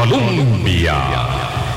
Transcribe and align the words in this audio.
Colombia. 0.00 0.94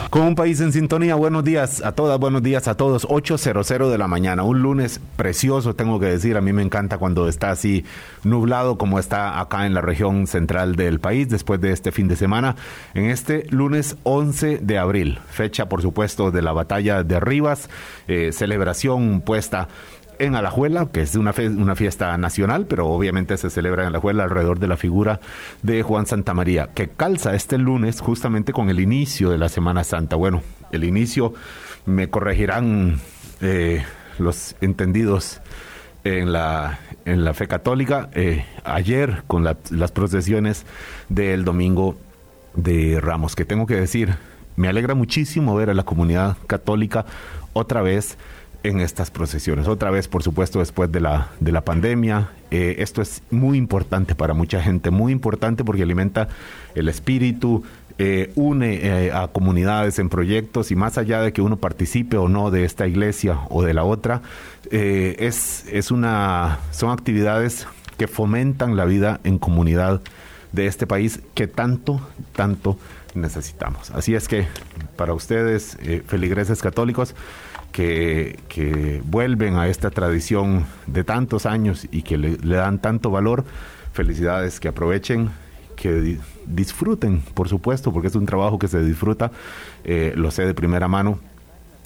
Con 0.09 0.21
un 0.21 0.35
país 0.35 0.61
en 0.61 0.71
sintonía, 0.71 1.15
buenos 1.15 1.43
días 1.43 1.83
a 1.83 1.91
todas, 1.91 2.17
buenos 2.19 2.41
días 2.41 2.69
a 2.69 2.77
todos. 2.77 3.05
8.00 3.07 3.89
de 3.89 3.97
la 3.97 4.07
mañana, 4.07 4.43
un 4.43 4.61
lunes 4.61 5.01
precioso, 5.17 5.75
tengo 5.75 5.99
que 5.99 6.05
decir. 6.05 6.37
A 6.37 6.41
mí 6.41 6.53
me 6.53 6.61
encanta 6.61 6.99
cuando 6.99 7.27
está 7.27 7.49
así 7.49 7.83
nublado 8.23 8.77
como 8.77 8.97
está 8.97 9.41
acá 9.41 9.65
en 9.65 9.73
la 9.73 9.81
región 9.81 10.27
central 10.27 10.75
del 10.77 11.01
país 11.01 11.27
después 11.27 11.59
de 11.59 11.73
este 11.73 11.91
fin 11.91 12.07
de 12.07 12.15
semana. 12.15 12.55
En 12.93 13.09
este 13.09 13.45
lunes 13.49 13.97
11 14.03 14.59
de 14.59 14.77
abril, 14.77 15.19
fecha 15.29 15.67
por 15.67 15.81
supuesto 15.81 16.31
de 16.31 16.43
la 16.43 16.53
batalla 16.53 17.03
de 17.03 17.19
Rivas, 17.19 17.69
eh, 18.07 18.31
celebración 18.31 19.19
puesta 19.19 19.67
en 20.19 20.35
Alajuela, 20.35 20.87
que 20.91 21.01
es 21.01 21.15
una, 21.15 21.33
una 21.37 21.75
fiesta 21.75 22.17
nacional, 22.17 22.65
pero 22.67 22.87
obviamente 22.87 23.37
se 23.37 23.49
celebra 23.49 23.83
en 23.83 23.89
Alajuela 23.89 24.23
alrededor 24.23 24.59
de 24.59 24.67
la 24.67 24.77
figura 24.77 25.19
de 25.61 25.83
Juan 25.83 26.05
Santa 26.05 26.33
María, 26.33 26.69
que 26.73 26.89
calza 26.89 27.35
este 27.35 27.57
lunes 27.57 28.01
justamente 28.01 28.53
con 28.53 28.69
el 28.69 28.79
inicio 28.79 29.29
de 29.29 29.37
la 29.37 29.49
Semana 29.49 29.83
Santa. 29.83 30.15
Bueno, 30.15 30.41
el 30.71 30.83
inicio 30.83 31.33
me 31.85 32.09
corregirán 32.09 32.99
eh, 33.41 33.83
los 34.19 34.55
entendidos 34.61 35.41
en 36.03 36.33
la, 36.33 36.79
en 37.05 37.23
la 37.23 37.33
fe 37.33 37.47
católica, 37.47 38.09
eh, 38.13 38.45
ayer 38.63 39.23
con 39.27 39.43
las 39.43 39.91
procesiones 39.91 40.65
del 41.09 41.45
domingo 41.45 41.97
de 42.55 42.99
Ramos, 43.01 43.35
que 43.35 43.45
tengo 43.45 43.65
que 43.65 43.75
decir, 43.75 44.15
me 44.55 44.67
alegra 44.67 44.95
muchísimo 44.95 45.55
ver 45.55 45.69
a 45.69 45.73
la 45.73 45.83
comunidad 45.83 46.37
católica 46.47 47.05
otra 47.53 47.81
vez 47.81 48.17
en 48.63 48.79
estas 48.79 49.11
procesiones. 49.11 49.67
Otra 49.67 49.91
vez, 49.91 50.07
por 50.07 50.23
supuesto, 50.23 50.59
después 50.59 50.91
de 50.91 51.01
la, 51.01 51.29
de 51.39 51.51
la 51.51 51.61
pandemia. 51.61 52.31
Eh, 52.49 52.75
esto 52.79 53.01
es 53.01 53.21
muy 53.29 53.57
importante 53.57 54.15
para 54.15 54.33
mucha 54.33 54.61
gente, 54.61 54.89
muy 54.89 55.11
importante 55.11 55.63
porque 55.63 55.83
alimenta 55.83 56.29
el 56.73 56.87
espíritu, 56.87 57.63
eh, 57.97 58.31
une 58.35 58.75
eh, 58.75 59.11
a 59.11 59.27
comunidades 59.27 59.99
en 59.99 60.09
proyectos 60.09 60.71
y 60.71 60.75
más 60.75 60.97
allá 60.97 61.21
de 61.21 61.33
que 61.33 61.41
uno 61.41 61.57
participe 61.57 62.17
o 62.17 62.29
no 62.29 62.51
de 62.51 62.63
esta 62.63 62.87
iglesia 62.87 63.39
o 63.49 63.63
de 63.63 63.73
la 63.73 63.83
otra, 63.83 64.21
es, 64.71 65.65
es 65.69 65.91
una, 65.91 66.59
son 66.71 66.89
actividades 66.89 67.67
que 67.97 68.07
fomentan 68.07 68.75
la 68.75 68.85
vida 68.85 69.19
en 69.23 69.37
comunidad 69.37 70.01
de 70.51 70.65
este 70.65 70.87
país 70.87 71.19
que 71.35 71.47
tanto, 71.47 72.01
tanto 72.35 72.79
necesitamos. 73.13 73.91
Así 73.91 74.15
es 74.15 74.27
que 74.27 74.47
para 74.95 75.13
ustedes, 75.13 75.77
feligreses 76.07 76.61
católicos, 76.61 77.13
que, 77.73 79.01
vuelven 79.05 79.55
a 79.55 79.67
esta 79.67 79.89
tradición 79.89 80.65
de 80.87 81.03
tantos 81.03 81.45
años 81.45 81.87
y 81.91 82.03
que 82.03 82.17
le, 82.17 82.37
dan 82.37 82.79
tanto 82.79 83.11
valor. 83.11 83.43
Felicidades, 83.91 84.59
que 84.59 84.69
aprovechen, 84.69 85.29
que 85.75 86.17
disfruten, 86.47 87.21
por 87.33 87.49
supuesto, 87.49 87.91
porque 87.91 88.07
es 88.07 88.15
un 88.15 88.25
trabajo 88.25 88.57
que 88.57 88.67
se 88.67 88.81
disfruta, 88.83 89.31
eh, 89.83 90.13
lo 90.15 90.31
sé 90.31 90.45
de 90.45 90.53
primera 90.53 90.87
mano, 90.87 91.19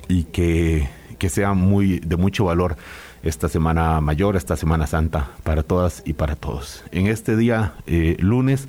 y 0.08 0.26
que, 0.26 0.88
que 1.18 1.30
sea 1.30 1.54
muy 1.54 2.00
de 2.00 2.16
mucho 2.16 2.46
valor 2.46 2.78
esta 3.23 3.50
semana 3.50 4.00
mayor, 4.02 4.36
esta 4.36 4.56
semana 4.56 4.88
santa, 4.88 5.30
para 5.44 5.64
todas 5.64 6.04
y 6.06 6.14
para 6.14 6.36
todos. 6.36 6.84
En 6.92 7.08
este 7.08 7.36
día, 7.36 7.73
eh, 7.86 8.16
lunes, 8.20 8.68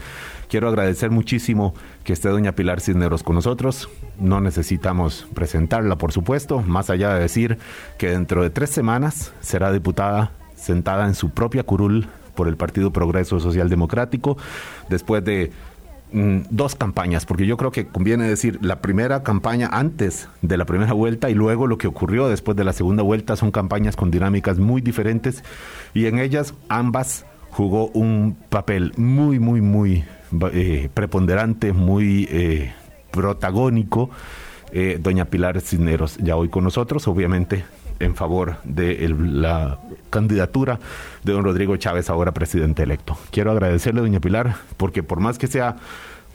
quiero 0.49 0.69
agradecer 0.69 1.11
muchísimo 1.11 1.75
que 2.05 2.13
esté 2.13 2.29
doña 2.29 2.53
Pilar 2.53 2.81
Cisneros 2.81 3.23
con 3.23 3.37
nosotros. 3.37 3.89
No 4.19 4.41
necesitamos 4.41 5.27
presentarla, 5.35 5.97
por 5.97 6.13
supuesto, 6.13 6.61
más 6.63 6.91
allá 6.91 7.15
de 7.15 7.21
decir 7.21 7.59
que 7.99 8.11
dentro 8.11 8.43
de 8.43 8.51
tres 8.51 8.71
semanas 8.71 9.33
será 9.41 9.73
diputada 9.73 10.33
sentada 10.57 11.07
en 11.07 11.15
su 11.15 11.31
propia 11.31 11.63
curul 11.63 12.09
por 12.35 12.49
el 12.49 12.57
Partido 12.57 12.93
Progreso 12.93 13.41
Social 13.41 13.69
Democrático, 13.69 14.37
después 14.89 15.25
de 15.25 15.51
Mm, 16.11 16.45
dos 16.49 16.75
campañas, 16.75 17.27
porque 17.27 17.45
yo 17.45 17.59
creo 17.59 17.71
que 17.71 17.87
conviene 17.87 18.25
decir 18.25 18.59
la 18.63 18.81
primera 18.81 19.23
campaña 19.23 19.69
antes 19.71 20.31
de 20.41 20.57
la 20.57 20.65
primera 20.65 20.95
vuelta 20.95 21.29
y 21.29 21.35
luego 21.35 21.67
lo 21.67 21.77
que 21.77 21.87
ocurrió 21.87 22.29
después 22.29 22.57
de 22.57 22.65
la 22.65 22.73
segunda 22.73 23.03
vuelta 23.03 23.37
son 23.37 23.51
campañas 23.51 23.95
con 23.95 24.11
dinámicas 24.11 24.59
muy 24.59 24.81
diferentes 24.81 25.45
y 25.93 26.07
en 26.07 26.19
ellas 26.19 26.55
ambas 26.71 27.27
jugó 27.51 27.89
un 27.89 28.39
papel 28.49 28.95
muy, 28.97 29.39
muy, 29.39 29.61
muy 29.61 30.05
eh, 30.53 30.89
preponderante, 30.95 31.75
muy 31.75 32.27
eh, 32.31 32.73
protagónico. 33.11 34.09
Eh, 34.73 34.99
doña 35.03 35.27
Pilar 35.27 35.61
Cisneros 35.61 36.17
ya 36.19 36.37
hoy 36.37 36.49
con 36.49 36.65
nosotros, 36.65 37.07
obviamente 37.07 37.65
en 38.01 38.15
favor 38.15 38.57
de 38.65 39.09
la 39.09 39.79
candidatura 40.11 40.79
de 41.25 41.33
don 41.33 41.45
Rodrigo 41.45 41.77
Chávez, 41.77 42.11
ahora 42.11 42.33
presidente 42.33 42.83
electo. 42.83 43.17
Quiero 43.31 43.51
agradecerle, 43.51 44.01
doña 44.01 44.21
Pilar, 44.21 44.57
porque 44.77 45.03
por 45.03 45.21
más 45.21 45.39
que 45.39 45.47
sea 45.47 45.77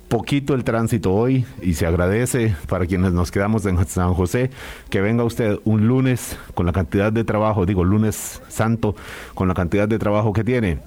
poquito 0.07 0.53
el 0.53 0.63
tránsito 0.63 1.11
hoy 1.13 1.45
y 1.61 1.73
se 1.73 1.87
agradece 1.87 2.55
para 2.67 2.85
quienes 2.85 3.13
nos 3.13 3.31
quedamos 3.31 3.65
en 3.65 3.83
San 3.87 4.13
José 4.13 4.51
que 4.89 5.01
venga 5.01 5.23
usted 5.23 5.59
un 5.63 5.87
lunes 5.87 6.37
con 6.53 6.65
la 6.65 6.71
cantidad 6.71 7.11
de 7.11 7.23
trabajo, 7.23 7.65
digo 7.65 7.83
lunes 7.83 8.41
santo, 8.47 8.95
con 9.33 9.47
la 9.47 9.55
cantidad 9.55 9.87
de 9.87 9.97
trabajo 9.97 10.31
que 10.31 10.43
tiene 10.43 10.79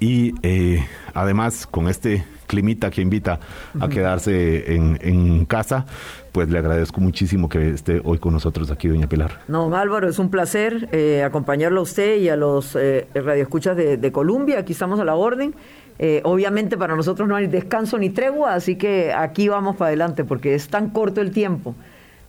y 0.00 0.34
eh, 0.42 0.84
además 1.14 1.66
con 1.66 1.88
este 1.88 2.24
climita 2.48 2.90
que 2.90 3.02
invita 3.02 3.38
a 3.78 3.88
quedarse 3.88 4.74
en, 4.74 4.98
en, 5.02 5.44
casa, 5.44 5.86
pues 6.32 6.48
le 6.48 6.58
agradezco 6.58 7.00
muchísimo 7.00 7.48
que 7.48 7.70
esté 7.70 8.00
hoy 8.04 8.18
con 8.18 8.32
nosotros 8.32 8.70
aquí, 8.70 8.88
doña 8.88 9.08
Pilar. 9.08 9.40
No, 9.48 9.74
Álvaro, 9.76 10.08
es 10.08 10.18
un 10.18 10.30
placer 10.30 10.88
eh, 10.92 11.22
acompañarlo 11.24 11.80
a 11.80 11.82
usted 11.82 12.16
y 12.16 12.28
a 12.28 12.36
los 12.36 12.76
eh, 12.76 13.06
radioescuchas 13.14 13.76
de, 13.76 13.96
de, 13.96 14.12
Colombia. 14.12 14.58
Aquí 14.58 14.72
estamos 14.72 15.00
a 15.00 15.04
la 15.04 15.14
orden. 15.14 15.54
Eh, 16.00 16.20
obviamente 16.24 16.76
para 16.76 16.94
nosotros 16.94 17.28
no 17.28 17.34
hay 17.34 17.48
descanso 17.48 17.98
ni 17.98 18.10
tregua, 18.10 18.54
así 18.54 18.76
que 18.76 19.12
aquí 19.12 19.48
vamos 19.48 19.74
para 19.76 19.88
adelante 19.88 20.24
porque 20.24 20.54
es 20.54 20.68
tan 20.68 20.90
corto 20.90 21.20
el 21.20 21.32
tiempo 21.32 21.74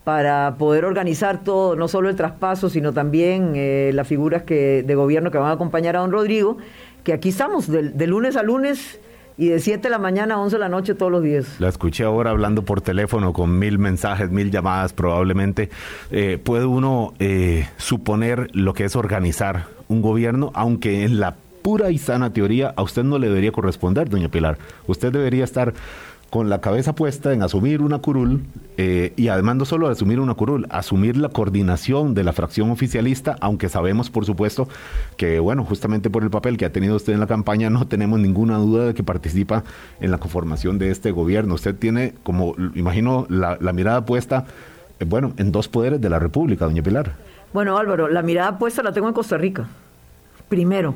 para 0.03 0.55
poder 0.57 0.85
organizar 0.85 1.43
todo, 1.43 1.75
no 1.75 1.87
solo 1.87 2.09
el 2.09 2.15
traspaso, 2.15 2.69
sino 2.69 2.93
también 2.93 3.53
eh, 3.55 3.91
las 3.93 4.07
figuras 4.07 4.41
que, 4.41 4.81
de 4.81 4.95
gobierno 4.95 5.29
que 5.29 5.37
van 5.37 5.51
a 5.51 5.53
acompañar 5.53 5.95
a 5.95 5.99
don 5.99 6.11
Rodrigo, 6.11 6.57
que 7.03 7.13
aquí 7.13 7.29
estamos 7.29 7.67
de 7.69 8.07
lunes 8.07 8.35
a 8.35 8.41
lunes 8.41 8.99
y 9.39 9.47
de 9.47 9.59
7 9.59 9.81
de 9.81 9.89
la 9.89 9.99
mañana 9.99 10.35
a 10.35 10.39
11 10.39 10.57
de 10.57 10.59
la 10.59 10.67
noche 10.67 10.95
todos 10.95 11.11
los 11.11 11.23
días. 11.23 11.47
La 11.59 11.69
escuché 11.69 12.03
ahora 12.03 12.31
hablando 12.31 12.63
por 12.63 12.81
teléfono 12.81 13.31
con 13.31 13.57
mil 13.57 13.79
mensajes, 13.79 14.29
mil 14.29 14.51
llamadas 14.51 14.91
probablemente. 14.91 15.69
Eh, 16.11 16.37
¿Puede 16.43 16.65
uno 16.65 17.13
eh, 17.19 17.69
suponer 17.77 18.49
lo 18.53 18.73
que 18.73 18.83
es 18.83 18.97
organizar 18.97 19.67
un 19.87 20.01
gobierno, 20.01 20.51
aunque 20.53 21.05
en 21.05 21.21
la 21.21 21.37
pura 21.61 21.89
y 21.89 21.97
sana 21.97 22.33
teoría 22.33 22.73
a 22.75 22.83
usted 22.83 23.03
no 23.03 23.17
le 23.17 23.29
debería 23.29 23.53
corresponder, 23.53 24.09
doña 24.09 24.27
Pilar? 24.27 24.57
Usted 24.87 25.13
debería 25.13 25.45
estar 25.45 25.73
con 26.29 26.49
la 26.49 26.61
cabeza 26.61 26.93
puesta 26.93 27.33
en 27.33 27.41
asumir 27.41 27.81
una 27.81 27.99
curul 27.99 28.43
eh, 28.77 29.13
y 29.15 29.29
además 29.29 29.55
no 29.55 29.65
solo 29.65 29.87
asumir 29.87 30.19
una 30.19 30.35
curul, 30.35 30.67
asumir 30.69 31.17
la 31.17 31.29
coordinación 31.29 32.13
de 32.13 32.23
la 32.23 32.33
fracción 32.33 32.69
oficialista, 32.69 33.35
aunque 33.41 33.67
sabemos 33.67 34.09
por 34.09 34.25
supuesto 34.25 34.67
que, 35.17 35.39
bueno, 35.39 35.65
justamente 35.65 36.09
por 36.09 36.23
el 36.23 36.29
papel 36.29 36.57
que 36.57 36.65
ha 36.65 36.71
tenido 36.71 36.95
usted 36.95 37.13
en 37.13 37.19
la 37.19 37.27
campaña, 37.27 37.69
no 37.69 37.87
tenemos 37.87 38.19
ninguna 38.19 38.57
duda 38.57 38.85
de 38.85 38.93
que 38.93 39.03
participa 39.03 39.63
en 39.99 40.11
la 40.11 40.17
conformación 40.19 40.77
de 40.77 40.91
este 40.91 41.11
gobierno. 41.11 41.55
Usted 41.55 41.75
tiene, 41.75 42.13
como 42.23 42.55
imagino, 42.75 43.25
la, 43.29 43.57
mirada 43.73 44.05
puesta, 44.05 44.45
eh, 44.99 45.05
bueno, 45.05 45.33
en 45.37 45.51
dos 45.51 45.67
poderes 45.67 45.99
de 45.99 46.09
la 46.09 46.19
República, 46.19 46.65
doña 46.65 46.83
Pilar. 46.83 47.13
Bueno, 47.53 47.77
Álvaro, 47.77 48.07
la 48.07 48.21
mirada 48.21 48.59
puesta 48.59 48.83
la 48.83 48.93
tengo 48.93 49.07
en 49.07 49.13
Costa 49.13 49.37
Rica, 49.37 49.67
primero. 50.47 50.95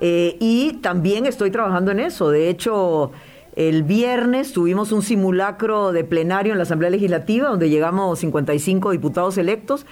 Eh, 0.00 0.36
y 0.38 0.74
también 0.74 1.26
estoy 1.26 1.50
trabajando 1.50 1.90
en 1.90 1.98
eso. 1.98 2.30
De 2.30 2.48
hecho, 2.48 3.10
el 3.58 3.82
viernes 3.82 4.52
tuvimos 4.52 4.92
un 4.92 5.02
simulacro 5.02 5.90
de 5.90 6.04
plenario 6.04 6.52
en 6.52 6.58
la 6.58 6.62
Asamblea 6.62 6.90
Legislativa 6.90 7.48
donde 7.48 7.68
llegamos 7.68 8.20
55 8.20 8.92
diputados 8.92 9.36
electos. 9.36 9.84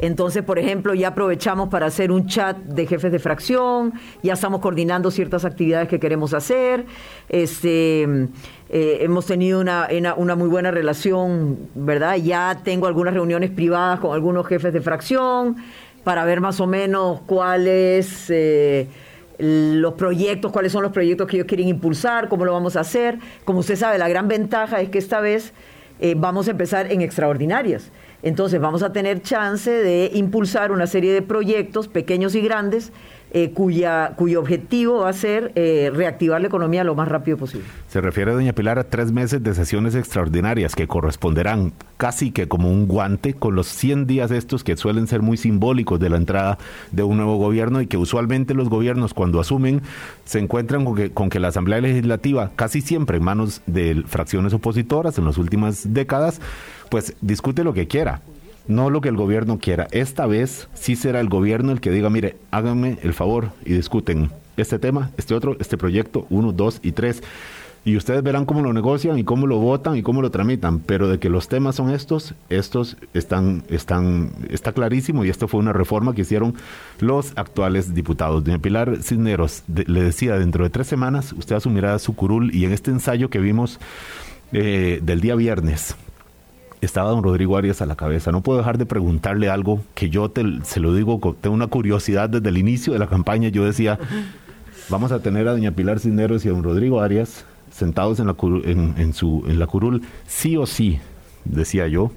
Entonces, 0.00 0.42
por 0.42 0.58
ejemplo, 0.58 0.92
ya 0.92 1.08
aprovechamos 1.08 1.68
para 1.68 1.86
hacer 1.86 2.10
un 2.10 2.26
chat 2.26 2.56
de 2.56 2.84
jefes 2.84 3.12
de 3.12 3.20
fracción, 3.20 3.92
ya 4.24 4.32
estamos 4.32 4.58
coordinando 4.58 5.12
ciertas 5.12 5.44
actividades 5.44 5.86
que 5.86 6.00
queremos 6.00 6.34
hacer. 6.34 6.84
Este, 7.28 8.02
eh, 8.68 8.98
hemos 9.02 9.26
tenido 9.26 9.60
una, 9.60 9.86
una, 10.16 10.34
muy 10.34 10.48
buena 10.48 10.72
relación, 10.72 11.68
¿verdad? 11.76 12.16
Ya 12.16 12.62
tengo 12.64 12.88
algunas 12.88 13.14
reuniones 13.14 13.52
privadas 13.52 14.00
con 14.00 14.14
algunos 14.14 14.48
jefes 14.48 14.72
de 14.72 14.80
fracción 14.80 15.58
para 16.02 16.24
ver 16.24 16.40
más 16.40 16.58
o 16.58 16.66
menos 16.66 17.20
cuáles... 17.20 18.28
Eh, 18.30 18.88
los 19.42 19.94
proyectos, 19.94 20.52
cuáles 20.52 20.70
son 20.70 20.84
los 20.84 20.92
proyectos 20.92 21.26
que 21.26 21.36
ellos 21.36 21.48
quieren 21.48 21.66
impulsar, 21.66 22.28
cómo 22.28 22.44
lo 22.44 22.52
vamos 22.52 22.76
a 22.76 22.80
hacer. 22.80 23.18
Como 23.44 23.58
usted 23.58 23.74
sabe, 23.74 23.98
la 23.98 24.08
gran 24.08 24.28
ventaja 24.28 24.80
es 24.80 24.88
que 24.88 24.98
esta 24.98 25.20
vez 25.20 25.52
eh, 25.98 26.14
vamos 26.16 26.46
a 26.46 26.52
empezar 26.52 26.92
en 26.92 27.00
extraordinarias. 27.00 27.90
Entonces 28.22 28.60
vamos 28.60 28.84
a 28.84 28.92
tener 28.92 29.20
chance 29.20 29.68
de 29.68 30.12
impulsar 30.14 30.70
una 30.70 30.86
serie 30.86 31.12
de 31.12 31.22
proyectos 31.22 31.88
pequeños 31.88 32.36
y 32.36 32.40
grandes 32.40 32.92
eh, 33.34 33.50
cuya, 33.52 34.12
cuyo 34.16 34.40
objetivo 34.40 35.00
va 35.00 35.08
a 35.08 35.12
ser 35.14 35.52
eh, 35.54 35.90
reactivar 35.94 36.40
la 36.42 36.48
economía 36.48 36.84
lo 36.84 36.94
más 36.94 37.08
rápido 37.08 37.38
posible. 37.38 37.66
Se 37.88 38.02
refiere, 38.02 38.32
doña 38.32 38.52
Pilar, 38.52 38.78
a 38.78 38.84
tres 38.84 39.10
meses 39.10 39.42
de 39.42 39.54
sesiones 39.54 39.94
extraordinarias 39.94 40.74
que 40.74 40.86
corresponderán 40.86 41.72
casi 41.96 42.30
que 42.30 42.46
como 42.46 42.70
un 42.70 42.86
guante 42.86 43.32
con 43.32 43.54
los 43.54 43.68
100 43.68 44.06
días 44.06 44.30
estos 44.30 44.64
que 44.64 44.76
suelen 44.76 45.06
ser 45.06 45.22
muy 45.22 45.38
simbólicos 45.38 45.98
de 45.98 46.10
la 46.10 46.18
entrada 46.18 46.58
de 46.90 47.04
un 47.04 47.16
nuevo 47.16 47.38
gobierno 47.38 47.80
y 47.80 47.86
que 47.86 47.96
usualmente 47.96 48.52
los 48.52 48.68
gobiernos 48.68 49.14
cuando 49.14 49.40
asumen 49.40 49.80
se 50.26 50.38
encuentran 50.38 50.84
con 50.84 50.94
que, 50.94 51.10
con 51.10 51.30
que 51.30 51.40
la 51.40 51.48
Asamblea 51.48 51.80
Legislativa, 51.80 52.50
casi 52.54 52.82
siempre 52.82 53.16
en 53.16 53.24
manos 53.24 53.62
de 53.66 54.02
fracciones 54.06 54.52
opositoras 54.52 55.16
en 55.16 55.24
las 55.24 55.38
últimas 55.38 55.94
décadas, 55.94 56.40
pues 56.90 57.16
discute 57.22 57.64
lo 57.64 57.72
que 57.72 57.88
quiera 57.88 58.20
no 58.66 58.90
lo 58.90 59.00
que 59.00 59.08
el 59.08 59.16
gobierno 59.16 59.58
quiera. 59.58 59.88
Esta 59.90 60.26
vez 60.26 60.68
sí 60.74 60.96
será 60.96 61.20
el 61.20 61.28
gobierno 61.28 61.72
el 61.72 61.80
que 61.80 61.90
diga, 61.90 62.10
mire, 62.10 62.36
háganme 62.50 62.98
el 63.02 63.14
favor 63.14 63.50
y 63.64 63.74
discuten 63.74 64.30
este 64.56 64.78
tema, 64.78 65.10
este 65.16 65.34
otro, 65.34 65.56
este 65.60 65.76
proyecto, 65.76 66.26
uno, 66.30 66.52
dos 66.52 66.80
y 66.82 66.92
tres. 66.92 67.22
Y 67.84 67.96
ustedes 67.96 68.22
verán 68.22 68.44
cómo 68.44 68.62
lo 68.62 68.72
negocian 68.72 69.18
y 69.18 69.24
cómo 69.24 69.48
lo 69.48 69.58
votan 69.58 69.96
y 69.96 70.02
cómo 70.02 70.22
lo 70.22 70.30
tramitan. 70.30 70.78
Pero 70.78 71.08
de 71.08 71.18
que 71.18 71.28
los 71.28 71.48
temas 71.48 71.74
son 71.74 71.90
estos, 71.90 72.34
estos 72.48 72.96
están, 73.12 73.64
están, 73.68 74.30
está 74.50 74.72
clarísimo 74.72 75.24
y 75.24 75.30
esto 75.30 75.48
fue 75.48 75.58
una 75.58 75.72
reforma 75.72 76.14
que 76.14 76.20
hicieron 76.20 76.54
los 77.00 77.32
actuales 77.34 77.92
diputados. 77.92 78.44
Doña 78.44 78.60
Pilar 78.60 79.02
Cisneros 79.02 79.64
le 79.66 80.04
decía, 80.04 80.38
dentro 80.38 80.62
de 80.62 80.70
tres 80.70 80.86
semanas 80.86 81.32
usted 81.32 81.56
asumirá 81.56 81.98
su 81.98 82.14
curul 82.14 82.54
y 82.54 82.66
en 82.66 82.72
este 82.72 82.92
ensayo 82.92 83.30
que 83.30 83.40
vimos 83.40 83.80
eh, 84.52 85.00
del 85.02 85.20
día 85.20 85.34
viernes, 85.34 85.96
estaba 86.82 87.10
don 87.10 87.22
Rodrigo 87.22 87.56
Arias 87.56 87.80
a 87.80 87.86
la 87.86 87.96
cabeza. 87.96 88.32
No 88.32 88.42
puedo 88.42 88.58
dejar 88.58 88.76
de 88.76 88.86
preguntarle 88.86 89.48
algo 89.48 89.80
que 89.94 90.10
yo 90.10 90.30
te, 90.30 90.44
se 90.64 90.80
lo 90.80 90.94
digo, 90.94 91.36
tengo 91.40 91.54
una 91.54 91.68
curiosidad 91.68 92.28
desde 92.28 92.48
el 92.48 92.58
inicio 92.58 92.92
de 92.92 92.98
la 92.98 93.06
campaña. 93.06 93.48
Yo 93.48 93.64
decía, 93.64 93.98
vamos 94.88 95.12
a 95.12 95.20
tener 95.20 95.48
a 95.48 95.52
doña 95.52 95.70
Pilar 95.70 96.00
Cisneros 96.00 96.44
y 96.44 96.48
a 96.48 96.52
don 96.52 96.62
Rodrigo 96.62 97.00
Arias 97.00 97.46
sentados 97.70 98.20
en 98.20 98.26
la, 98.26 98.36
en, 98.64 99.14
su, 99.14 99.44
en 99.46 99.58
la 99.58 99.66
curul, 99.66 100.02
sí 100.26 100.56
o 100.56 100.66
sí, 100.66 100.98
decía 101.44 101.88
yo. 101.88 102.10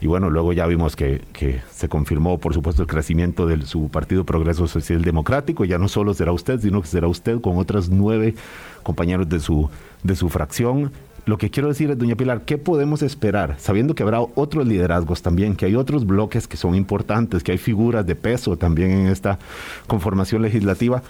Y 0.00 0.06
bueno, 0.06 0.30
luego 0.30 0.52
ya 0.52 0.66
vimos 0.66 0.94
que, 0.94 1.22
que, 1.32 1.62
se 1.70 1.88
confirmó, 1.88 2.38
por 2.38 2.52
supuesto, 2.52 2.82
el 2.82 2.88
crecimiento 2.88 3.46
de 3.46 3.62
su 3.62 3.88
partido 3.88 4.24
Progreso 4.24 4.66
Social 4.68 5.02
Democrático. 5.02 5.64
Ya 5.64 5.78
no 5.78 5.88
solo 5.88 6.12
será 6.12 6.32
usted, 6.32 6.60
sino 6.60 6.82
que 6.82 6.88
será 6.88 7.08
usted 7.08 7.40
con 7.40 7.56
otras 7.56 7.88
nueve 7.88 8.34
compañeros 8.82 9.28
de 9.28 9.40
su, 9.40 9.70
de 10.02 10.14
su 10.14 10.28
fracción. 10.28 10.92
Lo 11.26 11.38
que 11.38 11.50
quiero 11.50 11.68
decir 11.68 11.90
es, 11.90 11.98
doña 11.98 12.14
Pilar, 12.14 12.42
¿qué 12.42 12.56
podemos 12.56 13.02
esperar? 13.02 13.56
Sabiendo 13.58 13.96
que 13.96 14.04
habrá 14.04 14.20
otros 14.20 14.64
liderazgos 14.64 15.22
también, 15.22 15.56
que 15.56 15.66
hay 15.66 15.74
otros 15.74 16.06
bloques 16.06 16.46
que 16.46 16.56
son 16.56 16.76
importantes, 16.76 17.42
que 17.42 17.50
hay 17.50 17.58
figuras 17.58 18.06
de 18.06 18.14
peso 18.14 18.56
también 18.56 18.92
en 18.92 19.06
esta 19.08 19.40
conformación 19.88 20.42
legislativa. 20.42 21.02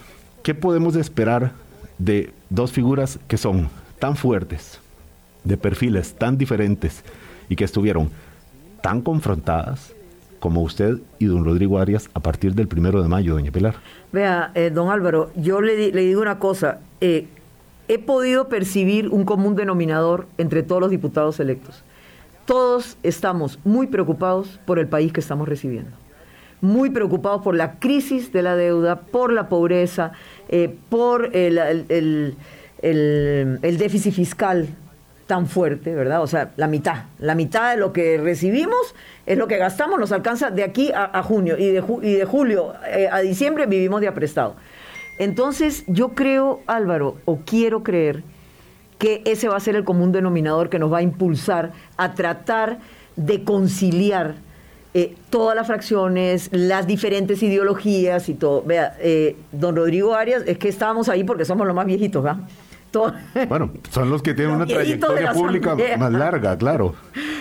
¿Qué 0.42 0.54
podemos 0.54 0.96
esperar 0.96 1.52
de 1.98 2.32
dos 2.48 2.72
figuras 2.72 3.18
que 3.28 3.36
son 3.36 3.68
tan 3.98 4.16
fuertes, 4.16 4.80
de 5.44 5.58
perfiles 5.58 6.14
tan 6.14 6.38
diferentes 6.38 7.04
y 7.50 7.56
que 7.56 7.64
estuvieron 7.64 8.08
tan 8.80 9.02
confrontadas 9.02 9.92
como 10.40 10.62
usted 10.62 10.96
y 11.18 11.26
don 11.26 11.44
Rodrigo 11.44 11.78
Arias 11.78 12.08
a 12.14 12.20
partir 12.20 12.54
del 12.54 12.68
primero 12.68 13.02
de 13.02 13.08
mayo, 13.10 13.34
doña 13.34 13.52
Pilar? 13.52 13.74
Vea, 14.12 14.50
eh, 14.54 14.70
don 14.70 14.88
Álvaro, 14.88 15.30
yo 15.36 15.60
le, 15.60 15.92
le 15.92 16.00
digo 16.00 16.22
una 16.22 16.38
cosa. 16.38 16.80
Eh, 17.02 17.26
he 17.88 17.98
podido 17.98 18.48
percibir 18.48 19.08
un 19.08 19.24
común 19.24 19.56
denominador 19.56 20.26
entre 20.38 20.62
todos 20.62 20.80
los 20.80 20.90
diputados 20.90 21.40
electos. 21.40 21.84
Todos 22.44 22.96
estamos 23.02 23.58
muy 23.64 23.86
preocupados 23.86 24.60
por 24.66 24.78
el 24.78 24.88
país 24.88 25.12
que 25.12 25.20
estamos 25.20 25.48
recibiendo, 25.48 25.90
muy 26.60 26.90
preocupados 26.90 27.42
por 27.42 27.56
la 27.56 27.78
crisis 27.78 28.32
de 28.32 28.42
la 28.42 28.56
deuda, 28.56 29.00
por 29.00 29.32
la 29.32 29.48
pobreza, 29.48 30.12
eh, 30.48 30.74
por 30.88 31.34
el, 31.34 32.36
déficit 32.80 34.14
fiscal 34.14 34.68
tan 35.26 35.48
fuerte, 35.48 35.92
¿verdad? 35.92 36.22
O 36.22 36.28
sea, 36.28 36.52
la 36.56 36.68
mitad, 36.68 37.06
la 37.18 37.34
mitad 37.34 37.72
de 37.72 37.78
lo 37.78 37.92
que 37.92 38.16
recibimos 38.16 38.94
es 39.26 39.36
lo 39.36 39.48
que 39.48 39.56
gastamos, 39.56 39.98
nos 39.98 40.12
alcanza 40.12 40.50
de 40.50 40.62
aquí 40.62 40.92
a, 40.94 41.20
junio 41.24 41.58
y 41.58 41.72
de, 41.72 42.24
julio 42.24 42.74
eh, 42.86 43.08
a 43.10 43.18
diciembre 43.20 43.66
vivimos 43.66 44.00
de 44.00 44.06
aprestado. 44.06 44.54
Entonces, 45.18 45.84
yo 45.86 46.10
creo, 46.10 46.60
Álvaro, 46.66 47.16
o 47.24 47.38
quiero 47.44 47.82
creer, 47.82 48.22
que 48.98 49.22
ese 49.26 49.48
va 49.48 49.56
a 49.56 49.60
ser 49.60 49.76
el 49.76 49.84
común 49.84 50.12
denominador 50.12 50.68
que 50.70 50.78
nos 50.78 50.92
va 50.92 50.98
a 50.98 51.02
impulsar 51.02 51.72
a 51.96 52.14
tratar 52.14 52.78
de 53.16 53.44
conciliar 53.44 54.36
eh, 54.94 55.14
todas 55.28 55.54
las 55.54 55.66
fracciones, 55.66 56.48
las 56.52 56.86
diferentes 56.86 57.42
ideologías 57.42 58.28
y 58.28 58.34
todo. 58.34 58.62
Vea, 58.62 58.96
eh, 59.00 59.36
don 59.52 59.76
Rodrigo 59.76 60.14
Arias, 60.14 60.42
es 60.46 60.56
que 60.56 60.68
estábamos 60.68 61.08
ahí 61.08 61.24
porque 61.24 61.44
somos 61.44 61.66
los 61.66 61.76
más 61.76 61.86
viejitos, 61.86 62.22
¿verdad? 62.22 62.40
Bueno, 63.48 63.70
son 63.90 64.10
los 64.10 64.22
que 64.22 64.34
tienen 64.34 64.56
una 64.56 64.66
trayectoria 64.66 65.32
pública 65.32 65.76
más 65.98 66.12
larga, 66.12 66.56
claro. 66.56 66.94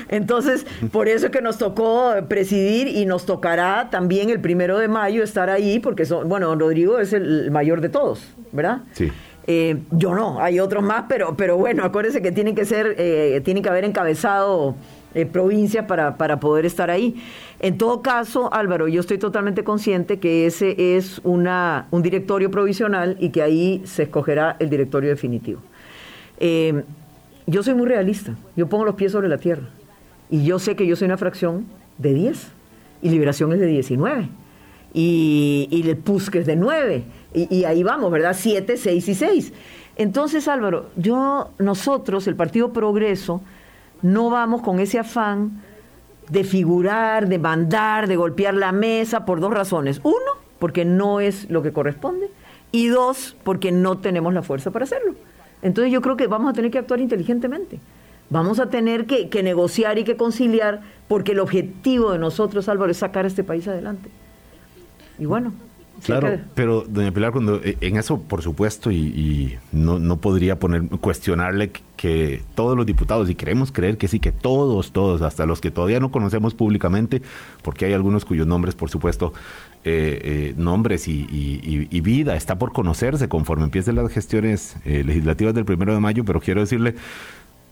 Entonces, 0.09 0.65
por 0.91 1.07
eso 1.07 1.27
es 1.27 1.31
que 1.31 1.41
nos 1.41 1.57
tocó 1.57 2.13
presidir 2.27 2.87
y 2.87 3.05
nos 3.05 3.25
tocará 3.25 3.89
también 3.89 4.29
el 4.29 4.39
primero 4.39 4.77
de 4.77 4.87
mayo 4.87 5.23
estar 5.23 5.49
ahí, 5.49 5.79
porque 5.79 6.05
son, 6.05 6.29
bueno, 6.29 6.47
don 6.47 6.59
Rodrigo 6.59 6.99
es 6.99 7.13
el 7.13 7.49
mayor 7.51 7.81
de 7.81 7.89
todos, 7.89 8.23
¿verdad? 8.51 8.81
Sí. 8.91 9.11
Eh, 9.47 9.77
yo 9.91 10.15
no, 10.15 10.41
hay 10.41 10.59
otros 10.59 10.83
más, 10.83 11.05
pero, 11.07 11.35
pero 11.37 11.57
bueno, 11.57 11.83
acuérdense 11.83 12.21
que 12.21 12.31
tienen 12.31 12.55
que 12.55 12.65
ser, 12.65 12.95
eh, 12.97 13.41
tienen 13.45 13.61
que 13.61 13.69
haber 13.69 13.85
encabezado 13.85 14.75
eh, 15.15 15.25
provincia 15.25 15.87
para, 15.87 16.17
para 16.17 16.41
poder 16.41 16.65
estar 16.65 16.91
ahí. 16.91 17.15
En 17.59 17.77
todo 17.77 18.01
caso, 18.01 18.53
Álvaro, 18.53 18.89
yo 18.89 18.99
estoy 18.99 19.17
totalmente 19.17 19.63
consciente 19.63 20.19
que 20.19 20.45
ese 20.45 20.97
es 20.97 21.21
una, 21.23 21.87
un 21.91 22.01
directorio 22.01 22.51
provisional 22.51 23.15
y 23.21 23.29
que 23.29 23.41
ahí 23.41 23.81
se 23.85 24.03
escogerá 24.03 24.57
el 24.59 24.69
directorio 24.69 25.09
definitivo. 25.09 25.61
Eh, 26.37 26.83
yo 27.47 27.63
soy 27.63 27.75
muy 27.75 27.87
realista, 27.87 28.35
yo 28.57 28.67
pongo 28.67 28.83
los 28.83 28.95
pies 28.95 29.13
sobre 29.13 29.29
la 29.29 29.37
tierra 29.37 29.69
y 30.29 30.43
yo 30.43 30.59
sé 30.59 30.75
que 30.75 30.85
yo 30.85 30.97
soy 30.97 31.05
una 31.05 31.17
fracción 31.17 31.65
de 31.97 32.13
10 32.13 32.47
y 33.01 33.09
Liberación 33.09 33.53
es 33.53 33.61
de 33.61 33.67
19 33.67 34.27
y, 34.93 35.69
y 35.71 35.89
el 35.89 35.95
PUSC 35.95 36.35
es 36.35 36.45
de 36.45 36.57
9 36.57 37.03
y, 37.33 37.55
y 37.55 37.63
ahí 37.63 37.83
vamos, 37.83 38.11
¿verdad? 38.11 38.35
7, 38.37 38.75
6 38.75 39.07
y 39.07 39.15
6. 39.15 39.53
Entonces, 39.95 40.49
Álvaro, 40.49 40.87
yo, 40.97 41.51
nosotros, 41.57 42.27
el 42.27 42.35
Partido 42.35 42.73
Progreso, 42.73 43.41
no 44.01 44.29
vamos 44.29 44.61
con 44.61 44.79
ese 44.79 44.99
afán 44.99 45.61
de 46.29 46.43
figurar, 46.43 47.27
de 47.27 47.39
mandar, 47.39 48.07
de 48.07 48.15
golpear 48.15 48.53
la 48.53 48.71
mesa 48.71 49.25
por 49.25 49.39
dos 49.39 49.53
razones. 49.53 49.99
Uno, 50.03 50.15
porque 50.59 50.85
no 50.85 51.19
es 51.19 51.49
lo 51.49 51.61
que 51.61 51.71
corresponde. 51.71 52.29
Y 52.71 52.87
dos, 52.87 53.35
porque 53.43 53.71
no 53.71 53.99
tenemos 53.99 54.33
la 54.33 54.41
fuerza 54.41 54.71
para 54.71 54.85
hacerlo. 54.85 55.15
Entonces 55.61 55.91
yo 55.91 56.01
creo 56.01 56.17
que 56.17 56.27
vamos 56.27 56.49
a 56.49 56.53
tener 56.53 56.71
que 56.71 56.79
actuar 56.79 56.99
inteligentemente. 56.99 57.79
Vamos 58.29 58.59
a 58.59 58.69
tener 58.69 59.05
que, 59.05 59.43
negociar 59.43 59.97
y 59.99 60.03
que 60.03 60.17
conciliar 60.17 60.81
porque 61.07 61.33
el 61.33 61.39
objetivo 61.39 62.11
de 62.11 62.19
nosotros, 62.19 62.67
Álvaro, 62.69 62.91
es 62.91 62.97
sacar 62.97 63.25
a 63.25 63.27
este 63.27 63.43
país 63.43 63.67
adelante. 63.67 64.09
Y 65.19 65.25
bueno, 65.25 65.53
Claro, 66.03 66.39
pero 66.53 66.85
doña 66.87 67.11
Pilar, 67.11 67.31
cuando 67.31 67.61
eh, 67.63 67.77
en 67.81 67.97
eso, 67.97 68.19
por 68.19 68.41
supuesto, 68.41 68.91
y, 68.91 69.57
no, 69.71 69.99
no, 69.99 70.17
podría 70.17 70.59
poner 70.59 70.87
cuestionarle 70.99 71.71
que, 71.95 72.43
todos 72.53 72.75
los 72.75 72.85
diputados, 72.85 73.29
y 73.29 73.35
queremos 73.35 73.71
creer 73.71 73.97
que 73.97 74.07
sí, 74.07 74.19
que 74.19 74.31
todos, 74.31 74.91
todos, 74.91 75.21
hasta 75.21 75.45
los 75.45 75.61
que 75.61 75.71
todavía 75.71 75.99
no 75.99 76.11
conocemos 76.11 76.53
públicamente, 76.53 77.21
porque 77.61 77.85
hay 77.85 77.93
algunos 77.93 78.25
cuyos 78.25 78.45
nombres, 78.45 78.75
por 78.75 78.89
supuesto, 78.89 79.33
eh, 79.83 80.19
eh, 80.23 80.53
nombres 80.57 81.07
y, 81.07 81.27
y, 81.29 82.01
vida 82.01 82.35
está 82.35 82.59
por 82.59 82.71
conocerse 82.71 83.27
conforme 83.27 83.63
empiecen 83.63 83.95
las 83.95 84.11
gestiones 84.11 84.75
legislativas 84.85 85.55
del 85.55 85.65
primero 85.65 85.93
de 85.93 85.99
mayo, 85.99 86.23
pero 86.23 86.39
quiero 86.39 86.61
decirle 86.61 86.95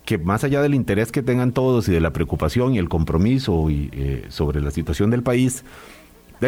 que 0.06 0.18
más 0.18 0.44
allá 0.44 0.62
del 0.62 0.74
interés 0.74 1.12
que 1.12 1.22
tengan 1.22 1.52
todos 1.52 1.88
y 1.88 1.92
de 1.92 2.00
la 2.00 2.12
preocupación 2.12 2.74
y 2.74 2.80
el 2.80 2.90
compromiso 2.90 3.70
y, 3.70 3.92
sobre 4.30 4.62
la 4.62 4.72
situación 4.72 5.12
del 5.12 5.22
país, 5.22 5.64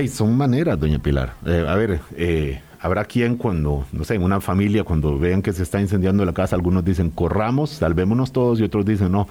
son 0.07 0.35
maneras, 0.37 0.79
doña 0.79 0.99
Pilar. 0.99 1.33
Eh, 1.45 1.65
a 1.67 1.75
ver, 1.75 1.99
eh, 2.15 2.61
habrá 2.79 3.05
quien 3.05 3.37
cuando, 3.37 3.85
no 3.91 4.03
sé, 4.03 4.15
en 4.15 4.23
una 4.23 4.41
familia, 4.41 4.83
cuando 4.83 5.17
vean 5.17 5.41
que 5.41 5.53
se 5.53 5.63
está 5.63 5.79
incendiando 5.79 6.25
la 6.25 6.33
casa, 6.33 6.55
algunos 6.55 6.83
dicen, 6.83 7.09
corramos, 7.09 7.71
salvémonos 7.71 8.31
todos, 8.31 8.59
y 8.59 8.63
otros 8.63 8.85
dicen, 8.85 9.11
no, 9.11 9.27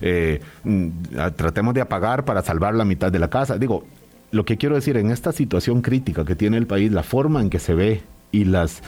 eh, 0.00 0.40
mm, 0.64 0.88
tratemos 1.36 1.74
de 1.74 1.80
apagar 1.80 2.24
para 2.24 2.42
salvar 2.42 2.74
la 2.74 2.84
mitad 2.84 3.10
de 3.10 3.18
la 3.18 3.28
casa. 3.28 3.58
Digo, 3.58 3.84
lo 4.30 4.44
que 4.44 4.56
quiero 4.56 4.74
decir, 4.74 4.96
en 4.96 5.10
esta 5.10 5.32
situación 5.32 5.80
crítica 5.82 6.24
que 6.24 6.34
tiene 6.34 6.56
el 6.58 6.66
país, 6.66 6.92
la 6.92 7.02
forma 7.02 7.40
en 7.40 7.48
que 7.48 7.58
se 7.58 7.74
ve 7.74 8.02
y 8.30 8.44
las 8.44 8.82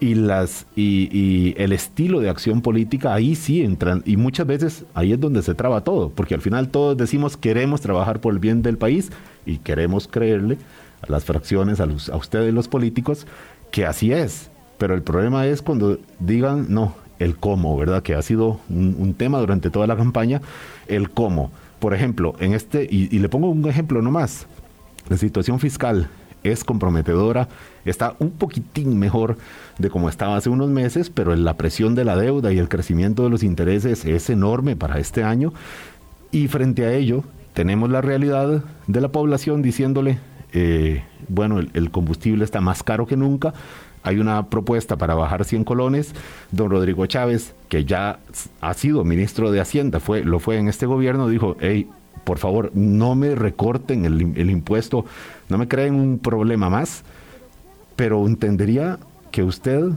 y 0.00 0.14
las 0.14 0.66
y, 0.76 1.08
y, 1.12 1.54
el 1.56 1.72
estilo 1.72 2.20
de 2.20 2.28
acción 2.28 2.60
política 2.62 3.14
ahí 3.14 3.34
sí 3.34 3.62
entran 3.62 4.02
y 4.04 4.16
muchas 4.16 4.46
veces 4.46 4.84
ahí 4.94 5.12
es 5.12 5.20
donde 5.20 5.42
se 5.42 5.54
traba 5.54 5.82
todo 5.82 6.10
porque 6.10 6.34
al 6.34 6.40
final 6.40 6.68
todos 6.68 6.96
decimos 6.96 7.36
queremos 7.36 7.80
trabajar 7.80 8.20
por 8.20 8.32
el 8.32 8.38
bien 8.38 8.62
del 8.62 8.76
país 8.76 9.10
y 9.46 9.58
queremos 9.58 10.08
creerle 10.08 10.58
a 11.06 11.12
las 11.12 11.24
fracciones, 11.24 11.80
a, 11.80 11.86
los, 11.86 12.08
a 12.08 12.16
ustedes 12.16 12.52
los 12.52 12.68
políticos, 12.68 13.26
que 13.70 13.86
así 13.86 14.12
es. 14.12 14.50
Pero 14.78 14.94
el 14.94 15.02
problema 15.02 15.46
es 15.46 15.62
cuando 15.62 15.98
digan, 16.18 16.66
no, 16.68 16.94
el 17.18 17.36
cómo, 17.36 17.76
¿verdad? 17.76 18.02
Que 18.02 18.14
ha 18.14 18.22
sido 18.22 18.60
un, 18.68 19.14
tema 19.14 19.38
durante 19.38 19.70
toda 19.70 19.86
la 19.86 19.96
campaña, 19.96 20.40
el 20.88 21.10
cómo. 21.10 21.50
Por 21.78 21.94
ejemplo, 21.94 22.34
en 22.40 22.54
este, 22.54 22.86
y, 22.90 23.18
le 23.18 23.28
pongo 23.28 23.50
un 23.50 23.68
ejemplo 23.68 24.02
nomás, 24.02 24.46
la 25.08 25.16
situación 25.16 25.60
fiscal. 25.60 26.08
Es 26.44 26.62
comprometedora, 26.62 27.48
está 27.84 28.14
un 28.18 28.30
poquitín 28.30 28.98
mejor 28.98 29.36
de 29.78 29.90
como 29.90 30.08
estaba 30.08 30.36
hace 30.36 30.50
unos 30.50 30.68
meses, 30.70 31.10
pero 31.10 31.34
la 31.34 31.56
presión 31.56 31.94
de 31.94 32.04
la 32.04 32.16
deuda 32.16 32.52
y 32.52 32.58
el 32.58 32.68
crecimiento 32.68 33.24
de 33.24 33.30
los 33.30 33.42
intereses 33.42 34.04
es 34.04 34.30
enorme 34.30 34.76
para 34.76 34.98
este 34.98 35.24
año. 35.24 35.52
Y 36.30 36.48
frente 36.48 36.84
a 36.84 36.92
ello, 36.92 37.24
tenemos 37.54 37.90
la 37.90 38.00
realidad 38.00 38.62
de 38.86 39.00
la 39.00 39.08
población 39.08 39.62
diciéndole, 39.62 40.18
eh, 40.52 41.02
bueno, 41.28 41.58
el, 41.58 41.90
combustible 41.90 42.44
está 42.44 42.60
más 42.60 42.82
caro 42.82 43.06
que 43.06 43.16
nunca, 43.16 43.54
hay 44.02 44.18
una 44.18 44.50
propuesta 44.50 44.96
para 44.96 45.14
bajar 45.14 45.46
100 45.46 45.64
colones. 45.64 46.14
Don 46.50 46.70
Rodrigo 46.70 47.06
Chávez, 47.06 47.54
que 47.70 47.86
ya 47.86 48.18
ha 48.60 48.74
sido 48.74 49.02
ministro 49.02 49.50
de 49.50 49.60
Hacienda, 49.60 49.98
fue, 49.98 50.22
lo 50.24 50.40
fue 50.40 50.58
en 50.58 50.68
este 50.68 50.84
gobierno, 50.84 51.26
dijo, 51.26 51.56
hey, 51.58 51.88
por 52.22 52.38
favor, 52.38 52.70
no 52.74 53.14
me 53.14 53.34
recorten 53.34 54.04
el, 54.04 54.32
el 54.36 54.50
impuesto, 54.50 55.04
no 55.48 55.58
me 55.58 55.68
creen 55.68 55.94
un 55.94 56.18
problema 56.18 56.70
más, 56.70 57.02
pero 57.96 58.26
entendería 58.26 58.98
que 59.30 59.42
usted, 59.42 59.90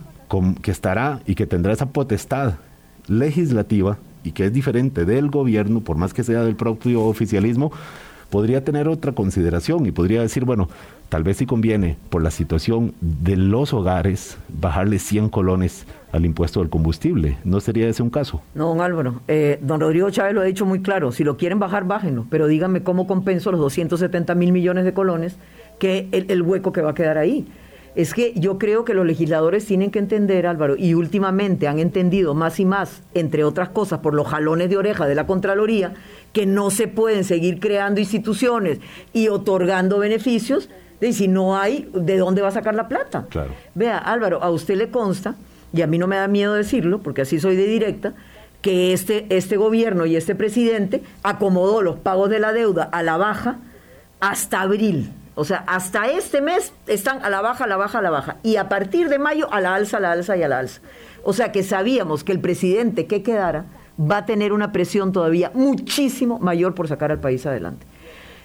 que 0.62 0.72
estará 0.72 1.22
y 1.26 1.36
que 1.36 1.46
tendrá 1.46 1.74
esa 1.74 1.90
potestad 1.90 2.56
legislativa 3.08 3.98
y 4.24 4.32
que 4.32 4.46
es 4.46 4.54
diferente 4.54 5.06
del 5.06 5.30
gobierno, 5.30 5.82
por 5.82 5.98
más 5.98 6.14
que 6.14 6.24
sea 6.24 6.42
del 6.42 6.56
propio 6.56 7.04
oficialismo, 7.04 7.72
podría 8.30 8.64
tener 8.64 8.88
otra 8.88 9.12
consideración 9.14 9.86
y 9.86 9.92
podría 9.92 10.22
decir, 10.22 10.46
bueno, 10.46 10.70
tal 11.10 11.24
vez 11.24 11.38
si 11.38 11.46
conviene, 11.46 11.98
por 12.10 12.22
la 12.22 12.32
situación 12.32 12.94
de 13.02 13.38
los 13.38 13.74
hogares, 13.74 14.38
bajarle 14.50 15.00
100 15.00 15.30
colones 15.30 15.86
al 16.12 16.26
impuesto 16.26 16.60
del 16.60 16.70
combustible. 16.70 17.38
¿No 17.44 17.60
sería 17.60 17.88
ese 17.88 18.04
un 18.04 18.10
caso? 18.10 18.42
No, 18.56 18.68
don 18.70 18.82
Álvaro. 18.82 19.22
Eh, 19.28 19.60
don 19.62 19.80
Rodrigo 19.80 20.10
Chávez 20.10 20.34
lo 20.34 20.42
ha 20.42 20.46
dicho 20.46 20.66
muy 20.66 20.82
claro. 20.82 21.12
Si 21.12 21.24
lo 21.24 21.38
quieren 21.38 21.60
bajar, 21.60 21.86
bájenlo. 21.86 22.26
Pero 22.30 22.48
díganme 22.48 22.84
cómo 22.84 23.08
compenso 23.08 23.52
los 23.52 23.60
270 23.60 24.36
mil 24.36 24.52
millones 24.52 24.86
de 24.86 24.94
colones 24.94 25.38
que 25.80 26.08
el 26.12 26.42
hueco 26.42 26.74
que 26.74 26.82
va 26.82 26.92
a 26.92 26.96
quedar 26.96 27.18
ahí. 27.18 27.46
Es 27.98 28.14
que 28.14 28.32
yo 28.36 28.60
creo 28.60 28.86
que 28.86 28.94
los 28.94 29.08
legisladores 29.08 29.66
tienen 29.66 29.90
que 29.90 29.98
entender, 29.98 30.46
Álvaro, 30.46 30.76
y 30.78 30.94
últimamente 30.94 31.68
han 31.68 31.80
entendido 31.80 32.36
más 32.36 32.60
y 32.60 32.66
más, 32.66 33.02
entre 33.16 33.44
otras 33.44 33.70
cosas, 33.70 34.02
por 34.02 34.14
los 34.14 34.28
jalones 34.28 34.70
de 34.70 34.78
oreja 34.78 35.08
de 35.08 35.16
la 35.16 35.26
Contraloría, 35.26 35.96
que 36.32 36.46
no 36.46 36.70
se 36.70 36.88
pueden 36.88 37.24
seguir 37.24 37.60
creando 37.60 38.00
instituciones 38.00 38.78
y 39.14 39.30
otorgando 39.30 39.98
beneficios 39.98 40.70
de 41.02 41.12
si 41.12 41.28
no 41.28 41.58
hay 41.58 41.90
de 41.92 42.20
dónde 42.20 42.44
va 42.44 42.50
a 42.50 42.52
sacar 42.52 42.76
la 42.76 42.88
plata. 42.88 43.26
Claro. 43.32 43.50
Vea, 43.74 43.98
Álvaro, 43.98 44.44
a 44.44 44.52
usted 44.52 44.76
le 44.76 44.92
consta, 44.92 45.34
y 45.74 45.82
a 45.82 45.88
mí 45.88 45.98
no 45.98 46.06
me 46.06 46.18
da 46.18 46.28
miedo 46.28 46.54
decirlo, 46.54 47.00
porque 47.00 47.24
así 47.24 47.40
soy 47.40 47.56
de 47.56 47.66
directa, 47.66 48.14
que 48.62 48.94
este, 48.94 49.26
este 49.36 49.58
gobierno 49.58 50.06
y 50.06 50.16
este 50.16 50.36
presidente 50.36 51.02
acomodó 51.24 51.82
los 51.82 51.98
pagos 51.98 52.30
de 52.30 52.38
la 52.38 52.54
deuda 52.54 52.84
a 52.84 53.02
la 53.02 53.18
baja 53.18 53.58
hasta 54.20 54.62
abril. 54.62 55.10
O 55.40 55.46
sea, 55.46 55.64
hasta 55.68 56.08
este 56.08 56.42
mes 56.42 56.74
están 56.88 57.24
a 57.24 57.30
la 57.30 57.42
baja, 57.42 57.66
a 57.66 57.68
la 57.68 57.78
baja, 57.78 58.00
a 58.00 58.02
la 58.02 58.10
baja. 58.10 58.38
Y 58.42 58.56
a 58.56 58.70
partir 58.70 59.08
de 59.08 59.20
mayo 59.20 59.54
a 59.54 59.62
la 59.62 59.76
alza, 59.76 59.98
a 59.98 60.00
la 60.00 60.12
alza 60.12 60.36
y 60.36 60.42
a 60.42 60.48
la 60.48 60.58
alza. 60.58 60.82
O 61.24 61.32
sea 61.32 61.52
que 61.52 61.62
sabíamos 61.62 62.24
que 62.24 62.32
el 62.32 62.40
presidente 62.40 63.06
que 63.06 63.22
quedara 63.22 63.66
va 64.00 64.18
a 64.18 64.26
tener 64.26 64.52
una 64.52 64.72
presión 64.72 65.12
todavía 65.12 65.52
muchísimo 65.54 66.40
mayor 66.40 66.74
por 66.74 66.88
sacar 66.88 67.12
al 67.12 67.20
país 67.20 67.46
adelante. 67.46 67.86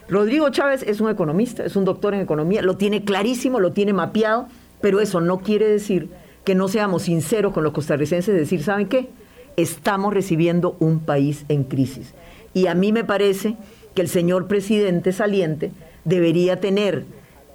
Rodrigo 0.07 0.51
Chávez 0.51 0.83
es 0.87 1.01
un 1.01 1.09
economista, 1.09 1.65
es 1.65 1.77
un 1.77 1.87
doctor 1.87 2.13
en 2.13 2.21
economía, 2.21 2.61
lo 2.61 2.77
tiene 2.77 3.05
clarísimo, 3.05 3.59
lo 3.59 3.73
tiene 3.73 3.95
mapeado, 3.95 4.49
pero 4.83 5.01
eso 5.01 5.23
no 5.23 5.39
quiere 5.39 5.67
decir 5.67 6.11
que 6.45 6.55
no 6.55 6.69
seamos 6.69 7.05
sinceros 7.05 7.55
con 7.55 7.65
los 7.65 7.73
costarricenses, 7.73 8.35
decir, 8.35 8.63
¿saben 8.63 8.89
qué? 8.89 9.09
Estamos 9.57 10.13
recibiendo 10.13 10.77
un 10.79 11.01
país 11.01 11.47
en 11.49 11.65
crisis. 11.65 12.13
Y 12.53 12.67
a 12.67 12.75
mí 12.75 12.93
me 12.93 13.03
parece 13.03 13.57
que 13.95 14.03
el 14.03 14.09
señor 14.09 14.47
presidente 14.47 15.13
saliente 15.13 15.73
debería 16.05 16.61
tener 16.61 17.05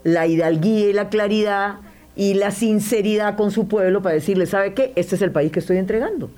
la 0.03 0.27
hidalguía 0.27 0.89
y 0.89 0.93
la 0.93 1.09
claridad 1.09 1.77
y 2.15 2.33
la 2.33 2.51
sinceridad 2.51 3.35
con 3.35 3.51
su 3.51 3.67
pueblo 3.67 4.01
para 4.01 4.15
decirle, 4.15 4.45
¿sabe 4.45 4.73
qué? 4.73 4.93
Este 4.95 5.15
es 5.15 5.21
el 5.21 5.31
país 5.31 5.51
que 5.51 5.59
estoy 5.59 5.77
entregando. 5.77 6.29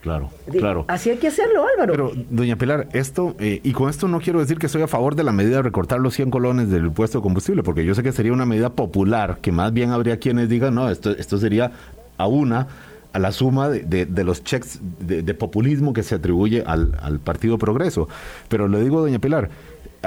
Claro, 0.00 0.30
claro. 0.50 0.84
Así 0.88 1.10
hay 1.10 1.16
que 1.16 1.28
hacerlo, 1.28 1.66
Álvaro. 1.66 1.92
Pero, 1.92 2.12
doña 2.30 2.56
Pilar, 2.56 2.88
esto, 2.92 3.34
eh, 3.40 3.60
y 3.62 3.72
con 3.72 3.90
esto 3.90 4.06
no 4.08 4.20
quiero 4.20 4.40
decir 4.40 4.58
que 4.58 4.66
estoy 4.66 4.82
a 4.82 4.86
favor 4.86 5.16
de 5.16 5.24
la 5.24 5.32
medida 5.32 5.56
de 5.56 5.62
recortar 5.62 5.98
los 6.00 6.14
100 6.14 6.30
colones 6.30 6.70
del 6.70 6.86
impuesto 6.86 7.18
de 7.18 7.22
combustible, 7.22 7.62
porque 7.62 7.84
yo 7.84 7.94
sé 7.94 8.02
que 8.02 8.12
sería 8.12 8.32
una 8.32 8.46
medida 8.46 8.70
popular, 8.70 9.38
que 9.42 9.50
más 9.50 9.72
bien 9.72 9.90
habría 9.90 10.18
quienes 10.18 10.48
digan, 10.48 10.74
no, 10.74 10.88
esto, 10.88 11.10
esto 11.10 11.36
sería 11.38 11.72
a 12.16 12.26
una, 12.28 12.68
a 13.12 13.18
la 13.18 13.32
suma 13.32 13.68
de, 13.68 14.06
de, 14.06 14.24
los 14.24 14.44
checks 14.44 14.80
de, 15.00 15.34
populismo 15.34 15.92
que 15.92 16.02
se 16.02 16.14
atribuye 16.14 16.62
al, 16.64 16.96
al 17.00 17.18
Partido 17.18 17.58
Progreso. 17.58 18.08
Pero 18.48 18.68
le 18.68 18.80
digo, 18.80 19.00
doña 19.00 19.18
Pilar, 19.18 19.50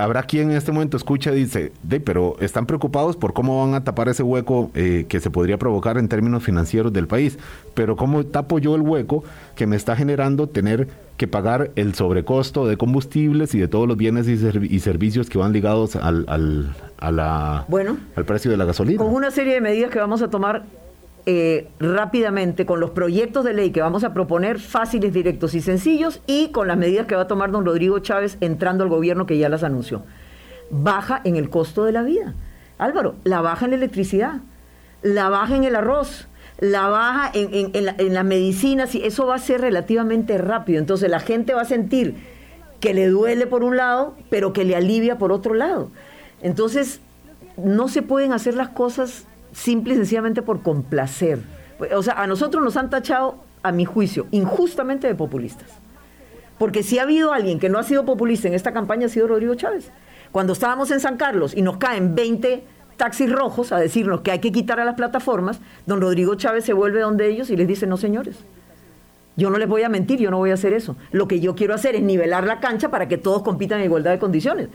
habrá 0.02 0.24
quien 0.24 0.52
en 0.52 0.58
este 0.58 0.72
momento 0.72 0.98
escucha 0.98 1.32
y 1.32 1.36
dice, 1.36 1.72
de, 1.84 2.00
pero 2.00 2.36
están 2.40 2.66
preocupados 2.66 3.16
por 3.16 3.34
cómo 3.34 3.66
van 3.66 3.76
a 3.76 3.84
tapar 3.84 4.10
ese 4.10 4.24
hueco 4.24 4.72
eh, 4.74 5.06
que 5.08 5.20
se 5.20 5.30
podría 5.30 5.58
provocar 5.58 5.98
en 5.98 6.08
términos 6.08 6.44
financieros 6.44 6.92
del 6.92 7.08
país. 7.08 7.38
Pero 7.74 7.96
¿cómo 7.96 8.26
tapo 8.26 8.60
yo 8.60 8.76
el 8.76 8.82
hueco 8.82 9.24
que 9.56 9.68
me 9.68 9.76
está 9.76 9.96
generando 9.96 10.48
tener 10.48 10.88
que 11.18 11.28
pagar 11.28 11.72
el 11.76 11.94
sobrecosto 11.94 12.66
de 12.68 12.78
combustibles 12.78 13.54
y 13.54 13.60
de 13.60 13.68
todos 13.68 13.88
los 13.88 13.96
bienes 13.96 14.28
y, 14.28 14.34
y 14.34 14.80
servicios 14.80 15.30
que 15.30 15.38
van 15.38 15.54
ligados 15.54 15.96
al, 15.96 16.26
al, 16.28 16.74
a 16.98 17.12
la, 17.12 17.66
bueno, 17.68 17.98
al 18.16 18.26
precio 18.26 18.50
de 18.50 18.58
la 18.58 18.66
gasolina? 18.66 19.04
Con 19.04 19.14
una 19.14 19.30
serie 19.30 19.54
de 19.54 19.62
medidas 19.62 19.92
que 19.92 20.00
vamos 20.00 20.22
a 20.24 20.30
tomar 20.30 20.64
eh, 21.26 21.70
rápidamente 21.80 22.66
con 22.66 22.80
los 22.80 22.92
proyectos 22.92 23.46
de 23.46 23.54
ley 23.54 23.72
que 23.72 23.82
vamos 23.82 24.04
a 24.04 24.14
proponer, 24.14 24.60
fáciles, 24.60 25.14
directos 25.14 25.54
y 25.54 25.62
sencillos, 25.62 26.22
y 26.28 26.50
con 26.50 26.68
las 26.68 26.78
medidas 26.78 27.06
que 27.08 27.16
va 27.16 27.24
a 27.24 27.28
tomar 27.28 27.52
don 27.52 27.66
Rodrigo 27.66 28.00
Chávez 28.00 28.38
entrando 28.42 28.84
al 28.84 28.90
gobierno 28.90 29.26
que 29.26 29.38
ya 29.38 29.50
las 29.50 29.64
anunció. 29.64 30.04
Baja 30.70 31.22
en 31.24 31.36
el 31.36 31.50
costo 31.50 31.86
de 31.86 31.92
la 31.92 32.04
vida. 32.04 32.34
Álvaro, 32.78 33.16
la 33.24 33.42
baja 33.42 33.66
en 33.66 33.72
la 33.72 33.78
electricidad, 33.78 34.42
la 35.02 35.30
baja 35.30 35.56
en 35.56 35.64
el 35.64 35.76
arroz, 35.76 36.28
la 36.60 36.88
baja 36.88 37.32
en, 37.34 37.86
la, 37.86 37.96
en 37.98 38.14
las 38.14 38.26
medicinas, 38.26 38.96
y 38.96 39.04
eso 39.04 39.28
va 39.28 39.36
a 39.36 39.40
ser 39.40 39.62
relativamente 39.62 40.38
rápido. 40.38 40.80
Entonces 40.80 41.10
la 41.10 41.20
gente 41.20 41.54
va 41.54 41.62
a 41.62 41.66
sentir 41.66 42.16
que 42.80 42.94
le 42.94 43.08
duele 43.08 43.48
por 43.48 43.64
un 43.64 43.78
lado, 43.78 44.16
pero 44.30 44.54
que 44.54 44.66
le 44.66 44.76
alivia 44.76 45.18
por 45.18 45.32
otro 45.32 45.54
lado. 45.54 45.92
Entonces, 46.42 47.00
no 47.56 47.88
se 47.88 48.02
pueden 48.02 48.34
hacer 48.34 48.56
las 48.56 48.70
cosas 48.70 49.28
simple 49.52 49.94
y 49.94 49.98
sencillamente 49.98 50.42
por 50.42 50.62
complacer. 50.62 51.40
O 51.96 52.04
sea, 52.04 52.14
a 52.14 52.28
nosotros 52.28 52.64
nos 52.64 52.78
han 52.78 52.90
tachado, 52.90 53.44
a 53.64 53.72
mi 53.72 53.86
juicio, 53.86 54.28
injustamente 54.32 55.08
de 55.08 55.16
populistas. 55.16 55.70
Porque 56.58 56.84
si 56.84 57.00
ha 57.00 57.04
habido 57.04 57.34
alguien 57.34 57.60
que 57.60 57.70
no 57.70 57.80
ha 57.80 57.84
sido 57.84 58.06
populista 58.06 58.48
en 58.48 58.54
esta 58.54 58.72
campaña 58.72 59.08
ha 59.08 59.10
sido 59.10 59.28
Rodrigo 59.28 59.56
Chávez. 59.56 59.92
Cuando 60.32 60.54
estábamos 60.54 60.92
en 60.92 61.00
San 61.00 61.18
Carlos 61.18 61.54
y 61.56 61.62
nos 61.62 61.78
caen 61.78 62.16
20 62.16 62.64
taxis 62.98 63.32
rojos 63.32 63.72
a 63.72 63.80
decirnos 63.80 64.22
que 64.22 64.32
hay 64.32 64.40
que 64.40 64.52
quitar 64.52 64.80
a 64.80 64.86
las 64.86 64.96
plataformas, 64.96 65.60
don 65.88 66.02
Rodrigo 66.02 66.36
Chávez 66.36 66.64
se 66.64 66.74
vuelve 66.74 67.02
donde 67.02 67.28
ellos 67.28 67.50
y 67.50 67.58
les 67.58 67.68
dice, 67.68 67.88
no 67.88 67.98
señores, 67.98 68.38
yo 69.36 69.50
no 69.50 69.58
les 69.58 69.68
voy 69.68 69.82
a 69.82 69.90
mentir, 69.90 70.20
yo 70.20 70.30
no 70.30 70.38
voy 70.38 70.52
a 70.52 70.54
hacer 70.54 70.74
eso. 70.74 70.96
Lo 71.12 71.28
que 71.28 71.40
yo 71.40 71.56
quiero 71.56 71.74
hacer 71.74 71.96
es 71.96 72.04
nivelar 72.04 72.46
la 72.46 72.60
cancha 72.60 72.90
para 72.90 73.08
que 73.08 73.18
todos 73.18 73.42
compitan 73.42 73.80
en 73.80 73.86
igualdad 73.86 74.12
de 74.12 74.20
condiciones. 74.20 74.70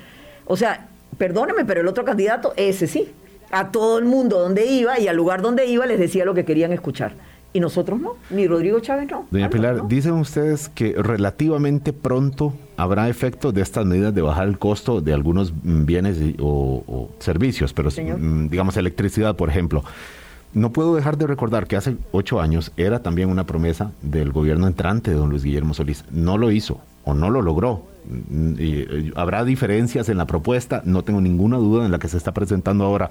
O 0.47 0.57
sea, 0.57 0.89
perdóneme, 1.19 1.65
pero 1.65 1.83
el 1.83 1.87
otro 1.87 2.05
candidato, 2.05 2.53
ese 2.57 2.87
sí, 2.87 3.13
a 3.51 3.71
todo 3.71 3.99
el 3.99 4.05
mundo 4.05 4.39
donde 4.39 4.67
iba 4.67 4.99
y 4.99 5.09
al 5.09 5.17
lugar 5.17 5.43
donde 5.43 5.67
iba 5.67 5.87
les 5.87 5.99
decía 5.99 6.25
lo 6.25 6.35
que 6.35 6.45
querían 6.45 6.73
escuchar. 6.73 7.15
Y 7.53 7.61
nosotros 7.61 7.99
no, 7.99 8.17
ni 8.29 8.47
Rodrigo 8.47 8.81
Chávez 8.81 9.11
no. 9.11 9.27
Doña 9.31 9.49
Pilar, 9.49 9.89
dicen 9.89 10.13
ustedes 10.13 10.69
que 10.69 10.93
relativamente 10.93 11.95
pronto 11.95 12.53
habrá 12.77 13.09
efecto 13.09 13.51
de 13.51 13.63
estas 13.63 13.87
medidas 13.87 14.15
de 14.15 14.21
bajar 14.21 14.47
el 14.47 14.59
costo 14.59 15.01
de 15.01 15.15
algunos 15.15 15.55
bienes 15.63 16.19
o, 16.39 17.09
servicios, 17.19 17.73
pero 17.73 17.89
mm, 17.91 18.49
digamos 18.49 18.77
electricidad, 18.77 19.37
por 19.37 19.49
ejemplo. 19.49 19.85
No 20.53 20.71
puedo 20.71 20.95
dejar 20.95 21.17
de 21.17 21.27
recordar 21.27 21.67
que 21.67 21.77
hace 21.77 21.97
ocho 22.13 22.41
años 22.41 22.73
era 22.77 23.03
también 23.03 23.31
una 23.31 23.45
promesa 23.45 23.91
del 24.03 24.33
gobierno 24.33 24.67
entrante 24.67 25.11
de 25.11 25.17
don 25.17 25.31
Luis 25.31 25.43
Guillermo 25.43 25.73
Solís. 25.73 26.05
No 26.11 26.39
lo 26.39 26.51
hizo 26.51 26.81
o 27.07 27.15
no 27.15 27.31
lo 27.31 27.41
logró. 27.41 27.83
Y, 28.59 28.81
eh, 28.81 29.13
habrá 29.17 29.45
diferencias 29.45 30.09
en 30.09 30.19
la 30.19 30.27
propuesta, 30.27 30.83
no 30.85 31.03
tengo 31.03 31.21
ninguna 31.21 31.57
duda 31.57 31.87
en 31.87 31.93
la 31.93 31.99
que 31.99 32.09
se 32.09 32.19
está 32.19 32.33
presentando 32.33 32.85
ahora. 32.85 33.11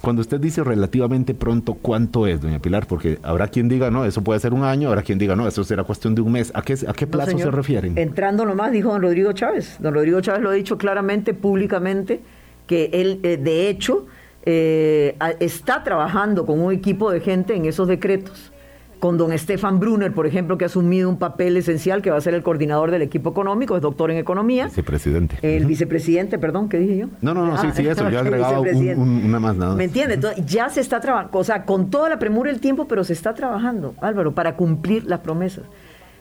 Cuando 0.00 0.22
usted 0.22 0.40
dice 0.40 0.62
relativamente 0.62 1.34
pronto, 1.34 1.74
¿cuánto 1.74 2.26
es, 2.26 2.40
doña 2.40 2.58
Pilar? 2.60 2.86
Porque 2.86 3.18
habrá 3.22 3.48
quien 3.48 3.68
diga, 3.68 3.90
no, 3.90 4.04
eso 4.04 4.22
puede 4.22 4.38
ser 4.40 4.54
un 4.54 4.62
año, 4.62 4.88
habrá 4.88 5.02
quien 5.02 5.18
diga, 5.18 5.34
no, 5.34 5.46
eso 5.46 5.64
será 5.64 5.84
cuestión 5.84 6.14
de 6.14 6.22
un 6.22 6.32
mes. 6.32 6.52
¿A 6.54 6.62
qué, 6.62 6.76
a 6.86 6.92
qué 6.92 7.06
plazo 7.06 7.36
se 7.36 7.50
refieren? 7.50 7.98
Entrando 7.98 8.44
nomás, 8.44 8.72
dijo 8.72 8.90
don 8.90 9.02
Rodrigo 9.02 9.32
Chávez. 9.32 9.76
Don 9.80 9.94
Rodrigo 9.94 10.20
Chávez 10.20 10.42
lo 10.42 10.50
ha 10.50 10.54
dicho 10.54 10.78
claramente, 10.78 11.34
públicamente, 11.34 12.20
que 12.66 12.90
él, 12.92 13.20
eh, 13.24 13.38
de 13.38 13.68
hecho, 13.68 14.06
eh, 14.44 15.16
está 15.40 15.82
trabajando 15.82 16.46
con 16.46 16.60
un 16.60 16.72
equipo 16.72 17.10
de 17.10 17.20
gente 17.20 17.54
en 17.54 17.66
esos 17.66 17.88
decretos, 17.88 18.52
con 18.98 19.16
don 19.16 19.36
Stefan 19.38 19.78
Brunner, 19.78 20.12
por 20.12 20.26
ejemplo, 20.26 20.58
que 20.58 20.64
ha 20.64 20.66
asumido 20.66 21.08
un 21.08 21.18
papel 21.18 21.56
esencial, 21.56 22.02
que 22.02 22.10
va 22.10 22.16
a 22.16 22.20
ser 22.20 22.34
el 22.34 22.42
coordinador 22.42 22.90
del 22.90 23.02
equipo 23.02 23.30
económico, 23.30 23.76
es 23.76 23.82
doctor 23.82 24.10
en 24.10 24.18
economía. 24.18 24.66
Vicepresidente. 24.66 25.38
El 25.42 25.66
vicepresidente, 25.66 26.38
perdón, 26.38 26.68
¿qué 26.68 26.78
dije 26.78 26.98
yo? 26.98 27.06
No, 27.20 27.34
no, 27.34 27.46
no, 27.46 27.60
sí, 27.60 27.68
sí, 27.74 27.86
eso, 27.86 28.08
yo 28.10 28.18
he 28.18 28.20
agregado 28.20 28.62
una 28.62 29.38
más 29.38 29.56
nada. 29.56 29.74
¿Me 29.74 29.84
entiende? 29.84 30.14
Entonces, 30.14 30.44
ya 30.46 30.68
se 30.68 30.80
está 30.80 31.00
trabajando, 31.00 31.38
o 31.38 31.44
sea, 31.44 31.64
con 31.64 31.90
toda 31.90 32.08
la 32.08 32.18
premura 32.18 32.50
del 32.50 32.60
tiempo, 32.60 32.86
pero 32.86 33.04
se 33.04 33.12
está 33.12 33.34
trabajando, 33.34 33.94
Álvaro, 34.00 34.32
para 34.32 34.56
cumplir 34.56 35.04
las 35.04 35.20
promesas. 35.20 35.64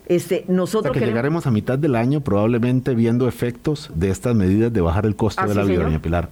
Este, 0.07 0.45
nosotros 0.47 0.95
que 0.95 1.05
llegaremos 1.05 1.47
a 1.47 1.51
mitad 1.51 1.77
del 1.77 1.93
año 1.93 2.21
probablemente 2.21 2.95
viendo 2.95 3.27
efectos 3.27 3.91
de 3.93 4.09
estas 4.09 4.35
medidas 4.35 4.71
de 4.71 4.79
bajar 4.79 5.05
el 5.05 5.17
costo 5.17 5.41
ah, 5.43 5.47
de 5.47 5.55
la 5.55 5.63
vida, 5.63 5.83
doña 5.83 6.01
Pilar. 6.01 6.29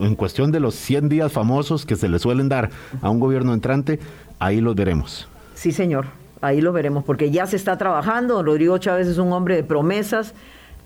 en 0.00 0.16
cuestión 0.16 0.50
de 0.50 0.58
los 0.58 0.74
100 0.74 1.08
días 1.08 1.30
famosos 1.30 1.86
que 1.86 1.94
se 1.94 2.08
le 2.08 2.18
suelen 2.18 2.48
dar 2.48 2.70
a 3.02 3.10
un 3.10 3.20
gobierno 3.20 3.54
entrante, 3.54 4.00
ahí 4.40 4.60
los 4.60 4.74
veremos. 4.74 5.28
Sí, 5.56 5.72
señor, 5.72 6.06
ahí 6.42 6.60
los 6.60 6.74
veremos, 6.74 7.02
porque 7.02 7.30
ya 7.30 7.46
se 7.46 7.56
está 7.56 7.78
trabajando. 7.78 8.42
Rodrigo 8.42 8.76
Chávez 8.76 9.08
es 9.08 9.16
un 9.16 9.32
hombre 9.32 9.56
de 9.56 9.64
promesas 9.64 10.34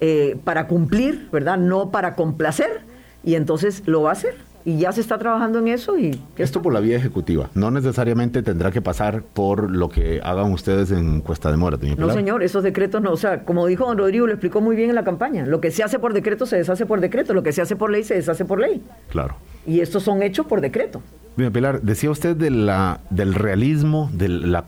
eh, 0.01 0.39
para 0.45 0.69
cumplir, 0.69 1.29
¿verdad? 1.33 1.59
No 1.59 1.91
para 1.91 2.15
complacer, 2.15 2.83
y 3.25 3.35
entonces 3.35 3.83
lo 3.87 4.03
va 4.03 4.11
a 4.11 4.13
hacer. 4.13 4.37
Y 4.63 4.79
ya 4.79 4.93
se 4.93 5.01
está 5.01 5.17
trabajando 5.19 5.59
en 5.59 5.69
eso 5.69 5.99
y 5.99 6.21
esto 6.37 6.61
por 6.61 6.75
la 6.75 6.81
vía 6.81 6.97
ejecutiva. 6.99 7.49
No 7.55 7.71
necesariamente 7.71 8.43
tendrá 8.43 8.71
que 8.71 8.83
pasar 8.83 9.23
por 9.23 9.71
lo 9.71 9.89
que 9.89 10.21
hagan 10.23 10.53
ustedes 10.53 10.91
en 10.91 11.23
Cuesta 11.23 11.51
de 11.51 11.57
Mora 11.57 11.79
no 11.97 12.13
señor 12.13 12.43
esos 12.43 12.63
decretos 12.63 13.01
no 13.01 13.11
o 13.11 13.17
sea 13.17 13.47
como 13.47 13.67
dijo 13.67 13.87
don 13.87 13.97
Rodrigo 13.97 14.27
lo 14.27 14.35
explicó 14.35 14.61
muy 14.61 14.77
bien 14.77 14.91
en 14.91 14.97
la 14.97 15.03
campaña. 15.03 15.47
Lo 15.47 15.63
que 15.63 15.71
se 15.71 15.83
hace 15.83 15.99
por 15.99 16.13
decreto 16.13 16.45
se 16.45 16.57
deshace 16.57 16.85
por 16.85 17.01
decreto. 17.01 17.33
Lo 17.33 17.43
que 17.43 17.53
se 17.53 17.63
hace 17.63 17.75
por 17.75 17.91
ley 17.91 18.05
se 18.05 18.17
deshace 18.17 18.45
por 18.45 18.61
ley. 18.61 18.83
Claro. 19.09 19.37
Y 19.67 19.81
estos 19.81 20.03
son 20.03 20.23
hechos 20.23 20.45
por 20.45 20.61
decreto 20.61 21.01
Doña 21.41 21.53
Pilar 21.53 21.81
decía 21.81 22.11
usted 22.11 22.37
del 22.37 23.35
realismo 23.35 24.11
de 24.13 24.29
la 24.29 24.67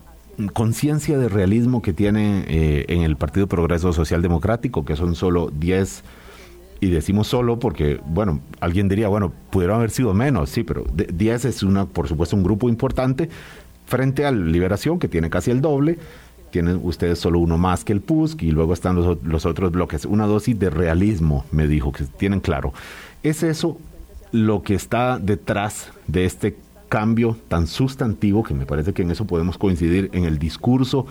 conciencia 0.54 1.18
de 1.18 1.28
realismo 1.28 1.82
que 1.82 1.92
tiene 1.92 2.46
eh, 2.48 2.86
en 2.88 3.02
el 3.02 3.16
Partido 3.16 3.46
Progreso 3.46 3.92
Social 3.92 4.22
Democrático 4.22 4.82
que 4.86 4.96
son 4.96 5.14
solo 5.14 5.50
10 5.50 6.02
y 6.80 6.88
decimos 6.88 7.28
solo 7.28 7.58
porque, 7.58 8.00
bueno, 8.06 8.40
alguien 8.60 8.88
diría, 8.88 9.08
bueno, 9.08 9.34
pudieron 9.50 9.76
haber 9.76 9.90
sido 9.90 10.14
menos, 10.14 10.48
sí, 10.48 10.64
pero 10.64 10.84
10 10.94 11.44
es, 11.44 11.62
una, 11.62 11.84
por 11.84 12.08
supuesto, 12.08 12.36
un 12.36 12.42
grupo 12.42 12.70
importante 12.70 13.28
frente 13.84 14.24
a 14.24 14.32
Liberación, 14.32 14.98
que 14.98 15.08
tiene 15.08 15.28
casi 15.28 15.50
el 15.50 15.60
doble. 15.60 15.98
Tienen 16.50 16.80
ustedes 16.82 17.18
solo 17.18 17.38
uno 17.38 17.56
más 17.56 17.84
que 17.84 17.92
el 17.92 18.00
PUSC 18.00 18.42
y 18.42 18.50
luego 18.50 18.72
están 18.72 18.96
los, 18.96 19.22
los 19.22 19.46
otros 19.46 19.70
bloques. 19.70 20.06
Una 20.06 20.26
dosis 20.26 20.58
de 20.58 20.70
realismo, 20.70 21.44
me 21.52 21.68
dijo, 21.68 21.92
que 21.92 22.04
tienen 22.04 22.40
claro. 22.40 22.72
¿Es 23.22 23.44
eso 23.44 23.78
lo 24.32 24.62
que 24.62 24.74
está 24.74 25.18
detrás 25.18 25.92
de 26.06 26.24
este 26.24 26.56
cambio 26.88 27.36
tan 27.48 27.66
sustantivo, 27.66 28.42
que 28.42 28.54
me 28.54 28.66
parece 28.66 28.92
que 28.92 29.02
en 29.02 29.10
eso 29.10 29.26
podemos 29.26 29.56
coincidir, 29.56 30.10
en 30.12 30.24
el 30.24 30.38
discurso 30.38 31.06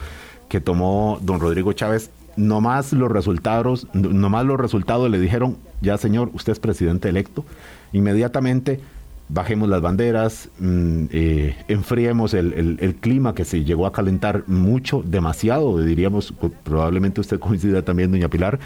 que 0.50 0.60
tomó 0.60 1.20
don 1.22 1.40
Rodrigo 1.40 1.74
Chávez. 1.74 2.12
Nomás 2.36 2.94
los 2.94 3.12
resultados, 3.12 3.88
nomás 3.94 4.46
los 4.46 4.60
resultados 4.60 5.10
le 5.10 5.20
dijeron, 5.20 5.58
ya 5.82 5.98
señor, 5.98 6.30
usted 6.34 6.54
es 6.54 6.60
presidente 6.60 7.10
electo, 7.10 7.46
inmediatamente 7.94 8.80
bajemos 9.28 9.70
las 9.70 9.82
banderas, 9.82 10.50
mm, 10.60 11.06
eh, 11.12 11.56
enfriemos 11.68 12.34
el, 12.34 12.98
clima 13.00 13.34
que 13.34 13.46
se 13.46 13.64
llegó 13.64 13.86
a 13.86 13.94
calentar 13.94 14.44
mucho, 14.48 15.04
demasiado, 15.06 15.80
diríamos, 15.80 16.34
probablemente 16.64 17.22
usted 17.22 17.40
coincida 17.40 17.82
también, 17.82 18.12
doña 18.12 18.28
Pilar, 18.28 18.60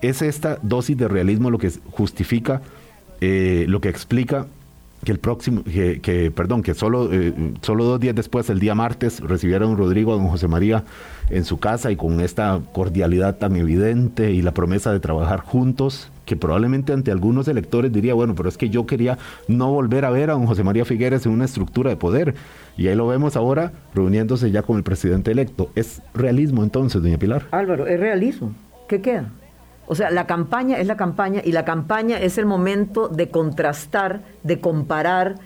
es 0.00 0.22
esta 0.22 0.58
dosis 0.62 0.96
de 0.96 1.08
realismo 1.08 1.50
lo 1.50 1.58
que 1.58 1.70
justifica, 1.90 2.62
eh, 3.20 3.64
lo 3.68 3.80
que 3.80 3.88
explica 3.88 4.46
que 5.04 5.12
el 5.12 5.18
próximo, 5.18 5.62
que, 5.62 6.32
perdón, 6.34 6.62
que 6.62 6.74
solo, 6.74 7.12
eh, 7.12 7.32
solo 7.60 7.84
dos 7.84 8.00
días 8.00 8.14
después, 8.14 8.50
el 8.50 8.58
día 8.58 8.74
martes, 8.74 9.20
recibieron 9.20 9.76
Rodrigo, 9.76 10.12
a 10.12 10.16
don 10.16 10.26
José 10.26 10.48
María 10.48 10.84
en 11.30 11.44
su 11.44 11.58
casa 11.58 11.92
y 11.92 11.96
con 11.96 12.20
esta 12.20 12.60
cordialidad 12.72 13.38
tan 13.38 13.54
evidente 13.56 14.32
y 14.32 14.42
la 14.42 14.52
promesa 14.52 14.92
de 14.92 14.98
trabajar 14.98 15.40
juntos, 15.40 16.10
que 16.24 16.34
probablemente 16.34 16.92
ante 16.92 17.12
algunos 17.12 17.46
electores 17.46 17.92
diría, 17.92 18.14
bueno, 18.14 18.34
pero 18.34 18.48
es 18.48 18.56
que 18.56 18.68
yo 18.68 18.86
quería 18.86 19.16
no 19.46 19.70
volver 19.70 20.04
a 20.04 20.10
ver 20.10 20.30
a 20.30 20.32
don 20.32 20.46
José 20.46 20.64
María 20.64 20.84
Figueres 20.84 21.24
en 21.24 21.32
una 21.32 21.44
estructura 21.44 21.88
de 21.88 21.96
poder. 21.96 22.34
Y 22.76 22.88
ahí 22.88 22.96
lo 22.96 23.06
vemos 23.06 23.36
ahora 23.36 23.72
reuniéndose 23.94 24.50
ya 24.50 24.62
con 24.62 24.76
el 24.76 24.82
presidente 24.82 25.30
electo. 25.30 25.70
¿Es 25.76 26.02
realismo 26.14 26.64
entonces, 26.64 27.00
doña 27.00 27.16
Pilar? 27.16 27.44
Álvaro, 27.52 27.86
es 27.86 28.00
realismo. 28.00 28.54
¿Qué 28.88 29.00
queda? 29.00 29.30
O 29.86 29.94
sea, 29.94 30.10
la 30.10 30.26
campaña 30.26 30.78
es 30.78 30.86
la 30.86 30.96
campaña 30.96 31.40
y 31.44 31.52
la 31.52 31.64
campaña 31.64 32.18
es 32.18 32.38
el 32.38 32.46
momento 32.46 33.08
de 33.08 33.30
contrastar, 33.30 34.20
de 34.42 34.60
comparar 34.60 35.36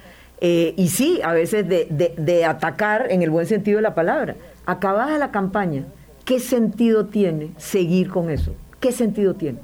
eh, 0.40 0.73
y 0.76 0.88
sí, 0.88 1.20
a 1.23 1.32
veces 1.32 1.68
de, 1.68 2.14
de, 2.16 2.44
atacar 2.47 3.09
en 3.11 3.23
el 3.23 3.28
buen 3.28 3.47
sentido 3.47 3.76
de 3.76 3.82
la 3.82 3.94
palabra. 3.94 4.37
Acabada 4.64 5.18
la 5.18 5.30
campaña, 5.30 5.85
¿qué 6.25 6.40
sentido 6.40 7.06
tiene 7.06 7.52
seguir 7.59 8.09
con 8.09 8.30
eso? 8.30 8.54
¿Qué 8.80 8.92
sentido 8.92 9.35
tiene? 9.35 9.59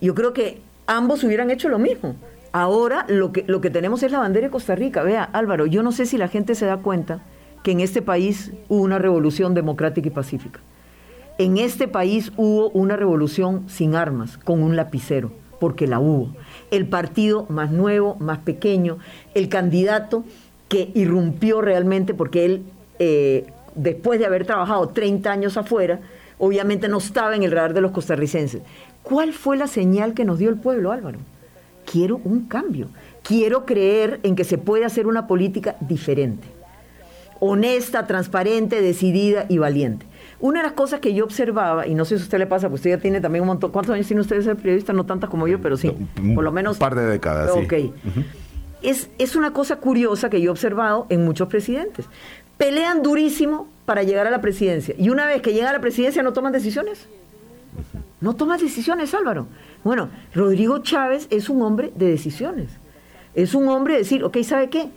Yo 0.00 0.14
creo 0.14 0.32
que 0.32 0.60
ambos 0.86 1.24
hubieran 1.24 1.50
hecho 1.50 1.68
lo 1.68 1.80
mismo. 1.80 2.14
Ahora 2.52 3.04
lo 3.08 3.32
que, 3.32 3.44
lo 3.48 3.60
que 3.60 3.70
tenemos 3.70 4.02
es 4.04 4.12
la 4.12 4.20
bandera 4.20 4.46
de 4.46 4.52
Costa 4.52 4.76
Rica. 4.76 5.02
Vea, 5.02 5.24
Álvaro, 5.24 5.66
yo 5.66 5.82
no 5.82 5.90
sé 5.90 6.06
si 6.06 6.16
la 6.16 6.28
gente 6.28 6.54
se 6.54 6.66
da 6.66 6.76
cuenta 6.76 7.22
que 7.64 7.72
en 7.72 7.80
este 7.80 8.00
país 8.00 8.52
hubo 8.68 8.82
una 8.82 8.98
revolución 8.98 9.54
democrática 9.54 10.06
y 10.06 10.12
pacífica 10.12 10.60
en 11.38 11.58
este 11.58 11.86
país 11.88 12.32
hubo 12.36 12.70
una 12.70 12.96
revolución 12.96 13.68
sin 13.68 13.94
armas, 13.94 14.38
con 14.38 14.62
un 14.62 14.74
lapicero, 14.74 15.30
porque 15.60 15.86
la 15.86 16.00
hubo. 16.00 16.34
El 16.70 16.86
partido 16.86 17.46
más 17.48 17.70
nuevo, 17.70 18.16
más 18.20 18.38
pequeño, 18.38 18.98
el 19.34 19.48
candidato 19.48 20.24
que 20.68 20.90
irrumpió 20.94 21.60
realmente 21.60 22.14
porque 22.14 22.44
él, 22.44 22.62
eh, 22.98 23.46
después 23.74 24.18
de 24.18 24.26
haber 24.26 24.46
trabajado 24.46 24.88
30 24.88 25.30
años 25.30 25.56
afuera, 25.56 26.00
obviamente 26.38 26.88
no 26.88 26.98
estaba 26.98 27.36
en 27.36 27.42
el 27.42 27.52
radar 27.52 27.74
de 27.74 27.82
los 27.82 27.92
costarricenses. 27.92 28.62
¿Cuál 29.02 29.32
fue 29.32 29.56
la 29.56 29.66
señal 29.66 30.14
que 30.14 30.24
nos 30.24 30.38
dio 30.38 30.48
el 30.48 30.56
pueblo, 30.56 30.90
Álvaro? 30.90 31.18
Quiero 31.84 32.20
un 32.24 32.46
cambio. 32.46 32.88
Quiero 33.22 33.64
creer 33.64 34.20
en 34.22 34.36
que 34.36 34.44
se 34.44 34.58
puede 34.58 34.84
hacer 34.84 35.06
una 35.06 35.26
política 35.26 35.76
diferente, 35.80 36.46
honesta, 37.40 38.06
transparente, 38.06 38.80
decidida 38.80 39.46
y 39.48 39.58
valiente. 39.58 40.06
Una 40.38 40.60
de 40.60 40.64
las 40.64 40.72
cosas 40.74 41.00
que 41.00 41.14
yo 41.14 41.24
observaba, 41.24 41.86
y 41.86 41.94
no 41.94 42.04
sé 42.04 42.16
si 42.16 42.22
a 42.22 42.24
usted 42.24 42.38
le 42.38 42.46
pasa, 42.46 42.68
pues 42.68 42.80
usted 42.80 42.90
ya 42.90 42.98
tiene 42.98 43.20
también 43.20 43.42
un 43.42 43.48
montón. 43.48 43.70
¿Cuántos 43.72 43.94
años 43.94 44.06
tiene 44.06 44.20
usted 44.20 44.36
de 44.36 44.42
ser 44.42 44.56
periodista? 44.56 44.92
No 44.92 45.04
tantas 45.06 45.30
como 45.30 45.48
yo, 45.48 45.60
pero 45.60 45.76
sí. 45.76 45.90
Por 46.34 46.44
lo 46.44 46.52
menos. 46.52 46.76
Un 46.76 46.80
par 46.80 46.94
de 46.94 47.06
décadas, 47.06 47.50
Ok. 47.50 47.72
es, 48.82 49.08
es 49.18 49.34
una 49.36 49.52
cosa 49.52 49.76
curiosa 49.76 50.28
que 50.28 50.40
yo 50.40 50.48
he 50.48 50.52
observado 50.52 51.06
en 51.08 51.24
muchos 51.24 51.48
presidentes. 51.48 52.06
Pelean 52.58 53.02
durísimo 53.02 53.68
para 53.86 54.02
llegar 54.02 54.26
a 54.26 54.30
la 54.30 54.40
presidencia. 54.40 54.94
Y 54.98 55.08
una 55.10 55.26
vez 55.26 55.40
que 55.42 55.52
llegan 55.52 55.68
a 55.68 55.72
la 55.72 55.80
presidencia, 55.80 56.22
no 56.22 56.32
toman 56.32 56.52
decisiones. 56.52 57.06
No 58.20 58.34
toman 58.34 58.58
decisiones, 58.58 59.12
Álvaro. 59.14 59.46
Bueno, 59.84 60.08
Rodrigo 60.34 60.78
Chávez 60.78 61.26
es 61.30 61.48
un 61.48 61.62
hombre 61.62 61.92
de 61.94 62.08
decisiones. 62.08 62.68
Es 63.34 63.54
un 63.54 63.68
hombre 63.68 63.94
de 63.94 63.98
decir, 64.00 64.24
ok, 64.24 64.38
¿sabe 64.42 64.70
qué? 64.70 64.88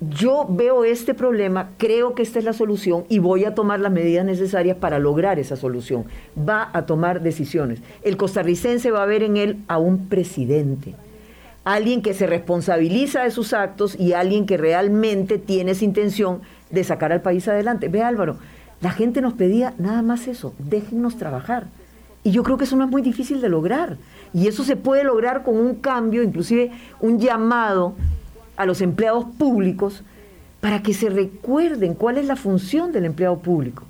Yo 0.00 0.46
veo 0.48 0.84
este 0.84 1.12
problema, 1.12 1.70
creo 1.76 2.14
que 2.14 2.22
esta 2.22 2.38
es 2.38 2.44
la 2.44 2.52
solución 2.52 3.04
y 3.08 3.18
voy 3.18 3.44
a 3.44 3.54
tomar 3.54 3.80
las 3.80 3.90
medidas 3.90 4.24
necesarias 4.24 4.76
para 4.76 5.00
lograr 5.00 5.40
esa 5.40 5.56
solución. 5.56 6.04
Va 6.38 6.70
a 6.72 6.86
tomar 6.86 7.20
decisiones. 7.20 7.80
El 8.02 8.16
costarricense 8.16 8.92
va 8.92 9.02
a 9.02 9.06
ver 9.06 9.24
en 9.24 9.36
él 9.36 9.58
a 9.66 9.78
un 9.78 10.06
presidente, 10.08 10.94
alguien 11.64 12.00
que 12.00 12.14
se 12.14 12.28
responsabiliza 12.28 13.24
de 13.24 13.32
sus 13.32 13.52
actos 13.52 13.98
y 13.98 14.12
alguien 14.12 14.46
que 14.46 14.56
realmente 14.56 15.36
tiene 15.38 15.72
esa 15.72 15.84
intención 15.84 16.42
de 16.70 16.84
sacar 16.84 17.12
al 17.12 17.22
país 17.22 17.48
adelante. 17.48 17.88
Ve 17.88 18.02
Álvaro, 18.02 18.36
la 18.80 18.92
gente 18.92 19.20
nos 19.20 19.32
pedía 19.32 19.74
nada 19.78 20.02
más 20.02 20.28
eso, 20.28 20.54
déjennos 20.58 21.16
trabajar. 21.16 21.66
Y 22.22 22.30
yo 22.30 22.42
creo 22.42 22.56
que 22.56 22.64
eso 22.64 22.76
no 22.76 22.84
es 22.84 22.90
muy 22.90 23.02
difícil 23.02 23.40
de 23.40 23.48
lograr. 23.48 23.96
Y 24.34 24.48
eso 24.48 24.62
se 24.62 24.76
puede 24.76 25.02
lograr 25.02 25.42
con 25.42 25.56
un 25.56 25.76
cambio, 25.76 26.22
inclusive 26.22 26.70
un 27.00 27.18
llamado 27.18 27.94
a 28.58 28.66
los 28.66 28.82
empleados 28.82 29.24
públicos 29.38 30.02
para 30.60 30.82
que 30.82 30.92
se 30.92 31.08
recuerden 31.08 31.94
cuál 31.94 32.18
es 32.18 32.26
la 32.26 32.36
función 32.36 32.92
del 32.92 33.06
empleado 33.06 33.38
público. 33.38 33.84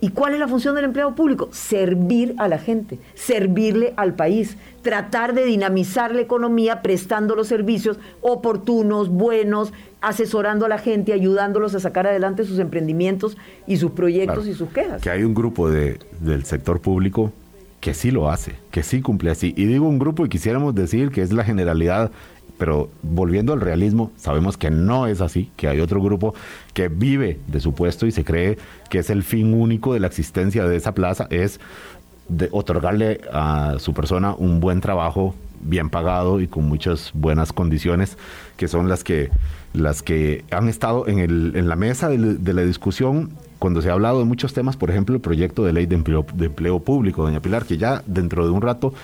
¿Y 0.00 0.08
cuál 0.08 0.34
es 0.34 0.40
la 0.40 0.48
función 0.48 0.74
del 0.74 0.84
empleado 0.86 1.14
público? 1.14 1.48
Servir 1.52 2.34
a 2.38 2.48
la 2.48 2.58
gente, 2.58 2.98
servirle 3.14 3.94
al 3.96 4.14
país, 4.14 4.56
tratar 4.82 5.32
de 5.32 5.44
dinamizar 5.44 6.12
la 6.12 6.22
economía 6.22 6.82
prestando 6.82 7.36
los 7.36 7.46
servicios 7.46 8.00
oportunos, 8.20 9.10
buenos, 9.10 9.72
asesorando 10.00 10.66
a 10.66 10.68
la 10.68 10.78
gente, 10.78 11.12
ayudándolos 11.12 11.76
a 11.76 11.80
sacar 11.80 12.08
adelante 12.08 12.44
sus 12.44 12.58
emprendimientos 12.58 13.36
y 13.68 13.76
sus 13.76 13.92
proyectos 13.92 14.48
y 14.48 14.54
sus 14.54 14.70
quejas. 14.70 15.02
Que 15.02 15.10
hay 15.10 15.22
un 15.22 15.34
grupo 15.34 15.70
de, 15.70 16.00
del 16.18 16.44
sector 16.44 16.80
público 16.80 17.32
que 17.82 17.94
sí 17.94 18.10
lo 18.10 18.28
hace, 18.30 18.54
que 18.70 18.82
sí 18.82 19.02
cumple 19.02 19.30
así. 19.30 19.54
Y 19.56 19.66
digo 19.66 19.88
un 19.88 19.98
grupo 20.00 20.24
y 20.26 20.28
quisiéramos 20.28 20.74
decir 20.74 21.10
que 21.10 21.22
es 21.22 21.32
la 21.32 21.44
generalidad 21.44 22.10
pero 22.62 22.90
volviendo 23.02 23.52
al 23.52 23.60
realismo, 23.60 24.12
sabemos 24.16 24.56
que 24.56 24.70
no 24.70 25.08
es 25.08 25.20
así, 25.20 25.50
que 25.56 25.66
hay 25.66 25.80
otro 25.80 26.00
grupo 26.00 26.32
que 26.74 26.86
vive 26.86 27.40
de 27.48 27.58
su 27.58 27.74
puesto 27.74 28.06
y 28.06 28.12
se 28.12 28.22
cree 28.22 28.56
que 28.88 29.00
es 29.00 29.10
el 29.10 29.24
fin 29.24 29.52
único 29.52 29.94
de 29.94 29.98
la 29.98 30.06
existencia 30.06 30.64
de 30.64 30.76
esa 30.76 30.94
plaza, 30.94 31.26
es 31.30 31.58
de 32.28 32.48
otorgarle 32.52 33.20
a 33.32 33.78
su 33.80 33.94
persona 33.94 34.36
un 34.38 34.60
buen 34.60 34.80
trabajo 34.80 35.34
bien 35.60 35.90
pagado 35.90 36.40
y 36.40 36.46
con 36.46 36.68
muchas 36.68 37.10
buenas 37.14 37.52
condiciones, 37.52 38.16
que 38.56 38.68
son 38.68 38.88
las 38.88 39.02
que, 39.02 39.30
las 39.72 40.04
que 40.04 40.44
han 40.52 40.68
estado 40.68 41.08
en, 41.08 41.18
el, 41.18 41.56
en 41.56 41.68
la 41.68 41.74
mesa 41.74 42.08
de, 42.08 42.16
de 42.16 42.52
la 42.54 42.62
discusión 42.62 43.30
cuando 43.58 43.82
se 43.82 43.90
ha 43.90 43.92
hablado 43.94 44.20
de 44.20 44.24
muchos 44.24 44.52
temas, 44.52 44.76
por 44.76 44.88
ejemplo, 44.88 45.16
el 45.16 45.20
proyecto 45.20 45.64
de 45.64 45.72
ley 45.72 45.86
de 45.86 45.96
empleo, 45.96 46.24
de 46.32 46.46
empleo 46.46 46.78
público, 46.78 47.24
doña 47.24 47.40
Pilar, 47.40 47.64
que 47.64 47.76
ya 47.76 48.04
dentro 48.06 48.44
de 48.44 48.52
un 48.52 48.62
rato 48.62 48.94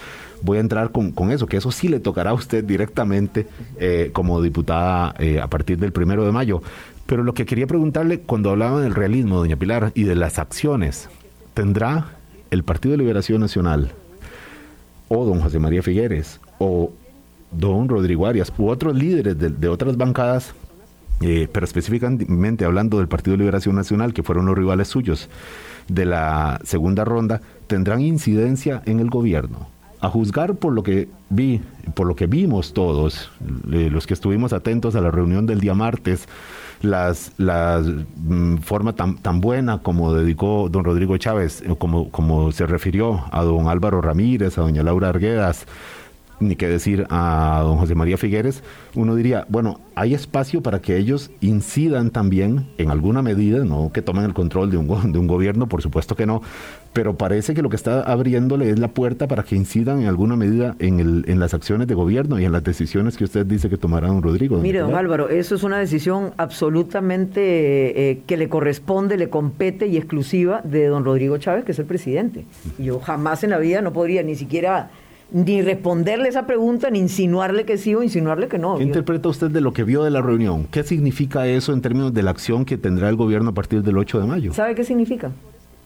voy 0.42 0.59
a 0.59 0.61
entrar 0.61 0.90
con, 0.92 1.31
eso, 1.31 1.46
que 1.46 1.57
eso 1.57 1.70
sí 1.70 1.88
le 1.88 2.01
tocará 2.01 2.31
a 2.31 2.35
usted 2.35 2.64
directamente 2.64 3.46
eh, 3.79 4.11
como 4.12 4.40
diputada 4.42 5.14
eh, 5.18 5.40
a 5.40 5.48
partir 5.48 5.79
del 5.79 5.92
primero 5.92 6.24
de 6.24 6.33
mayo. 6.33 6.62
Pero 7.07 7.24
lo 7.24 7.35
que 7.35 7.46
quería 7.46 7.66
preguntarle, 7.66 8.20
cuando 8.20 8.51
hablaba 8.51 8.81
del 8.81 8.94
realismo, 8.94 9.37
doña 9.37 9.57
Pilar, 9.57 9.92
y 9.94 10.05
de 10.05 10.14
las 10.14 10.38
acciones, 10.38 11.09
¿tendrá 11.55 12.18
el 12.51 12.64
Partido 12.64 12.92
de 12.92 12.98
Liberación 12.98 13.40
Nacional 13.40 13.92
o 15.09 15.24
don 15.24 15.40
José 15.40 15.59
María 15.59 15.83
Figueres 15.83 16.40
o 16.59 16.92
don 17.51 17.88
Rodrigo 17.88 18.27
Arias 18.27 18.53
u 18.59 18.68
otros 18.68 18.94
líderes 18.94 19.37
de, 19.38 19.68
otras 19.68 19.96
bancadas, 19.96 20.55
eh, 21.22 21.48
pero 21.51 21.64
específicamente 21.64 22.64
hablando 22.64 22.98
del 22.98 23.09
Partido 23.09 23.33
de 23.33 23.38
Liberación 23.38 23.74
Nacional, 23.74 24.12
que 24.12 24.22
fueron 24.22 24.46
los 24.46 24.57
rivales 24.57 24.88
suyos 24.88 25.29
de 25.88 26.05
la 26.05 26.61
segunda 26.64 27.05
ronda, 27.05 27.40
tendrán 27.66 28.01
incidencia 28.01 28.83
en 28.85 29.01
el 29.01 29.09
gobierno. 29.09 29.68
A 30.01 30.09
juzgar 30.09 30.55
por 30.55 30.73
lo 30.73 30.83
que 30.83 31.09
vi, 31.29 31.61
por 31.95 32.07
lo 32.07 32.15
que 32.15 32.27
vimos 32.27 32.73
todos, 32.73 33.31
eh, 33.73 33.89
los 33.91 34.07
que 34.07 34.15
estuvimos 34.15 34.53
atentos 34.53 34.95
a 34.95 35.01
la 35.01 35.11
reunión 35.11 35.47
del 35.47 35.61
día 35.61 35.75
martes, 35.75 36.29
las, 36.83 37.33
la 37.39 37.83
mm, 38.17 38.59
forma 38.59 38.93
tan, 38.95 39.17
tan 39.19 39.41
buena 39.41 39.79
como 39.79 40.15
dedicó 40.15 40.69
don 40.71 40.85
Rodrigo 40.85 41.17
Chávez, 41.17 41.63
eh, 41.63 41.75
como 41.77 42.53
se 42.53 42.67
refirió 42.67 43.25
a 43.33 43.43
don 43.43 43.69
Álvaro 43.69 44.01
Ramírez, 44.01 44.57
a 44.59 44.63
doña 44.63 44.85
Laura 44.85 45.09
Arguedas, 45.09 45.67
ni 46.40 46.57
qué 46.57 46.68
decir 46.68 47.07
a 47.11 47.62
don 47.64 47.79
José 47.79 47.94
María 47.94 48.16
Figueres, 48.16 48.62
uno 48.94 49.14
diría, 49.14 49.46
bueno, 49.48 49.81
hay 49.94 50.14
espacio 50.14 50.62
para 50.62 50.81
que 50.81 50.96
ellos 50.96 51.31
incidan 51.40 52.11
también 52.11 52.66
en 52.79 52.90
alguna 52.90 53.22
medida, 53.22 53.64
no 53.64 53.90
que 53.92 54.03
tomen 54.03 54.24
el 54.24 54.35
control 54.35 54.70
de 54.70 54.77
un, 54.77 55.12
de 55.12 55.18
un 55.18 55.27
gobierno, 55.27 55.68
por 55.68 55.83
supuesto 55.83 56.14
que 56.14 56.27
no, 56.27 56.42
pero 56.92 57.16
parece 57.16 57.55
que 57.55 57.62
lo 57.62 57.68
que 57.68 57.77
está 57.77 58.03
abriéndole 58.03 58.70
es 58.70 58.79
la 58.79 58.88
puerta 58.88 59.29
para 59.29 59.42
que 59.42 59.57
incidan 59.57 60.01
en 60.01 60.07
alguna 60.07 60.37
medida 60.37 60.74
en, 60.79 61.01
el, 61.01 61.24
en 61.29 61.38
las 61.38 61.55
acciones 61.55 61.87
de 61.87 61.94
gobierno 61.94 62.38
y 62.40 62.44
en 62.44 62.53
las 62.53 62.64
decisiones 62.64 63.16
que 63.16 63.24
usted 63.24 63.46
dice 63.46 63.68
que 63.68 63.77
tomará 63.77 64.09
don 64.09 64.22
Rodrigo. 64.22 64.59
Mire, 64.59 64.81
don 64.81 64.94
Álvaro, 64.94 65.29
eso 65.29 65.55
es 65.55 65.62
una 65.62 65.79
decisión 65.79 66.33
absolutamente 66.37 68.11
eh, 68.11 68.22
que 68.27 68.37
le 68.37 68.48
corresponde, 68.48 69.16
le 69.16 69.29
compete 69.29 69.87
y 69.87 69.96
exclusiva 69.96 70.61
de 70.64 70.87
don 70.87 71.05
Rodrigo 71.05 71.38
Chávez, 71.38 71.64
que 71.64 71.72
es 71.72 71.79
el 71.79 71.87
presidente. 71.87 72.44
Yo 72.79 73.01
jamás 73.01 73.44
en 73.44 73.51
la 73.51 73.59
vida 73.59 73.83
no 73.83 73.92
podría 73.92 74.22
ni 74.22 74.35
siquiera 74.35 74.90
ni 75.31 75.61
responderle 75.61 76.29
esa 76.29 76.47
pregunta, 76.47 76.91
ni 76.91 76.99
insinuarle 76.99 77.64
que 77.64 77.77
sí 77.77 77.95
o 77.95 78.03
insinuarle 78.03 78.49
que 78.49 78.59
no. 78.59 78.79
¿Qué 78.79 78.85
interpreta 78.85 79.29
usted 79.29 79.51
de 79.51 79.61
lo 79.61 79.73
que 79.73 79.85
vio 79.85 80.03
de 80.03 80.11
la 80.11 80.23
reunión? 80.23 80.67
¿Qué 80.71 80.83
significa 80.83 81.47
eso 81.47 81.73
en 81.73 81.83
términos 81.83 82.14
de 82.14 82.23
la 82.23 82.31
acción 82.31 82.64
que 82.64 82.79
tendrá 82.79 83.09
el 83.09 83.17
gobierno 83.17 83.51
a 83.51 83.55
partir 83.55 83.83
del 83.83 83.99
8 83.99 84.21
de 84.21 84.27
mayo? 84.27 84.53
¿Sabe 84.55 84.75
qué 84.75 84.85
significa? 84.85 85.31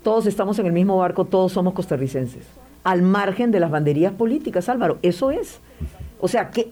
Todos 0.05 0.27
estamos 0.27 0.59
en 0.59 0.67
el 0.67 0.73
mismo 0.73 0.99
barco, 0.99 1.25
todos 1.25 1.53
somos 1.53 1.75
costarricenses, 1.75 2.45
al 2.85 3.03
margen 3.03 3.51
de 3.51 3.61
las 3.61 3.71
banderías 3.71 4.13
políticas, 4.13 4.69
Álvaro, 4.69 4.99
eso 5.03 5.31
es. 5.31 5.61
O 6.21 6.29
sea, 6.29 6.51
¿qué, 6.51 6.69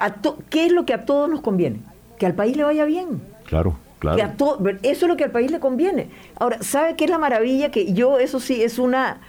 ¿qué 0.48 0.66
es 0.66 0.72
lo 0.72 0.85
que 0.85 0.94
a 0.94 1.04
todos 1.04 1.28
nos 1.28 1.40
conviene? 1.40 1.80
Que 2.18 2.26
al 2.26 2.35
país 2.35 2.56
le 2.56 2.64
vaya 2.64 2.85
bien. 2.85 3.20
Claro. 3.46 3.76
Claro. 3.98 4.16
Que 4.16 4.22
a 4.22 4.90
eso 4.90 5.04
es 5.04 5.09
lo 5.09 5.16
que 5.16 5.24
al 5.24 5.30
país 5.30 5.50
le 5.50 5.61
conviene. 5.61 6.09
Ahora, 6.37 6.62
¿sabe 6.62 6.96
qué 6.96 7.04
es 7.04 7.11
la 7.11 7.18
maravilla? 7.18 7.70
Que 7.70 7.92
yo, 7.92 8.18
eso 8.18 8.40
sí, 8.40 8.62
es 8.62 8.78
una, 8.78 9.20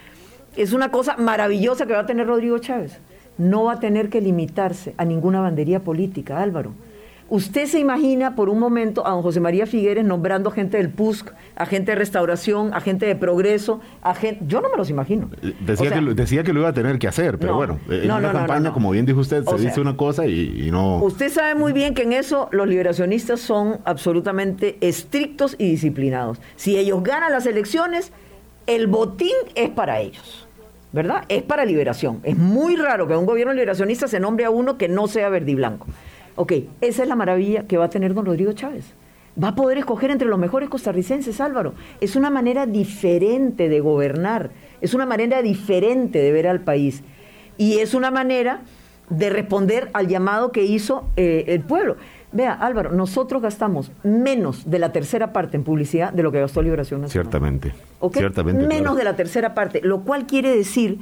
es 0.56 0.72
una 0.72 0.90
cosa 0.90 1.16
maravillosa 1.18 1.84
que 1.84 1.92
va 1.92 2.00
a 2.00 2.06
tener 2.06 2.26
Rodrigo 2.26 2.58
Chávez 2.58 2.98
no 3.38 3.64
va 3.64 3.74
a 3.74 3.80
tener 3.80 4.08
que 4.08 4.20
limitarse 4.20 4.94
a 4.96 5.04
ninguna 5.04 5.40
bandería 5.40 5.80
política, 5.80 6.40
Álvaro. 6.40 6.72
Usted 7.32 7.64
se 7.64 7.78
imagina 7.78 8.36
por 8.36 8.50
un 8.50 8.58
momento 8.58 9.06
a 9.06 9.12
don 9.12 9.22
José 9.22 9.40
María 9.40 9.64
Figueres 9.64 10.04
nombrando 10.04 10.50
gente 10.50 10.76
del 10.76 10.90
PUSC, 10.90 11.32
a 11.56 11.64
gente 11.64 11.92
de 11.92 11.94
restauración, 11.94 12.74
a 12.74 12.80
gente 12.82 13.06
de 13.06 13.16
progreso, 13.16 13.80
a 14.02 14.14
gente... 14.14 14.44
Yo 14.46 14.60
no 14.60 14.68
me 14.68 14.76
los 14.76 14.90
imagino. 14.90 15.30
Eh, 15.42 15.54
decía, 15.60 15.92
que, 15.92 16.02
lo, 16.02 16.12
decía 16.12 16.44
que 16.44 16.52
lo 16.52 16.60
iba 16.60 16.68
a 16.68 16.74
tener 16.74 16.98
que 16.98 17.08
hacer, 17.08 17.38
pero 17.38 17.54
bueno, 17.54 17.80
en 17.88 18.10
una 18.10 18.32
campaña, 18.32 18.70
como 18.74 18.90
bien 18.90 19.06
dijo 19.06 19.20
usted, 19.20 19.46
se 19.46 19.56
dice 19.56 19.80
una 19.80 19.96
cosa 19.96 20.26
y, 20.26 20.68
no... 20.70 20.98
Usted 20.98 21.30
sabe 21.30 21.54
muy 21.54 21.72
bien 21.72 21.94
que 21.94 22.02
en 22.02 22.12
eso 22.12 22.50
los 22.52 22.68
liberacionistas 22.68 23.40
son 23.40 23.78
absolutamente 23.86 24.76
estrictos 24.82 25.56
y 25.58 25.70
disciplinados. 25.70 26.38
Si 26.56 26.76
ellos 26.76 27.02
ganan 27.02 27.32
las 27.32 27.46
elecciones, 27.46 28.12
el 28.66 28.88
botín 28.88 29.32
es 29.54 29.70
para 29.70 30.00
ellos. 30.00 30.41
¿Verdad? 30.92 31.24
Es 31.28 31.42
para 31.42 31.64
liberación. 31.64 32.20
Es 32.22 32.36
muy 32.36 32.76
raro 32.76 33.06
que 33.06 33.16
un 33.16 33.26
gobierno 33.26 33.52
liberacionista 33.52 34.08
se 34.08 34.20
nombre 34.20 34.44
a 34.44 34.50
uno 34.50 34.78
que 34.78 34.88
no 34.88 35.08
sea 35.08 35.28
verde 35.28 35.52
y 35.52 35.54
blanco. 35.54 35.86
Ok, 36.36 36.52
esa 36.80 37.02
es 37.02 37.08
la 37.08 37.16
maravilla 37.16 37.66
que 37.66 37.78
va 37.78 37.86
a 37.86 37.90
tener 37.90 38.14
don 38.14 38.26
Rodrigo 38.26 38.52
Chávez. 38.52 38.94
Va 39.42 39.48
a 39.48 39.54
poder 39.54 39.78
escoger 39.78 40.10
entre 40.10 40.28
los 40.28 40.38
mejores 40.38 40.68
costarricenses, 40.68 41.40
Álvaro. 41.40 41.74
Es 42.00 42.16
una 42.16 42.30
manera 42.30 42.66
diferente 42.66 43.68
de 43.68 43.80
gobernar, 43.80 44.50
es 44.80 44.92
una 44.92 45.06
manera 45.06 45.40
diferente 45.40 46.18
de 46.18 46.32
ver 46.32 46.46
al 46.46 46.60
país. 46.60 47.02
Y 47.56 47.78
es 47.78 47.94
una 47.94 48.10
manera 48.10 48.60
de 49.08 49.30
responder 49.30 49.90
al 49.94 50.08
llamado 50.08 50.52
que 50.52 50.64
hizo 50.64 51.08
eh, 51.16 51.44
el 51.48 51.62
pueblo. 51.62 51.96
Vea, 52.32 52.52
Álvaro, 52.54 52.92
nosotros 52.92 53.42
gastamos 53.42 53.92
menos 54.02 54.68
de 54.70 54.78
la 54.78 54.92
tercera 54.92 55.32
parte 55.32 55.56
en 55.56 55.64
publicidad 55.64 56.12
de 56.12 56.22
lo 56.22 56.32
que 56.32 56.40
gastó 56.40 56.62
Liberación 56.62 57.02
Nacional. 57.02 57.24
Ciertamente. 57.24 57.72
Ciertamente 58.12 58.66
menos 58.66 58.96
de 58.96 59.04
la 59.04 59.14
tercera 59.14 59.54
parte, 59.54 59.80
lo 59.82 60.00
cual 60.00 60.26
quiere 60.26 60.56
decir 60.56 60.98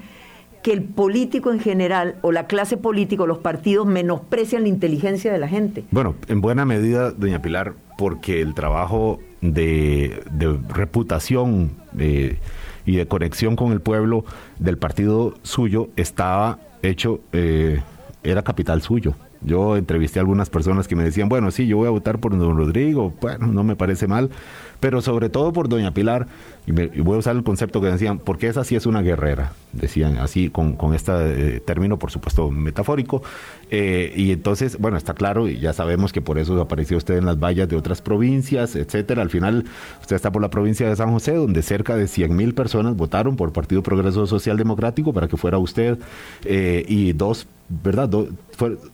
que 0.62 0.72
el 0.72 0.82
político 0.82 1.52
en 1.52 1.60
general 1.60 2.16
o 2.22 2.32
la 2.32 2.46
clase 2.46 2.76
política 2.76 3.22
o 3.22 3.26
los 3.26 3.38
partidos 3.38 3.86
menosprecian 3.86 4.62
la 4.62 4.68
inteligencia 4.68 5.32
de 5.32 5.38
la 5.38 5.48
gente. 5.48 5.84
Bueno, 5.90 6.16
en 6.28 6.40
buena 6.40 6.64
medida, 6.64 7.12
doña 7.12 7.40
Pilar, 7.40 7.74
porque 7.96 8.40
el 8.40 8.54
trabajo 8.54 9.20
de, 9.40 10.22
reputación 10.68 11.70
eh, 11.98 12.38
y 12.84 12.96
de 12.96 13.06
conexión 13.06 13.56
con 13.56 13.72
el 13.72 13.80
pueblo 13.80 14.24
del 14.58 14.76
partido 14.76 15.34
suyo 15.42 15.88
estaba 15.96 16.58
hecho, 16.82 17.20
eh, 17.32 17.80
era 18.22 18.42
capital 18.42 18.82
suyo. 18.82 19.14
Yo 19.42 19.76
entrevisté 19.76 20.18
a 20.18 20.22
algunas 20.22 20.50
personas 20.50 20.86
que 20.86 20.96
me 20.96 21.04
decían, 21.04 21.28
bueno, 21.28 21.50
sí, 21.50 21.66
yo 21.66 21.78
voy 21.78 21.86
a 21.86 21.90
votar 21.90 22.18
por 22.18 22.36
don 22.36 22.56
Rodrigo, 22.56 23.14
bueno, 23.20 23.46
no 23.46 23.64
me 23.64 23.74
parece 23.74 24.06
mal, 24.06 24.30
pero 24.80 25.02
sobre 25.02 25.28
todo 25.28 25.52
por 25.52 25.68
doña 25.68 25.92
Pilar, 25.92 26.26
y, 26.66 26.72
voy 26.72 27.16
a 27.16 27.18
usar 27.18 27.36
el 27.36 27.42
concepto 27.42 27.80
que 27.80 27.88
decían, 27.88 28.18
porque 28.18 28.48
esa 28.48 28.64
sí 28.64 28.76
es 28.76 28.86
una 28.86 29.02
guerrera, 29.02 29.52
decían 29.72 30.18
así, 30.18 30.50
con, 30.50 30.74
con 30.74 30.94
este 30.94 31.12
eh, 31.56 31.60
término, 31.60 31.98
por 31.98 32.10
supuesto, 32.10 32.50
metafórico. 32.50 33.22
Eh, 33.70 34.12
y 34.16 34.32
entonces, 34.32 34.78
bueno, 34.78 34.96
está 34.96 35.14
claro, 35.14 35.48
y 35.48 35.58
ya 35.58 35.72
sabemos 35.72 36.12
que 36.12 36.20
por 36.20 36.38
eso 36.38 36.60
apareció 36.60 36.96
usted 36.96 37.16
en 37.16 37.26
las 37.26 37.38
vallas 37.38 37.68
de 37.68 37.76
otras 37.76 38.02
provincias, 38.02 38.76
etcétera. 38.76 39.22
Al 39.22 39.30
final, 39.30 39.64
usted 40.00 40.16
está 40.16 40.32
por 40.32 40.42
la 40.42 40.50
provincia 40.50 40.88
de 40.88 40.96
San 40.96 41.12
José, 41.12 41.34
donde 41.34 41.62
cerca 41.62 41.96
de 41.96 42.08
100 42.08 42.34
mil 42.34 42.54
personas 42.54 42.96
votaron 42.96 43.36
por 43.36 43.52
Partido 43.52 43.82
Progreso 43.82 44.26
Social 44.26 44.56
Democrático 44.56 45.12
para 45.12 45.28
que 45.28 45.36
fuera 45.36 45.58
usted, 45.58 45.98
eh, 46.44 46.84
y 46.88 47.12
dos 47.12 47.46
¿verdad? 47.70 48.10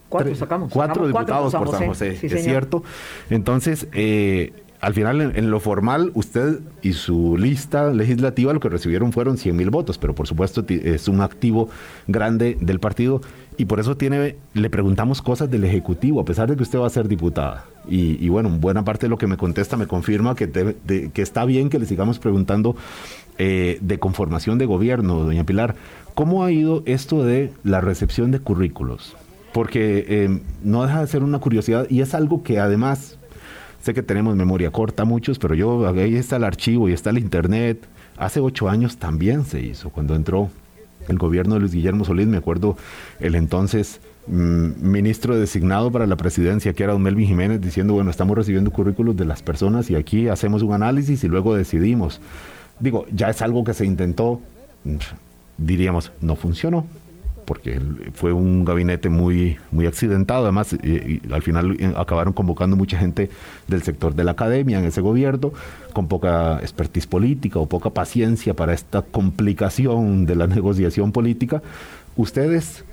cuatro 0.09 0.35
sacamos. 0.35 0.73
Cuatro 0.73 1.07
diputados 1.07 1.55
por 1.55 1.71
San 1.71 1.87
José, 1.87 2.19
es 2.23 2.45
cierto. 2.45 2.85
Entonces, 3.31 3.89
eh, 3.93 4.53
al 4.81 4.95
final, 4.95 5.21
en, 5.21 5.51
lo 5.51 5.61
formal, 5.61 6.11
usted 6.15 6.61
y 6.83 6.93
su 6.93 7.37
lista 7.37 7.93
legislativa 7.93 8.53
lo 8.53 8.61
que 8.61 8.69
recibieron 8.69 9.13
fueron 9.13 9.39
100 9.39 9.57
mil 9.57 9.71
votos, 9.71 9.99
pero 9.99 10.15
por 10.15 10.27
supuesto 10.27 10.65
es 10.69 11.09
un 11.09 11.21
activo 11.21 11.69
grande 12.07 12.57
del 12.61 12.79
partido 12.79 13.21
y 13.57 13.65
por 13.65 13.81
eso 13.81 13.97
tiene, 13.97 14.37
le 14.55 14.71
preguntamos 14.71 15.23
cosas 15.23 15.51
del 15.51 15.65
Ejecutivo, 15.65 16.21
a 16.21 16.25
pesar 16.25 16.49
de 16.49 16.57
que 16.57 16.63
usted 16.63 16.79
va 16.79 16.87
a 16.87 16.91
ser 16.91 17.09
diputada. 17.09 17.65
Y, 17.89 18.29
bueno, 18.29 18.51
buena 18.51 18.85
parte 18.85 19.07
de 19.07 19.11
lo 19.11 19.17
que 19.17 19.29
me 19.29 19.37
contesta 19.37 19.77
me 19.77 19.87
confirma 19.87 20.35
que, 20.35 20.51
que 20.51 21.23
está 21.23 21.45
bien 21.45 21.71
que 21.71 21.79
le 21.79 21.87
sigamos 21.87 22.19
preguntando 22.19 22.75
eh, 23.39 23.79
de 23.81 23.99
conformación 23.99 24.59
de 24.59 24.67
gobierno, 24.67 25.21
doña 25.21 25.45
Pilar. 25.45 25.77
¿Cómo 26.15 26.45
ha 26.45 26.51
ido 26.51 26.83
esto 26.87 27.23
de 27.23 27.53
la 27.65 27.81
recepción 27.81 28.31
de 28.31 28.41
currículos? 28.41 29.15
Porque 29.53 30.05
eh, 30.09 30.41
no 30.63 30.83
deja 30.85 31.01
de 31.01 31.07
ser 31.07 31.23
una 31.23 31.39
curiosidad 31.39 31.87
y 31.89 32.01
es 32.01 32.15
algo 32.15 32.43
que 32.43 32.59
además 32.59 33.19
Sé 33.87 33.95
que 33.95 34.03
tenemos 34.03 34.35
memoria 34.35 34.73
corta 34.73 35.05
muchos, 35.05 35.39
pero 35.39 35.55
yo, 35.55 35.87
ahí 35.87 36.17
está 36.17 36.39
el 36.39 36.43
archivo 36.43 36.89
y 36.89 36.93
está 36.93 37.11
el 37.11 37.19
internet. 37.19 37.87
Hace 38.17 38.41
ocho 38.41 38.69
años 38.69 38.97
también 38.97 39.45
se 39.45 39.61
hizo, 39.61 39.91
cuando 39.91 40.17
entró 40.17 40.51
el 41.07 41.19
gobierno 41.19 41.55
de 41.55 41.61
Luis 41.61 41.73
Guillermo 41.73 42.05
Solís, 42.05 42.27
me 42.27 42.37
acuerdo 42.37 42.77
el 43.21 43.37
entonces 43.37 44.01
mm, 44.27 44.71
ministro 44.81 45.39
designado 45.39 45.93
para 45.93 46.09
la 46.09 46.17
presidencia, 46.17 46.73
que 46.73 46.83
era 46.83 46.95
don 46.95 47.03
Melvin 47.03 47.29
Jiménez, 47.29 47.61
diciendo, 47.61 47.95
bueno, 47.95 48.11
estamos 48.11 48.37
recibiendo 48.37 48.73
currículos 48.73 49.17
de 49.17 49.25
las 49.25 49.45
personas 49.45 49.89
y 49.89 49.95
aquí 49.95 50.27
hacemos 50.27 50.63
un 50.63 50.73
análisis 50.73 51.23
y 51.23 51.29
luego 51.29 51.55
decidimos. 51.55 52.21
Digo, 52.81 53.07
ya 53.13 53.31
es 53.31 53.41
algo 53.41 53.63
que 53.63 53.73
se 53.73 53.87
intentó, 53.87 54.41
diríamos, 55.59 56.11
no 56.21 56.35
funcionó 56.35 56.87
porque 57.47 57.81
fue 58.13 58.33
un 58.33 58.65
gabinete 58.65 59.09
muy, 59.09 59.57
muy 59.71 59.87
accidentado. 59.87 60.45
Además, 60.45 60.75
y, 60.75 61.23
al 61.33 61.43
final 61.43 61.77
eh, 61.79 61.95
acabaron 61.97 62.35
convocando 62.35 62.77
mucha 62.77 62.99
gente 62.99 63.31
del 63.69 63.83
sector 63.83 64.15
de 64.15 64.25
la 64.25 64.33
academia 64.33 64.79
en 64.79 64.85
ese 64.85 65.01
gobierno, 65.01 65.53
con 65.95 66.09
poca 66.09 66.59
expertise 66.59 67.07
política 67.07 67.59
o 67.59 67.67
poca 67.67 67.91
paciencia 67.91 68.55
para 68.55 68.75
esta 68.75 69.03
complicación 69.03 70.27
de 70.27 70.35
la 70.35 70.47
negociación 70.57 71.13
política. 71.13 71.63
Ustedes, 72.17 72.85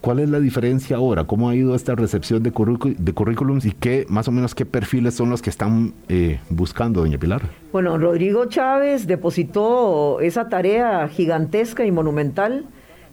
¿cuál 0.00 0.20
es 0.20 0.30
la 0.30 0.40
diferencia 0.40 0.96
ahora? 0.96 1.24
¿Cómo 1.24 1.48
ha 1.48 1.54
ido 1.54 1.74
esta 1.74 1.94
recepción 1.94 2.42
de, 2.42 2.50
de 2.50 3.12
currículums 3.12 3.66
y 3.66 3.72
qué, 3.72 4.06
más 4.08 4.26
o 4.28 4.32
menos, 4.32 4.54
qué 4.54 4.64
perfiles 4.64 5.14
son 5.14 5.28
los 5.28 5.42
que 5.42 5.50
están 5.50 5.92
eh, 6.08 6.40
buscando, 6.48 7.00
doña 7.00 7.18
Pilar? 7.18 7.42
Bueno, 7.70 7.98
Rodrigo 7.98 8.46
Chávez 8.46 9.06
depositó 9.06 10.20
esa 10.20 10.48
tarea 10.48 11.06
gigantesca 11.08 11.84
y 11.84 11.92
monumental 11.92 12.64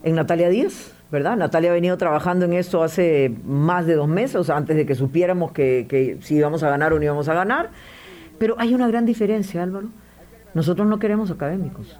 en 0.08 0.15
Natalia 0.15 0.48
Díaz, 0.48 0.93
¿verdad? 1.12 1.36
Natalia 1.36 1.72
ha 1.72 1.74
venido 1.74 1.98
trabajando 1.98 2.46
en 2.46 2.54
esto 2.54 2.82
hace 2.82 3.30
más 3.43 3.86
de 3.86 3.96
dos 3.96 4.08
meses, 4.08 4.50
antes 4.50 4.78
de 4.78 4.86
que 4.86 4.96
supiéramos 4.96 5.52
que, 5.52 6.17
si 6.22 6.36
íbamos 6.36 6.63
a 6.63 6.70
ganar 6.70 6.93
o 6.93 6.98
no 6.98 7.04
íbamos 7.04 7.28
a 7.28 7.34
ganar. 7.34 7.72
Pero 8.38 8.56
hay 8.58 8.74
una 8.74 8.88
gran 8.88 9.06
diferencia, 9.06 9.62
Álvaro. 9.63 9.89
Nosotros 10.54 10.88
no 10.88 10.98
queremos 10.98 11.30
académicos. 11.30 12.00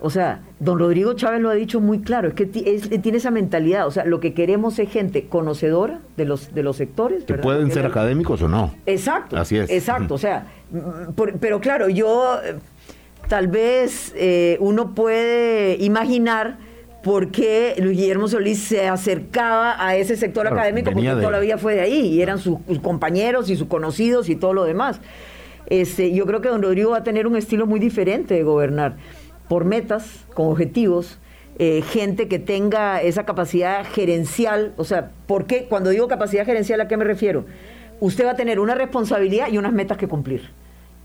O 0.00 0.10
sea, 0.10 0.40
don 0.58 0.78
Rodrigo 0.78 1.12
Chávez 1.12 1.40
lo 1.40 1.50
ha 1.50 1.54
dicho 1.54 1.78
muy 1.78 2.00
claro, 2.00 2.28
es 2.28 2.34
que 2.34 2.46
tiene 2.46 3.18
esa 3.18 3.30
mentalidad, 3.30 3.86
o 3.86 3.90
sea, 3.90 4.04
lo 4.06 4.18
que 4.18 4.32
queremos 4.32 4.78
es 4.78 4.90
gente 4.90 5.28
conocedora 5.28 6.00
de 6.16 6.24
los, 6.24 6.52
de 6.52 6.62
los 6.62 6.76
sectores. 6.76 7.24
Que 7.24 7.34
pueden 7.34 7.70
ser 7.70 7.86
académicos 7.86 8.42
o 8.42 8.48
no. 8.48 8.74
Exacto. 8.86 9.36
Así 9.36 9.58
es. 9.58 9.70
Exacto, 9.70 10.14
o 10.14 10.18
sea, 10.18 10.46
pero 11.38 11.60
claro, 11.60 11.90
yo 11.90 12.40
tal 13.28 13.48
vez 13.48 14.12
eh, 14.16 14.56
uno 14.60 14.94
puede 14.94 15.76
imaginar 15.76 16.69
por 17.02 17.30
qué 17.30 17.74
Luis 17.78 17.96
Guillermo 17.96 18.28
Solís 18.28 18.62
se 18.62 18.86
acercaba 18.86 19.84
a 19.84 19.96
ese 19.96 20.16
sector 20.16 20.46
académico, 20.46 20.92
porque 20.92 21.08
toda 21.08 21.30
la 21.30 21.38
vida 21.40 21.56
fue 21.56 21.74
de 21.74 21.80
ahí, 21.80 22.06
y 22.08 22.22
eran 22.22 22.38
sus, 22.38 22.58
compañeros 22.82 23.48
y 23.48 23.56
sus 23.56 23.68
conocidos 23.68 24.28
y 24.28 24.36
todo 24.36 24.52
lo 24.52 24.64
demás. 24.64 25.00
Este, 25.66 26.12
yo 26.12 26.26
creo 26.26 26.40
que 26.40 26.48
don 26.48 26.62
Rodrigo 26.62 26.90
va 26.90 26.98
a 26.98 27.04
tener 27.04 27.26
un 27.26 27.36
estilo 27.36 27.66
muy 27.66 27.80
diferente 27.80 28.34
de 28.34 28.42
gobernar 28.42 28.96
por 29.48 29.64
metas, 29.64 30.26
con 30.34 30.46
objetivos, 30.46 31.18
eh, 31.58 31.82
gente 31.82 32.28
que 32.28 32.38
tenga 32.38 33.02
esa 33.02 33.24
capacidad 33.24 33.84
gerencial. 33.84 34.72
O 34.76 34.84
sea, 34.84 35.10
¿por 35.26 35.46
qué? 35.46 35.66
Cuando 35.68 35.90
digo 35.90 36.08
capacidad 36.08 36.44
gerencial, 36.44 36.80
¿a 36.80 36.88
qué 36.88 36.96
me 36.96 37.04
refiero? 37.04 37.46
Usted 38.00 38.26
va 38.26 38.32
a 38.32 38.36
tener 38.36 38.60
una 38.60 38.74
responsabilidad 38.74 39.48
y 39.50 39.58
unas 39.58 39.72
metas 39.72 39.98
que 39.98 40.08
cumplir. 40.08 40.50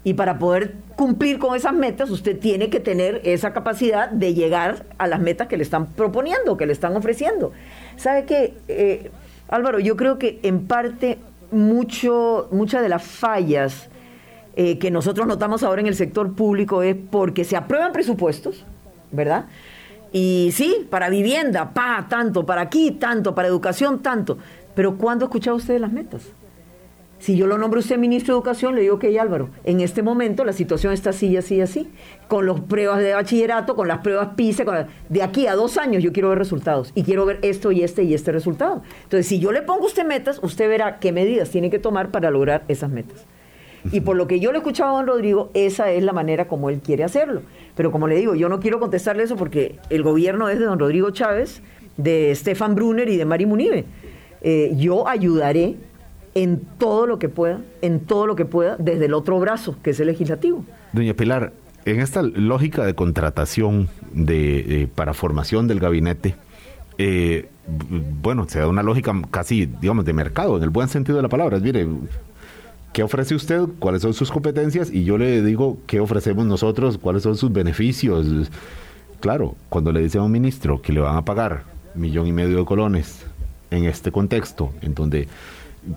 Y 0.05 0.13
para 0.13 0.37
poder 0.37 0.75
cumplir 0.95 1.39
con 1.39 1.55
esas 1.55 1.73
metas, 1.73 2.11
usted 2.11 2.39
tiene 2.39 2.69
que 2.69 2.79
tener 2.79 3.21
esa 3.23 3.53
capacidad 3.53 4.07
de 4.07 4.35
llegar 4.35 4.85
a 4.99 5.07
las 5.07 5.19
metas 5.19 5.47
que 5.47 5.57
le 5.57 5.63
están 5.63 5.87
proponiendo, 5.87 6.57
que 6.57 6.67
le 6.67 6.73
están 6.73 6.95
ofreciendo. 6.95 7.51
¿Sabe 7.97 8.25
qué, 8.25 8.53
eh, 8.67 9.09
Álvaro? 9.49 9.79
Yo 9.79 9.97
creo 9.97 10.19
que 10.19 10.39
en 10.43 10.67
parte 10.67 11.17
mucho, 11.49 12.47
muchas 12.51 12.83
de 12.83 12.89
las 12.89 13.01
fallas 13.01 13.89
eh, 14.55 14.77
que 14.77 14.91
nosotros 14.91 15.25
notamos 15.25 15.63
ahora 15.63 15.81
en 15.81 15.87
el 15.87 15.95
sector 15.95 16.35
público 16.35 16.83
es 16.83 16.95
porque 17.09 17.43
se 17.43 17.57
aprueban 17.57 17.91
presupuestos, 17.91 18.63
¿verdad? 19.11 19.45
Y 20.11 20.51
sí, 20.53 20.87
para 20.89 21.09
vivienda, 21.09 21.73
pa, 21.73 22.05
tanto, 22.07 22.45
para 22.45 22.61
aquí, 22.61 22.91
tanto, 22.91 23.33
para 23.33 23.47
educación, 23.47 24.03
tanto. 24.03 24.37
Pero 24.75 24.99
¿cuándo 24.99 25.25
ha 25.25 25.27
escuchado 25.27 25.57
usted 25.57 25.79
las 25.79 25.91
metas? 25.91 26.21
Si 27.25 27.35
yo 27.35 27.47
lo 27.47 27.57
nombro 27.57 27.79
usted 27.79 27.97
ministro 27.97 28.35
de 28.35 28.37
Educación, 28.37 28.75
le 28.75 28.81
digo 28.81 28.99
que 28.99 29.19
Álvaro, 29.19 29.49
en 29.63 29.81
este 29.81 30.03
momento 30.03 30.45
la 30.45 30.53
situación 30.53 30.93
está 30.93 31.09
así, 31.09 31.35
así, 31.37 31.59
así, 31.59 31.89
con 32.27 32.45
las 32.45 32.61
pruebas 32.61 32.99
de 32.99 33.15
bachillerato, 33.15 33.75
con 33.75 33.87
las 33.87 34.01
pruebas 34.01 34.35
PISA, 34.35 34.87
de 35.09 35.23
aquí 35.23 35.47
a 35.47 35.55
dos 35.55 35.79
años 35.79 36.03
yo 36.03 36.13
quiero 36.13 36.29
ver 36.29 36.37
resultados 36.37 36.91
y 36.93 37.01
quiero 37.01 37.25
ver 37.25 37.39
esto 37.41 37.71
y 37.71 37.81
este 37.81 38.03
y 38.03 38.13
este 38.13 38.31
resultado. 38.31 38.83
Entonces, 39.01 39.25
si 39.25 39.39
yo 39.39 39.51
le 39.51 39.63
pongo 39.63 39.85
a 39.85 39.87
usted 39.87 40.05
metas, 40.05 40.39
usted 40.43 40.69
verá 40.69 40.99
qué 40.99 41.11
medidas 41.11 41.49
tiene 41.49 41.71
que 41.71 41.79
tomar 41.79 42.11
para 42.11 42.29
lograr 42.29 42.63
esas 42.67 42.91
metas. 42.91 43.25
Y 43.91 44.01
por 44.01 44.17
lo 44.17 44.27
que 44.27 44.39
yo 44.39 44.51
le 44.51 44.59
he 44.59 44.61
escuchado 44.61 44.91
a 44.91 44.97
don 44.97 45.07
Rodrigo, 45.07 45.49
esa 45.55 45.89
es 45.89 46.03
la 46.03 46.13
manera 46.13 46.47
como 46.47 46.69
él 46.69 46.79
quiere 46.79 47.03
hacerlo. 47.03 47.41
Pero 47.75 47.91
como 47.91 48.07
le 48.07 48.17
digo, 48.17 48.35
yo 48.35 48.49
no 48.49 48.59
quiero 48.59 48.79
contestarle 48.79 49.23
eso 49.23 49.35
porque 49.35 49.79
el 49.89 50.03
gobierno 50.03 50.47
es 50.47 50.59
de 50.59 50.65
don 50.65 50.77
Rodrigo 50.77 51.09
Chávez, 51.09 51.63
de 51.97 52.35
Stefan 52.35 52.75
Brunner 52.75 53.09
y 53.09 53.17
de 53.17 53.25
Mari 53.25 53.47
Munive. 53.47 53.85
Eh, 54.43 54.73
yo 54.75 55.07
ayudaré 55.07 55.77
en 56.35 56.59
todo 56.77 57.07
lo 57.07 57.17
que 57.17 57.29
pueda, 57.29 57.61
en 57.81 58.01
todo 58.01 58.27
lo 58.27 58.35
que 58.35 58.45
pueda, 58.45 58.75
desde 58.77 59.05
el 59.05 59.13
otro 59.13 59.39
brazo, 59.39 59.75
que 59.81 59.91
es 59.91 59.99
el 59.99 60.07
legislativo. 60.07 60.65
Doña 60.91 61.13
Pilar, 61.13 61.53
en 61.85 62.01
esta 62.01 62.21
lógica 62.21 62.85
de 62.85 62.93
contratación 62.93 63.87
de, 64.11 64.83
eh, 64.83 64.87
para 64.93 65.13
formación 65.13 65.67
del 65.67 65.79
gabinete, 65.79 66.35
eh, 66.97 67.47
bueno, 68.21 68.47
se 68.49 68.59
da 68.59 68.67
una 68.67 68.83
lógica 68.83 69.13
casi, 69.31 69.65
digamos, 69.65 70.05
de 70.05 70.13
mercado, 70.13 70.57
en 70.57 70.63
el 70.63 70.69
buen 70.69 70.89
sentido 70.89 71.15
de 71.15 71.23
la 71.23 71.29
palabra. 71.29 71.57
Mire, 71.59 71.87
¿qué 72.91 73.01
ofrece 73.01 73.33
usted? 73.33 73.61
¿Cuáles 73.79 74.01
son 74.01 74.13
sus 74.13 74.29
competencias? 74.29 74.91
Y 74.91 75.05
yo 75.05 75.17
le 75.17 75.41
digo, 75.41 75.77
¿qué 75.87 76.01
ofrecemos 76.01 76.45
nosotros? 76.45 76.97
¿Cuáles 76.97 77.23
son 77.23 77.37
sus 77.37 77.51
beneficios? 77.51 78.49
Claro, 79.21 79.55
cuando 79.69 79.91
le 79.91 80.01
dice 80.01 80.17
a 80.17 80.21
un 80.21 80.31
ministro 80.31 80.81
que 80.81 80.91
le 80.91 80.99
van 80.99 81.15
a 81.15 81.23
pagar 81.23 81.63
millón 81.95 82.27
y 82.27 82.33
medio 82.33 82.57
de 82.59 82.65
colones 82.65 83.25
en 83.71 83.85
este 83.85 84.11
contexto, 84.11 84.71
en 84.81 84.93
donde 84.93 85.27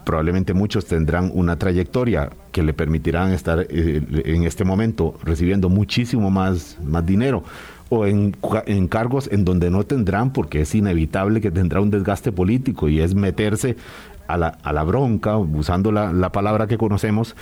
probablemente 0.05 0.55
muchos 0.55 0.87
tendrán 0.87 1.31
una 1.35 1.59
trayectoria 1.59 2.31
que 2.53 2.63
le 2.63 2.75
permitirán 2.75 3.33
estar 3.33 3.67
eh, 3.69 4.03
en 4.25 4.45
este 4.45 4.65
momento 4.65 5.19
recibiendo 5.23 5.69
muchísimo 5.69 6.31
más, 6.31 6.79
más 6.85 7.05
dinero 7.07 7.45
o 7.89 8.07
en, 8.07 8.37
en, 8.67 8.89
cargos 8.89 9.29
en 9.33 9.45
donde 9.45 9.71
no 9.71 9.85
tendrán 9.85 10.33
porque 10.33 10.63
es 10.63 10.75
inevitable 10.75 11.41
que 11.41 11.51
tendrá 11.51 11.81
un 11.81 11.91
desgaste 11.91 12.33
político 12.33 12.89
y 12.89 13.01
es 13.01 13.15
meterse 13.15 13.77
a 14.27 14.37
la, 14.37 14.59
a 14.63 14.73
la 14.73 14.85
bronca, 14.85 15.39
usando 15.39 15.91
la, 15.91 16.13
la 16.13 16.31
palabra 16.31 16.67
que 16.67 16.77
conocemos, 16.77 17.35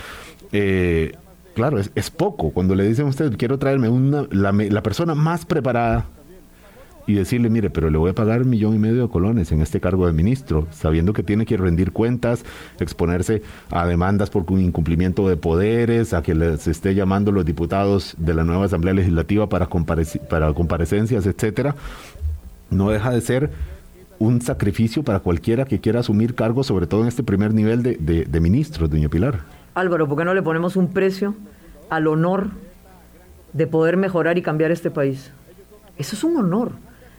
eh, 0.53 1.11
claro, 1.53 1.79
es, 1.79 1.91
es, 1.95 2.09
poco. 2.09 2.51
Cuando 2.51 2.75
le 2.75 2.87
dicen 2.87 3.07
a 3.07 3.09
usted, 3.09 3.35
quiero 3.37 3.59
traerme 3.59 3.89
una, 3.89 4.25
la, 4.31 4.53
la, 4.53 4.81
persona 4.81 5.13
más 5.13 5.45
preparada 5.45 6.05
y 7.07 7.13
decirle, 7.13 7.49
mire, 7.49 7.69
pero 7.69 7.89
le 7.89 7.97
voy 7.97 8.11
a 8.11 8.13
pagar 8.13 8.41
un 8.41 8.49
millón 8.49 8.75
y 8.75 8.79
medio 8.79 9.01
de 9.01 9.09
colones 9.09 9.51
en 9.53 9.61
este 9.61 9.79
cargo 9.79 10.05
de 10.05 10.13
ministro, 10.13 10.67
sabiendo 10.71 11.13
que 11.13 11.23
tiene 11.23 11.45
que 11.45 11.55
rendir 11.55 11.93
cuentas, 11.93 12.43
exponerse 12.79 13.41
a 13.71 13.87
demandas 13.87 14.29
por 14.29 14.45
un 14.51 14.59
incumplimiento 14.59 15.27
de 15.29 15.37
poderes, 15.37 16.13
a 16.13 16.21
que 16.21 16.35
les 16.35 16.67
esté 16.67 16.93
llamando 16.93 17.31
los 17.31 17.45
diputados 17.45 18.15
de 18.17 18.33
la 18.33 18.43
nueva 18.43 18.65
Asamblea 18.65 18.93
Legislativa 18.93 19.47
para, 19.47 19.69
para 20.29 20.53
comparecencias, 20.53 21.25
etcétera, 21.25 21.75
no 22.69 22.89
deja 22.89 23.11
de 23.11 23.21
ser 23.21 23.51
un 24.19 24.41
sacrificio 24.41 25.03
para 25.03 25.19
cualquiera 25.19 25.63
que 25.65 25.79
quiera 25.79 26.01
asumir 26.01 26.35
cargos, 26.35 26.67
sobre 26.67 26.87
todo 26.87 27.01
en 27.01 27.07
este 27.07 27.23
primer 27.23 27.53
nivel 27.53 27.83
de, 27.83 27.95
de, 27.95 28.39
ministros, 28.41 28.89
doña 28.89 29.07
Pilar. 29.07 29.41
Álvaro, 29.75 30.07
¿por 30.07 30.17
qué 30.17 30.25
no 30.25 30.33
le 30.33 30.41
ponemos 30.41 30.75
un 30.75 30.91
precio 30.91 31.35
al 31.89 32.07
honor 32.07 32.49
de 33.53 33.67
poder 33.67 33.95
mejorar 33.95 34.37
y 34.37 34.41
cambiar 34.41 34.71
este 34.71 34.91
país? 34.91 35.31
Eso 35.97 36.15
es 36.15 36.23
un 36.23 36.35
honor. 36.35 36.71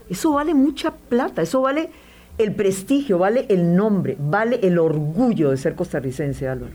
Eso 0.09 0.33
vale 0.33 0.53
mucha 0.53 0.91
plata. 0.91 1.41
Eso 1.41 1.61
vale 1.61 1.89
el 2.37 2.55
prestigio, 2.55 3.17
vale 3.17 3.45
el 3.49 3.75
nombre, 3.75 4.15
vale 4.17 4.59
el 4.63 4.79
orgullo 4.79 5.51
de 5.51 5.57
ser 5.57 5.75
costarricense, 5.75 6.47
Álvaro. 6.47 6.73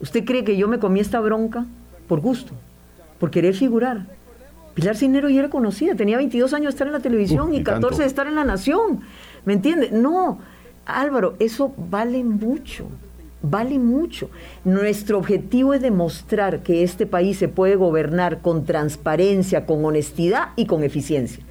¿Usted 0.00 0.24
cree 0.24 0.44
que 0.44 0.56
yo 0.56 0.66
me 0.66 0.78
comí 0.78 1.00
esta 1.00 1.20
bronca 1.20 1.64
por 2.08 2.20
gusto, 2.20 2.52
por 3.18 3.30
querer 3.30 3.54
figurar? 3.54 4.06
Pilar 4.74 4.96
Cinero 4.96 5.28
ya 5.28 5.40
era 5.40 5.50
conocida, 5.50 5.94
tenía 5.94 6.16
22 6.16 6.52
años 6.54 6.66
de 6.66 6.70
estar 6.70 6.86
en 6.86 6.92
la 6.92 7.00
televisión 7.00 7.54
y 7.54 7.62
14 7.62 8.02
de 8.02 8.08
estar 8.08 8.26
en 8.26 8.34
la 8.34 8.44
Nación. 8.44 9.00
¿Me 9.44 9.52
entiende? 9.52 9.90
No, 9.92 10.38
Álvaro, 10.86 11.34
eso 11.38 11.72
vale 11.76 12.24
mucho, 12.24 12.86
vale 13.42 13.78
mucho. 13.78 14.30
Nuestro 14.64 15.18
objetivo 15.18 15.74
es 15.74 15.82
demostrar 15.82 16.62
que 16.62 16.82
este 16.82 17.06
país 17.06 17.38
se 17.38 17.48
puede 17.48 17.76
gobernar 17.76 18.40
con 18.42 18.64
transparencia, 18.64 19.66
con 19.66 19.84
honestidad 19.84 20.48
y 20.56 20.66
con 20.66 20.82
eficiencia. 20.82 21.44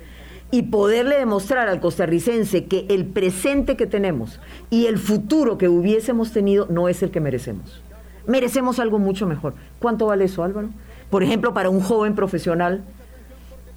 Y 0.51 0.63
poderle 0.63 1.17
demostrar 1.17 1.67
al 1.67 1.79
costarricense 1.79 2.65
que 2.65 2.85
el 2.89 3.05
presente 3.05 3.77
que 3.77 3.85
tenemos 3.85 4.39
y 4.69 4.87
el 4.87 4.97
futuro 4.97 5.57
que 5.57 5.69
hubiésemos 5.69 6.31
tenido 6.31 6.65
no 6.69 6.89
es 6.89 7.03
el 7.03 7.11
que 7.11 7.19
merecemos. 7.19 7.83
Merecemos 8.25 8.79
algo 8.79 8.97
mucho 8.97 9.27
mejor. 9.27 9.53
¿Cuánto 9.79 10.07
vale 10.07 10.25
eso, 10.25 10.43
Álvaro? 10.43 10.69
Por 11.09 11.23
ejemplo, 11.23 11.53
para 11.53 11.69
un 11.69 11.81
joven 11.81 12.15
profesional 12.15 12.83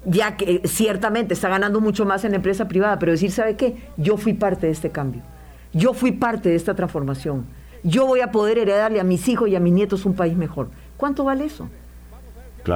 ya 0.05 0.35
que 0.37 0.61
ciertamente 0.65 1.33
está 1.33 1.49
ganando 1.49 1.79
mucho 1.79 2.05
más 2.05 2.25
en 2.25 2.31
la 2.31 2.37
empresa 2.37 2.67
privada, 2.67 2.99
pero 2.99 3.11
decir, 3.11 3.31
¿sabe 3.31 3.55
qué? 3.55 3.77
Yo 3.97 4.17
fui 4.17 4.33
parte 4.33 4.67
de 4.67 4.73
este 4.73 4.89
cambio, 4.89 5.21
yo 5.71 5.93
fui 5.93 6.11
parte 6.11 6.49
de 6.49 6.55
esta 6.55 6.75
transformación, 6.75 7.45
yo 7.83 8.05
voy 8.05 8.21
a 8.21 8.31
poder 8.31 8.57
heredarle 8.57 8.99
a 8.99 9.03
mis 9.03 9.27
hijos 9.27 9.49
y 9.49 9.55
a 9.55 9.59
mis 9.59 9.73
nietos 9.73 10.05
un 10.05 10.13
país 10.13 10.35
mejor. 10.35 10.69
¿Cuánto 10.97 11.23
vale 11.23 11.45
eso? 11.45 11.69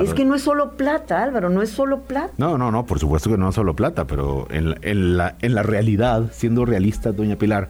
Es 0.01 0.13
que 0.13 0.25
no 0.25 0.35
es 0.35 0.41
solo 0.41 0.71
plata, 0.71 1.23
Álvaro, 1.23 1.49
no 1.49 1.61
es 1.61 1.69
solo 1.69 2.01
plata. 2.01 2.33
No, 2.37 2.57
no, 2.57 2.71
no, 2.71 2.85
por 2.85 2.99
supuesto 2.99 3.29
que 3.29 3.37
no 3.37 3.49
es 3.49 3.55
solo 3.55 3.75
plata, 3.75 4.05
pero 4.05 4.47
en, 4.49 4.75
en, 4.81 5.17
la, 5.17 5.35
en 5.41 5.55
la 5.55 5.63
realidad, 5.63 6.29
siendo 6.31 6.65
realista, 6.65 7.11
doña 7.11 7.37
Pilar, 7.37 7.69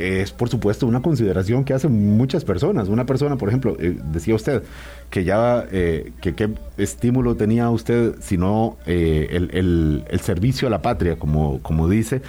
es 0.00 0.32
por 0.32 0.48
supuesto 0.48 0.86
una 0.86 1.02
consideración 1.02 1.64
que 1.64 1.74
hacen 1.74 2.16
muchas 2.16 2.44
personas. 2.44 2.88
Una 2.88 3.04
persona, 3.04 3.36
por 3.36 3.48
ejemplo, 3.48 3.76
eh, 3.78 3.98
decía 4.12 4.34
usted 4.34 4.62
que 5.10 5.24
ya, 5.24 5.66
eh, 5.70 6.12
que 6.20 6.34
qué 6.34 6.50
estímulo 6.78 7.34
tenía 7.36 7.68
usted 7.68 8.14
si 8.20 8.38
no 8.38 8.78
eh, 8.86 9.28
el, 9.30 10.04
el, 10.08 10.20
servicio 10.20 10.68
a 10.68 10.70
la 10.70 10.82
patria, 10.82 11.16
como, 11.16 11.60
como 11.62 11.88
dice, 11.88 12.22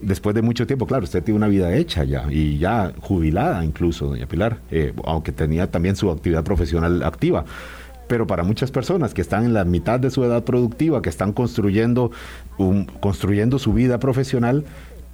después 0.00 0.34
de 0.34 0.42
mucho 0.42 0.66
tiempo. 0.66 0.86
Claro, 0.86 1.04
usted 1.04 1.22
tiene 1.22 1.36
una 1.36 1.48
vida 1.48 1.74
hecha 1.74 2.04
ya 2.04 2.26
y 2.30 2.58
ya 2.58 2.92
jubilada 3.00 3.64
incluso, 3.64 4.06
doña 4.06 4.26
Pilar, 4.26 4.58
aunque 5.04 5.32
tenía 5.32 5.70
también 5.70 5.96
su 5.96 6.10
actividad 6.10 6.44
profesional 6.44 7.02
activa 7.02 7.44
pero 8.08 8.26
para 8.26 8.42
muchas 8.42 8.70
personas 8.70 9.14
que 9.14 9.20
están 9.20 9.44
en 9.44 9.54
la 9.54 9.64
mitad 9.64 10.00
de 10.00 10.10
su 10.10 10.24
edad 10.24 10.42
productiva, 10.44 11.02
que 11.02 11.08
están 11.08 11.32
construyendo, 11.32 12.10
un, 12.56 12.86
construyendo 12.86 13.58
su 13.58 13.72
vida 13.72 13.98
profesional, 14.00 14.64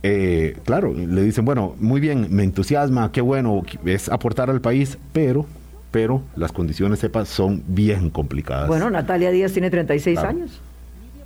eh, 0.03 0.57
claro, 0.65 0.95
le 0.95 1.23
dicen, 1.23 1.45
bueno, 1.45 1.75
muy 1.79 2.01
bien, 2.01 2.29
me 2.31 2.45
entusiasma, 2.45 3.11
qué 3.13 3.21
bueno, 3.21 3.63
es 3.85 4.09
aportar 4.09 4.51
al 4.51 4.61
país, 4.61 4.99
pero 5.13 5.47
pero 5.95 6.23
las 6.35 6.51
condiciones 6.51 6.99
sepa 6.99 7.25
son 7.25 7.63
bien 7.69 8.11
complicadas. 8.11 8.67
Bueno, 8.67 8.91
Natalia 8.91 9.31
Díaz 9.31 9.53
tiene 9.53 9.71
36 9.71 10.19
años. 10.19 10.61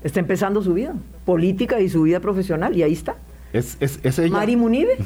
Está 0.04 0.20
empezando 0.20 0.62
su 0.62 0.74
vida 0.74 0.92
política 1.24 1.80
y 1.80 1.88
su 1.88 2.02
vida 2.02 2.20
profesional 2.20 2.76
y 2.76 2.82
ahí 2.82 2.92
está. 2.92 3.16
Es, 3.54 3.78
es, 3.80 4.18
ella. 4.18 4.30
Mari 4.30 4.56
Munive. 4.56 4.98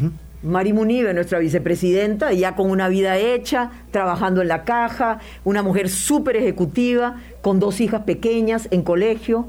Mari 0.43 0.73
Munive, 0.73 1.15
nuestra 1.15 1.39
vicepresidenta, 1.39 2.33
ya 2.33 2.57
con 2.57 2.71
una 2.71 2.89
vida 2.89 3.17
hecha, 3.17 3.71
trabajando 3.91 4.43
en 4.43 4.49
la 4.49 4.65
caja, 4.65 5.19
una 5.45 5.63
mujer 5.63 5.89
súper 5.89 6.37
ejecutiva, 6.37 7.17
con 7.41 7.61
dos 7.61 7.81
hijas 7.81 8.03
pequeñas 8.03 8.69
en 8.71 8.83
colegio 8.83 9.47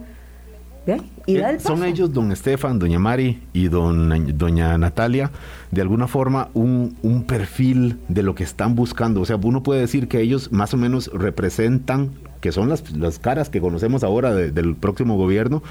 Y 1.26 1.38
eh, 1.38 1.60
son 1.60 1.84
ellos, 1.86 2.12
don 2.12 2.32
Estefan, 2.32 2.78
doña 2.78 3.00
Mari 3.00 3.42
y 3.54 3.70
don, 3.70 4.38
doña 4.38 4.78
Natalia, 4.78 5.32
de 5.72 5.82
alguna 5.82 6.08
forma 6.08 6.50
un, 6.54 6.98
un, 7.02 7.24
perfil 7.24 8.00
de 8.10 8.22
lo 8.22 8.36
que 8.36 8.44
están 8.44 8.76
buscando. 8.76 9.22
O 9.22 9.26
sea, 9.26 9.38
uno 9.38 9.64
puede 9.64 9.82
decir 9.82 10.08
que 10.08 10.20
ellos 10.20 10.52
más 10.52 10.74
o 10.74 10.78
menos 10.78 11.10
representan, 11.14 12.12
que 12.42 12.52
son 12.52 12.68
las, 12.68 12.92
las 12.92 13.20
caras 13.20 13.50
que 13.50 13.62
conocemos 13.62 14.04
ahora 14.04 14.34
del 14.34 14.76
próximo 14.76 15.16
gobierno, 15.16 15.64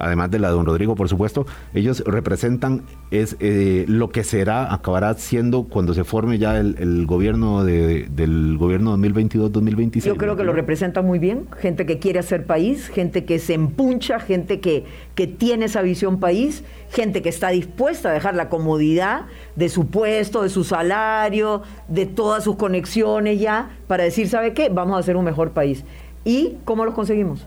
además 0.00 0.30
de 0.30 0.38
la 0.38 0.48
de 0.48 0.54
don 0.54 0.66
Rodrigo, 0.66 0.94
por 0.94 1.08
supuesto, 1.08 1.46
ellos 1.74 2.02
representan 2.06 2.82
es 3.10 3.36
eh, 3.40 3.84
lo 3.88 4.10
que 4.10 4.24
será, 4.24 4.72
acabará 4.72 5.14
siendo 5.14 5.64
cuando 5.64 5.94
se 5.94 6.04
forme 6.04 6.38
ya 6.38 6.58
el, 6.58 7.06
gobierno 7.06 7.64
de, 7.64 8.08
del 8.10 8.56
gobierno 8.58 8.96
2022-2026. 8.96 10.02
Yo 10.04 10.16
creo 10.16 10.36
que 10.36 10.44
lo 10.44 10.52
representan 10.52 11.06
muy 11.06 11.18
bien, 11.18 11.46
gente 11.58 11.86
que 11.86 11.98
quiere 11.98 12.18
hacer 12.18 12.46
país, 12.46 12.88
gente 12.88 13.24
que 13.24 13.38
se 13.38 13.54
empuncha, 13.54 14.20
gente 14.20 14.60
que, 14.60 14.84
que 15.14 15.26
tiene 15.26 15.66
esa 15.66 15.82
visión 15.82 16.20
país, 16.20 16.64
gente 16.90 17.22
que 17.22 17.28
está 17.28 17.50
dispuesta 17.50 18.10
a 18.10 18.12
dejar 18.12 18.34
la 18.34 18.48
comodidad 18.48 19.26
de 19.56 19.68
su 19.68 19.86
puesto, 19.86 20.42
de 20.42 20.48
su 20.48 20.64
salario, 20.64 21.62
de 21.88 22.06
todas 22.06 22.44
sus 22.44 22.56
conexiones 22.56 23.40
ya, 23.40 23.70
para 23.86 24.04
decir, 24.04 24.28
¿sabe 24.28 24.54
qué? 24.54 24.68
Vamos 24.68 24.96
a 24.96 25.00
hacer 25.00 25.16
un 25.16 25.24
mejor 25.24 25.50
país. 25.50 25.84
¿Y 26.24 26.56
cómo 26.64 26.84
los 26.84 26.94
conseguimos? 26.94 27.46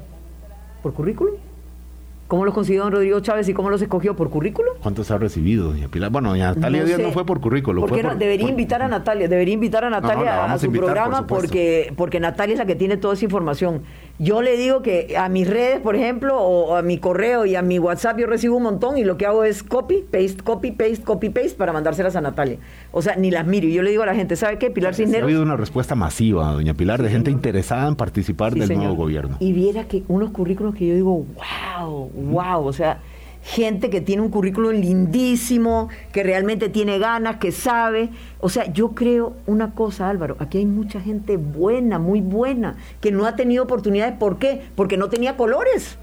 ¿Por 0.81 0.93
currículum? 0.93 1.35
¿Cómo 2.27 2.45
los 2.45 2.53
consiguió 2.53 2.83
don 2.83 2.91
Rodrigo 2.93 3.19
Chávez 3.19 3.47
y 3.49 3.53
cómo 3.53 3.69
los 3.69 3.81
escogió? 3.81 4.15
¿Por 4.15 4.29
currículo? 4.29 4.71
¿Cuántos 4.81 5.11
ha 5.11 5.17
recibido, 5.17 5.69
doña 5.69 5.87
Pilar? 5.89 6.09
Bueno, 6.09 6.29
doña 6.29 6.53
Natalia 6.55 6.83
Díaz 6.83 6.99
no 6.99 7.11
fue 7.11 7.25
por 7.25 7.41
currículo. 7.41 7.85
debería 7.85 8.49
invitar 8.49 8.81
a 8.81 8.87
Natalia, 8.87 9.27
debería 9.27 9.53
invitar 9.53 9.83
a 9.83 9.89
Natalia 9.89 10.45
a 10.45 10.57
su 10.57 10.71
programa 10.71 11.27
porque, 11.27 11.93
porque 11.95 12.19
Natalia 12.19 12.53
es 12.53 12.59
la 12.59 12.65
que 12.65 12.75
tiene 12.75 12.97
toda 12.97 13.13
esa 13.13 13.25
información. 13.25 13.83
Yo 14.23 14.41
le 14.41 14.55
digo 14.55 14.81
que 14.81 15.17
a 15.17 15.27
mis 15.27 15.49
redes, 15.49 15.81
por 15.81 15.97
ejemplo, 15.97 16.39
o 16.39 16.77
a 16.77 16.81
mi 16.81 16.97
correo 16.97 17.45
y 17.45 17.55
a 17.57 17.61
mi 17.61 17.77
WhatsApp 17.77 18.17
yo 18.19 18.25
recibo 18.25 18.55
un 18.55 18.63
montón 18.63 18.97
y 18.97 19.03
lo 19.03 19.17
que 19.17 19.25
hago 19.25 19.43
es 19.43 19.63
copy, 19.63 20.05
paste, 20.09 20.41
copy, 20.43 20.71
paste, 20.71 21.01
copy, 21.03 21.29
paste 21.29 21.55
para 21.57 21.73
mandárselas 21.73 22.15
a 22.15 22.21
Natalia. 22.21 22.57
O 22.93 23.01
sea, 23.01 23.17
ni 23.17 23.31
las 23.31 23.45
miro. 23.45 23.67
Y 23.67 23.73
yo 23.73 23.81
le 23.81 23.89
digo 23.89 24.03
a 24.03 24.05
la 24.05 24.15
gente, 24.15 24.37
¿sabe 24.37 24.57
qué? 24.57 24.71
Pilar 24.71 24.95
Cisneros... 24.95 25.23
Ha 25.23 25.25
habido 25.25 25.43
una 25.43 25.57
respuesta 25.57 25.95
masiva, 25.95 26.53
doña 26.53 26.73
Pilar, 26.73 27.03
de 27.03 27.09
gente 27.09 27.31
interesada 27.31 27.85
en 27.85 27.95
participar 27.95 28.53
del 28.53 28.73
nuevo 28.73 28.95
gobierno. 28.95 29.35
Y 29.41 29.51
viera 29.51 29.89
que 29.89 30.03
unos 30.07 30.31
currículos 30.31 30.73
que 30.73 30.87
yo 30.87 30.95
digo, 30.95 31.25
wow, 31.81 32.09
wow, 32.13 32.65
o 32.65 32.71
sea 32.71 33.01
gente 33.43 33.89
que 33.89 33.99
tiene 33.99 34.21
un 34.21 34.29
currículum 34.29 34.71
lindísimo, 34.71 35.89
que 36.13 36.23
realmente 36.23 36.69
tiene 36.69 36.97
ganas, 36.97 37.37
que 37.37 37.51
sabe. 37.51 38.09
O 38.39 38.47
sea, 38.49 38.71
yo 38.71 38.91
creo 38.91 39.33
una 39.45 39.71
cosa, 39.75 40.09
Álvaro, 40.09 40.37
aquí 40.39 40.59
hay 40.59 40.65
mucha 40.65 41.01
gente 41.01 41.35
buena, 41.35 41.99
muy 41.99 42.21
buena, 42.21 42.77
que 43.01 43.11
no 43.11 43.25
ha 43.25 43.35
tenido 43.35 43.65
oportunidades. 43.65 44.17
¿Por 44.17 44.39
qué? 44.39 44.61
Porque 44.75 44.97
no 44.97 45.09
tenía 45.09 45.35
colores. 45.35 45.97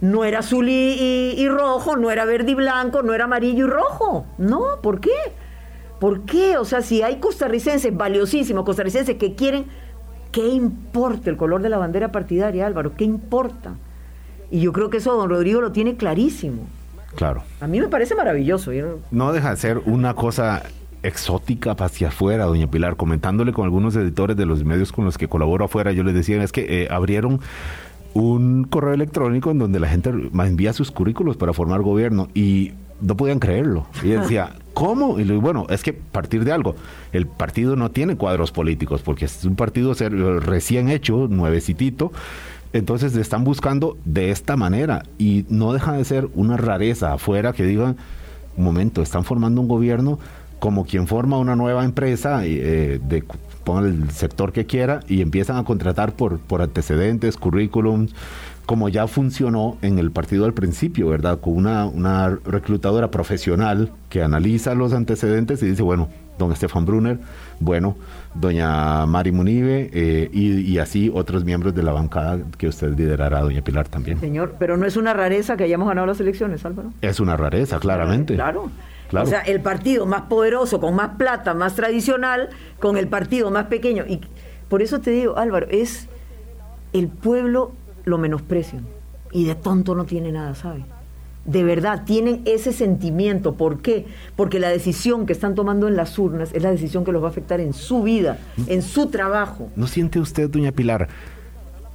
No 0.00 0.24
era 0.24 0.40
azul 0.40 0.68
y, 0.68 1.48
rojo, 1.48 1.96
no 1.96 2.10
era 2.10 2.24
verde 2.24 2.50
y 2.50 2.54
blanco, 2.56 3.04
no 3.04 3.14
era 3.14 3.24
amarillo 3.24 3.66
y 3.66 3.70
rojo. 3.70 4.26
No, 4.36 4.80
¿por 4.82 5.00
qué? 5.00 5.14
¿Por 6.00 6.22
qué? 6.22 6.56
O 6.56 6.64
sea, 6.64 6.82
si 6.82 7.02
hay 7.02 7.20
costarricenses 7.20 7.96
valiosísimos, 7.96 8.64
costarricenses 8.64 9.16
que 9.16 9.36
quieren, 9.36 9.66
¿qué 10.32 10.48
importa 10.48 11.30
el 11.30 11.36
color 11.36 11.62
de 11.62 11.68
la 11.68 11.78
bandera 11.78 12.10
partidaria, 12.10 12.66
Álvaro? 12.66 12.96
¿Qué 12.96 13.04
importa? 13.04 13.76
Y 14.52 14.60
yo 14.60 14.72
creo 14.72 14.90
que 14.90 14.98
eso 14.98 15.16
don 15.16 15.30
Rodrigo 15.30 15.62
lo 15.62 15.72
tiene 15.72 15.96
clarísimo. 15.96 16.66
Claro. 17.14 17.42
A 17.62 17.66
mí 17.66 17.80
me 17.80 17.88
parece 17.88 18.14
maravilloso. 18.14 18.70
No 19.10 19.32
deja 19.32 19.50
de 19.50 19.56
ser 19.56 19.78
una 19.86 20.12
cosa 20.12 20.62
exótica 21.02 21.72
hacia 21.72 22.08
afuera, 22.08 22.44
doña 22.44 22.70
Pilar, 22.70 22.96
comentándole 22.96 23.54
con 23.54 23.64
algunos 23.64 23.96
editores 23.96 24.36
de 24.36 24.44
los 24.44 24.62
medios 24.62 24.92
con 24.92 25.06
los 25.06 25.16
que 25.16 25.26
colaboro 25.26 25.64
afuera, 25.64 25.92
yo 25.92 26.04
les 26.04 26.14
decía, 26.14 26.42
es 26.44 26.52
que 26.52 26.82
eh, 26.82 26.88
abrieron 26.90 27.40
un 28.12 28.64
correo 28.64 28.92
electrónico 28.92 29.50
en 29.50 29.58
donde 29.58 29.80
la 29.80 29.88
gente 29.88 30.10
envía 30.10 30.74
sus 30.74 30.90
currículos 30.90 31.38
para 31.38 31.54
formar 31.54 31.80
gobierno 31.80 32.28
y 32.34 32.72
no 33.00 33.16
podían 33.16 33.38
creerlo. 33.38 33.86
Y 34.02 34.08
decía, 34.10 34.50
¿cómo? 34.74 35.18
Y 35.18 35.24
bueno, 35.24 35.66
es 35.70 35.82
que 35.82 35.94
partir 35.94 36.44
de 36.44 36.52
algo, 36.52 36.76
el 37.12 37.26
partido 37.26 37.74
no 37.74 37.90
tiene 37.90 38.16
cuadros 38.16 38.52
políticos 38.52 39.00
porque 39.02 39.24
es 39.24 39.46
un 39.46 39.56
partido 39.56 39.94
recién 40.40 40.90
hecho, 40.90 41.26
nuevecitito, 41.28 42.12
entonces 42.72 43.14
están 43.16 43.44
buscando 43.44 43.96
de 44.04 44.30
esta 44.30 44.56
manera 44.56 45.04
y 45.18 45.44
no 45.48 45.72
deja 45.72 45.92
de 45.92 46.04
ser 46.04 46.28
una 46.34 46.56
rareza 46.56 47.12
afuera 47.12 47.52
que 47.52 47.64
digan, 47.64 47.96
un 48.56 48.64
momento, 48.64 49.02
están 49.02 49.24
formando 49.24 49.60
un 49.60 49.68
gobierno 49.68 50.18
como 50.58 50.84
quien 50.84 51.08
forma 51.08 51.38
una 51.38 51.56
nueva 51.56 51.84
empresa, 51.84 52.46
eh, 52.46 53.00
de, 53.02 53.24
el 53.84 54.10
sector 54.10 54.52
que 54.52 54.64
quiera, 54.64 55.00
y 55.08 55.20
empiezan 55.20 55.56
a 55.56 55.64
contratar 55.64 56.14
por, 56.14 56.38
por 56.38 56.62
antecedentes, 56.62 57.36
currículums, 57.36 58.14
como 58.64 58.88
ya 58.88 59.08
funcionó 59.08 59.76
en 59.82 59.98
el 59.98 60.12
partido 60.12 60.44
al 60.44 60.54
principio, 60.54 61.08
¿verdad? 61.08 61.40
Con 61.40 61.54
una, 61.54 61.86
una 61.86 62.28
reclutadora 62.44 63.10
profesional 63.10 63.90
que 64.08 64.22
analiza 64.22 64.74
los 64.74 64.92
antecedentes 64.92 65.62
y 65.64 65.66
dice, 65.66 65.82
bueno, 65.82 66.08
don 66.38 66.52
Estefan 66.52 66.84
Brunner, 66.84 67.18
bueno, 67.60 67.96
doña 68.34 69.06
Mari 69.06 69.32
Munive 69.32 69.90
eh, 69.92 70.30
y, 70.32 70.78
así 70.78 71.10
otros 71.14 71.44
miembros 71.44 71.74
de 71.74 71.82
la 71.82 71.92
bancada 71.92 72.38
que 72.58 72.68
usted 72.68 72.96
liderará, 72.96 73.40
doña 73.40 73.62
Pilar 73.62 73.88
también. 73.88 74.20
Señor, 74.20 74.54
pero 74.58 74.76
no 74.76 74.86
es 74.86 74.96
una 74.96 75.12
rareza 75.12 75.56
que 75.56 75.64
hayamos 75.64 75.88
ganado 75.88 76.06
las 76.06 76.20
elecciones, 76.20 76.64
Álvaro. 76.64 76.92
Es 77.00 77.20
una 77.20 77.36
rareza, 77.36 77.78
claramente. 77.78 78.34
Claro. 78.34 78.70
claro. 79.08 79.26
O 79.26 79.28
sea, 79.28 79.40
el 79.40 79.60
partido 79.60 80.06
más 80.06 80.22
poderoso, 80.22 80.80
con 80.80 80.94
más 80.94 81.16
plata, 81.16 81.54
más 81.54 81.74
tradicional, 81.74 82.50
con 82.80 82.96
el 82.96 83.08
partido 83.08 83.50
más 83.50 83.66
pequeño. 83.66 84.04
Y 84.06 84.20
por 84.68 84.82
eso 84.82 85.00
te 85.00 85.10
digo, 85.10 85.36
Álvaro, 85.36 85.66
es 85.70 86.08
el 86.92 87.08
pueblo 87.08 87.72
lo 88.04 88.18
menosprecian. 88.18 88.86
Y 89.30 89.44
de 89.44 89.54
tonto 89.54 89.94
no 89.94 90.04
tiene 90.04 90.32
nada, 90.32 90.54
¿sabe? 90.54 90.84
De 91.44 91.64
verdad 91.64 92.04
tienen 92.04 92.42
ese 92.44 92.72
sentimiento. 92.72 93.54
¿Por 93.54 93.80
qué? 93.80 94.06
Porque 94.36 94.58
la 94.58 94.68
decisión 94.68 95.26
que 95.26 95.32
están 95.32 95.54
tomando 95.54 95.88
en 95.88 95.96
las 95.96 96.18
urnas 96.18 96.50
es 96.52 96.62
la 96.62 96.70
decisión 96.70 97.04
que 97.04 97.12
los 97.12 97.22
va 97.22 97.28
a 97.28 97.30
afectar 97.30 97.60
en 97.60 97.72
su 97.72 98.02
vida, 98.02 98.38
en 98.66 98.82
su 98.82 99.06
trabajo. 99.06 99.68
¿No 99.76 99.86
siente 99.86 100.20
usted, 100.20 100.48
doña 100.50 100.72
Pilar, 100.72 101.08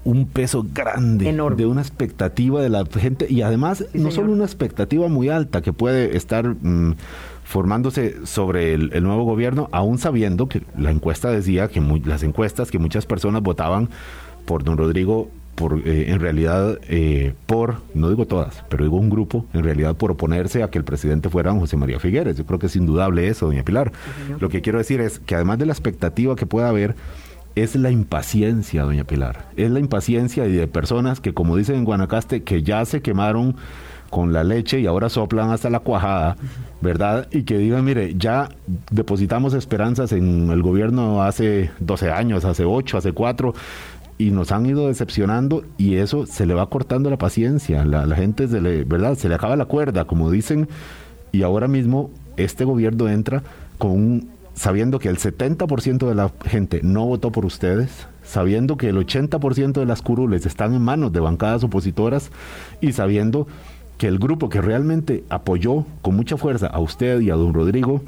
un 0.04 0.26
peso 0.26 0.66
grande 0.74 1.34
de 1.56 1.66
una 1.66 1.82
expectativa 1.82 2.62
de 2.62 2.70
la 2.70 2.86
gente 2.86 3.28
y 3.30 3.42
además 3.42 3.86
no 3.94 4.10
solo 4.10 4.32
una 4.32 4.46
expectativa 4.46 5.10
muy 5.10 5.28
alta 5.28 5.62
que 5.62 5.74
puede 5.74 6.16
estar 6.16 6.48
mm, 6.48 6.96
formándose 7.44 8.26
sobre 8.26 8.74
el, 8.74 9.04
nuevo 9.04 9.24
gobierno, 9.26 9.68
aún 9.74 9.98
sabiendo 9.98 10.48
que 10.48 10.64
la 10.78 10.92
encuesta 10.92 11.30
decía 11.30 11.68
que 11.68 11.82
las 12.06 12.24
encuestas 12.24 12.72
que 12.72 12.80
muchas 12.80 13.06
personas 13.06 13.42
votaban 13.42 13.90
por 14.46 14.64
don 14.64 14.78
Rodrigo 14.78 15.30
por, 15.58 15.80
eh, 15.88 16.12
en 16.12 16.20
realidad, 16.20 16.78
eh, 16.88 17.34
por, 17.48 17.82
no 17.96 18.10
digo 18.10 18.28
todas, 18.28 18.64
pero 18.70 18.84
digo 18.84 18.98
un 18.98 19.10
grupo, 19.10 19.48
en 19.54 19.64
realidad 19.64 19.96
por 19.96 20.12
oponerse 20.12 20.62
a 20.62 20.70
que 20.70 20.78
el 20.78 20.84
presidente 20.84 21.30
fuera 21.30 21.50
don 21.50 21.60
José 21.60 21.78
María 21.78 22.00
Figueres. 22.00 22.38
Yo 22.38 22.46
creo 22.46 22.60
que 22.60 22.68
es 22.68 22.76
indudable 22.76 23.28
eso, 23.28 23.48
doña 23.48 23.64
Pilar. 23.64 23.92
Lo 24.40 24.50
que 24.50 24.62
quiero 24.62 24.78
decir 24.78 25.02
es 25.02 25.18
que 25.18 25.34
además 25.34 25.58
de 25.58 25.66
la 25.66 25.74
expectativa 25.74 26.36
que 26.36 26.46
pueda 26.46 26.70
haber, 26.70 26.96
es 27.56 27.76
la 27.76 27.90
impaciencia, 27.90 28.84
doña 28.84 29.04
Pilar. 29.04 29.48
Es 29.58 29.72
la 29.72 29.80
impaciencia 29.80 30.44
de 30.44 30.68
personas 30.68 31.20
que, 31.20 31.34
como 31.34 31.58
dicen 31.58 31.78
en 31.78 31.86
Guanacaste, 31.86 32.44
que 32.44 32.62
ya 32.62 32.86
se 32.86 33.02
quemaron 33.02 33.56
con 34.10 34.34
la 34.34 34.44
leche 34.44 34.80
y 34.80 34.86
ahora 34.86 35.10
soplan 35.10 35.50
hasta 35.50 35.70
la 35.70 35.80
cuajada, 35.80 36.38
¿verdad? 36.82 37.28
Y 37.32 37.44
que 37.44 37.58
digan, 37.58 37.84
mire, 37.84 38.16
ya 38.16 38.50
depositamos 38.92 39.54
esperanzas 39.54 40.12
en 40.12 40.50
el 40.52 40.62
gobierno 40.62 41.24
hace 41.24 41.72
12 41.80 42.12
años, 42.12 42.46
hace 42.46 42.64
8, 42.64 42.98
hace 42.98 43.12
4, 43.12 43.54
y 44.18 44.32
nos 44.32 44.52
han 44.52 44.66
ido 44.66 44.88
decepcionando 44.88 45.64
y 45.78 45.96
eso 45.96 46.26
se 46.26 46.46
le 46.46 46.54
va 46.54 46.70
cortando 46.70 47.10
la 47.10 47.18
paciencia. 47.18 47.86
La, 47.86 48.16
gente 48.16 48.48
se 48.48 48.62
le, 48.62 48.84
¿verdad? 48.84 49.16
Se 49.16 49.30
le 49.30 49.36
acaba 49.36 49.56
la 49.56 49.66
cuerda, 49.66 50.06
como 50.06 50.32
dicen, 50.32 50.68
y 51.32 51.44
ahora 51.44 51.68
mismo 51.68 52.10
este 52.36 52.66
gobierno 52.66 53.08
entra 53.10 53.44
con 53.78 54.28
sabiendo 54.56 54.98
que 54.98 55.10
el 55.10 55.20
70% 55.20 56.08
de 56.08 56.16
la 56.16 56.32
gente 56.46 56.80
no 56.82 57.06
votó 57.06 57.32
por 57.32 57.46
ustedes, 57.46 58.08
sabiendo 58.24 58.76
que 58.76 58.90
el 58.90 58.98
80% 58.98 59.74
de 59.74 59.86
las 59.86 60.02
curules 60.02 60.48
están 60.48 60.74
en 60.74 60.82
manos 60.82 61.14
de 61.14 61.20
bancadas 61.20 61.64
opositoras 61.64 62.32
y 62.82 62.94
sabiendo 62.94 63.48
que 64.00 64.08
el 64.08 64.18
grupo 64.18 64.50
que 64.50 64.62
realmente 64.62 65.24
apoyó 65.30 65.86
con 66.02 66.16
mucha 66.16 66.38
fuerza 66.38 66.66
a 66.66 66.80
usted 66.80 67.20
y 67.22 67.30
a 67.30 67.36
don 67.36 67.54
Rodrigo 67.54 68.02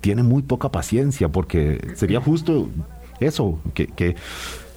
tiene 0.00 0.24
muy 0.24 0.42
poca 0.42 0.70
paciencia 0.70 1.28
porque 1.28 1.92
sería 1.94 2.20
justo 2.20 2.68
eso, 3.20 3.60
que 3.74 4.16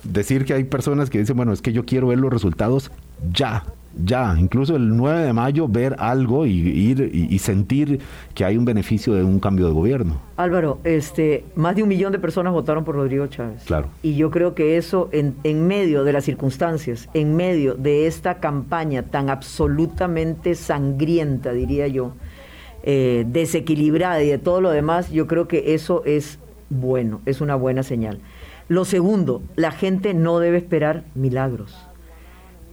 decir 0.06 0.46
que 0.46 0.54
hay 0.54 0.63
personas 0.63 1.10
que 1.10 1.20
dicen, 1.20 1.36
bueno, 1.36 1.54
es 1.54 1.62
que 1.62 1.74
yo 1.74 1.86
quiero 1.86 2.08
ver 2.08 2.20
los 2.20 2.32
resultados 2.32 2.91
ya, 3.34 3.63
ya, 4.04 4.36
incluso 4.38 4.76
el 4.76 4.96
9 4.96 5.24
de 5.24 5.34
mayo 5.34 5.68
ver 5.68 5.96
algo 6.00 6.46
y 6.46 6.52
ir 6.52 7.10
y, 7.13 7.39
sentir 7.39 8.00
que 8.34 8.44
hay 8.44 8.58
un 8.58 8.65
beneficio 8.65 9.13
de 9.13 9.24
un 9.24 9.39
cambio 9.39 9.68
de 9.68 9.74
gobierno. 9.74 10.20
Álvaro, 10.38 10.80
este, 10.84 11.46
más 11.56 11.76
de 11.76 11.84
un 11.84 11.89
millón 11.89 12.12
de 12.12 12.20
personas 12.20 12.52
votaron 12.52 12.84
por 12.84 12.96
Rodrigo 12.96 13.28
Chávez. 13.28 13.63
Claro. 13.65 13.88
Y 14.04 14.15
yo 14.15 14.32
creo 14.32 14.54
que 14.54 14.77
eso, 14.77 15.10
en, 15.12 15.36
en 15.44 15.67
medio 15.67 16.04
de 16.04 16.13
las 16.13 16.25
circunstancias, 16.25 17.10
en 17.13 17.36
medio 17.36 17.75
de 17.75 18.08
esta 18.08 18.40
campaña 18.40 19.04
tan 19.04 19.29
absolutamente 19.29 20.56
sangrienta, 20.56 21.54
diría 21.54 21.88
yo, 21.88 22.13
eh, 22.84 23.25
desequilibrada 23.27 24.21
y 24.21 24.27
de 24.27 24.38
todo 24.38 24.62
lo 24.62 24.69
demás, 24.69 25.10
yo 25.10 25.25
creo 25.25 25.48
que 25.48 25.73
eso 25.73 26.04
es 26.06 26.38
bueno, 26.69 27.21
es 27.25 27.42
una 27.42 27.56
buena 27.56 27.82
señal. 27.82 28.19
Lo 28.68 28.84
segundo, 28.86 29.44
la 29.56 29.72
gente 29.72 30.13
no 30.13 30.40
debe 30.40 30.58
esperar 30.58 31.04
milagros. 31.13 31.76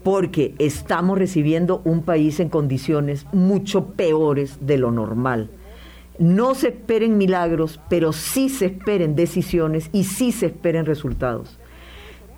porque 0.02 0.54
estamos 0.58 1.18
recibiendo 1.18 1.80
un 1.84 2.02
país 2.02 2.40
en 2.40 2.48
condiciones 2.48 3.26
mucho 3.32 3.92
peores 3.92 4.58
de 4.60 4.78
lo 4.78 4.90
normal. 4.90 5.48
No 6.18 6.54
se 6.54 6.68
esperen 6.68 7.18
milagros, 7.18 7.80
pero 7.88 8.12
sí 8.12 8.48
se 8.48 8.66
esperen 8.66 9.14
decisiones 9.14 9.90
y 9.92 10.04
sí 10.04 10.32
se 10.32 10.46
esperen 10.46 10.86
resultados. 10.86 11.58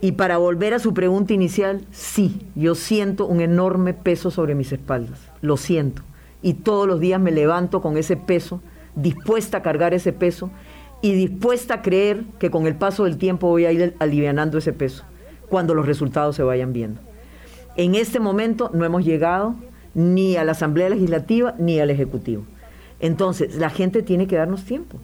Y 0.01 0.13
para 0.13 0.37
volver 0.37 0.75
a 0.75 0.79
su 0.79 0.93
pregunta 0.93 1.33
inicial, 1.33 1.87
sí, 1.91 2.47
yo 2.55 2.75
siento 2.75 3.27
un 3.27 3.41
enorme 3.41 3.95
peso 3.95 4.31
sobre 4.31 4.55
mis 4.55 4.71
espaldas, 4.73 5.19
lo 5.41 5.57
siento. 5.57 6.03
Y 6.43 6.55
todos 6.55 6.87
los 6.87 7.01
días 7.01 7.21
me 7.21 7.33
levanto 7.33 7.81
con 7.81 7.97
ese 7.97 8.17
peso, 8.17 8.61
dispuesta 8.95 9.59
a 9.59 9.63
cargar 9.63 9.95
ese 9.95 10.13
peso 10.13 10.51
y 11.05 11.13
dispuesta 11.13 11.75
a 11.75 11.83
creer 11.83 12.25
que 12.39 12.51
con 12.51 12.67
el 12.67 12.77
paso 12.77 13.05
del 13.05 13.19
tiempo 13.19 13.49
voy 13.49 13.67
a 13.67 13.73
ir 13.73 13.95
alivianando 13.99 14.57
ese 14.57 14.73
peso 14.73 15.05
cuando 15.51 15.75
los 15.75 15.85
resultados 15.85 16.35
se 16.35 16.43
vayan 16.43 16.73
viendo. 16.73 16.99
En 17.77 17.95
este 17.95 18.21
momento 18.21 18.71
no 18.73 18.87
hemos 18.87 19.05
llegado 19.05 19.55
ni 19.93 20.37
a 20.37 20.45
la 20.45 20.53
Asamblea 20.53 20.89
Legislativa 20.89 21.57
ni 21.59 21.79
al 21.79 21.91
Ejecutivo. 21.91 22.47
Entonces, 23.01 23.57
la 23.57 23.69
gente 23.69 24.03
tiene 24.03 24.27
que 24.27 24.37
darnos 24.37 24.65
tiempo, 24.65 24.99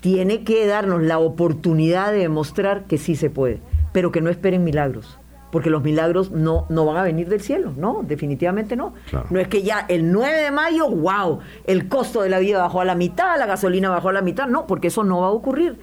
tiene 0.00 0.42
que 0.42 0.66
darnos 0.66 1.04
la 1.04 1.20
oportunidad 1.20 2.10
de 2.10 2.18
demostrar 2.18 2.86
que 2.86 2.98
sí 2.98 3.14
se 3.14 3.30
puede, 3.30 3.60
pero 3.92 4.10
que 4.10 4.20
no 4.20 4.30
esperen 4.30 4.64
milagros, 4.64 5.20
porque 5.54 5.70
los 5.70 5.84
milagros 5.84 6.32
no, 6.32 6.66
no 6.68 6.84
van 6.84 6.96
a 6.96 7.04
venir 7.04 7.28
del 7.28 7.40
cielo, 7.40 7.72
no, 7.76 8.02
definitivamente 8.02 8.74
no. 8.74 8.92
No 9.30 9.38
es 9.38 9.46
que 9.46 9.62
ya 9.62 9.86
el 9.88 10.10
9 10.10 10.36
de 10.36 10.50
mayo, 10.50 10.90
wow, 10.90 11.38
el 11.68 11.86
costo 11.86 12.22
de 12.22 12.28
la 12.28 12.40
vida 12.40 12.58
bajó 12.58 12.80
a 12.80 12.84
la 12.84 12.96
mitad, 12.96 13.38
la 13.38 13.46
gasolina 13.46 13.88
bajó 13.88 14.08
a 14.08 14.14
la 14.14 14.20
mitad, 14.20 14.48
no, 14.48 14.66
porque 14.66 14.88
eso 14.88 15.04
no 15.04 15.20
va 15.20 15.28
a 15.28 15.30
ocurrir. 15.30 15.78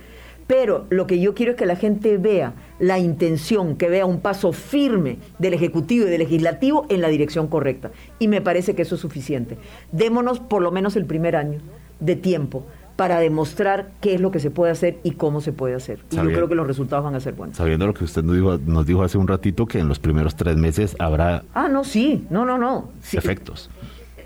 Pero 0.45 0.87
lo 0.89 1.07
que 1.07 1.21
yo 1.21 1.33
quiero 1.33 1.53
es 1.53 1.57
que 1.57 1.65
la 1.65 1.77
gente 1.77 2.17
vea 2.17 2.53
la 2.79 2.99
intención, 2.99 3.77
que 3.77 3.87
vea 3.87 4.05
un 4.05 4.19
paso 4.19 4.51
firme 4.51 5.19
del 5.39 5.53
Ejecutivo 5.53 6.05
y 6.05 6.09
del 6.09 6.19
Legislativo 6.19 6.85
en 6.89 6.99
la 6.99 7.07
dirección 7.07 7.47
correcta. 7.47 7.91
Y 8.19 8.27
me 8.27 8.41
parece 8.41 8.75
que 8.75 8.81
eso 8.81 8.95
es 8.95 9.01
suficiente. 9.01 9.57
Démonos 9.93 10.41
por 10.41 10.61
lo 10.61 10.71
menos 10.71 10.97
el 10.97 11.05
primer 11.05 11.37
año 11.37 11.61
de 12.01 12.17
tiempo 12.17 12.65
para 13.01 13.19
demostrar 13.19 13.93
qué 13.99 14.13
es 14.13 14.21
lo 14.21 14.29
que 14.29 14.39
se 14.39 14.51
puede 14.51 14.71
hacer 14.71 14.99
y 15.01 15.13
cómo 15.13 15.41
se 15.41 15.51
puede 15.51 15.73
hacer. 15.73 16.01
Y 16.11 16.17
yo 16.17 16.25
creo 16.25 16.47
que 16.47 16.53
los 16.53 16.67
resultados 16.67 17.03
van 17.03 17.15
a 17.15 17.19
ser 17.19 17.33
buenos. 17.33 17.57
Sabiendo 17.57 17.87
lo 17.87 17.95
que 17.95 18.03
usted 18.03 18.21
nos 18.21 18.35
dijo, 18.35 18.59
nos 18.63 18.85
dijo 18.85 19.01
hace 19.01 19.17
un 19.17 19.27
ratito, 19.27 19.65
que 19.65 19.79
en 19.79 19.87
los 19.87 19.97
primeros 19.97 20.35
tres 20.35 20.55
meses 20.55 20.95
habrá... 20.99 21.41
Ah, 21.55 21.67
no, 21.67 21.83
sí, 21.83 22.27
no, 22.29 22.45
no, 22.45 22.59
no. 22.59 22.91
Efectos. 23.11 23.71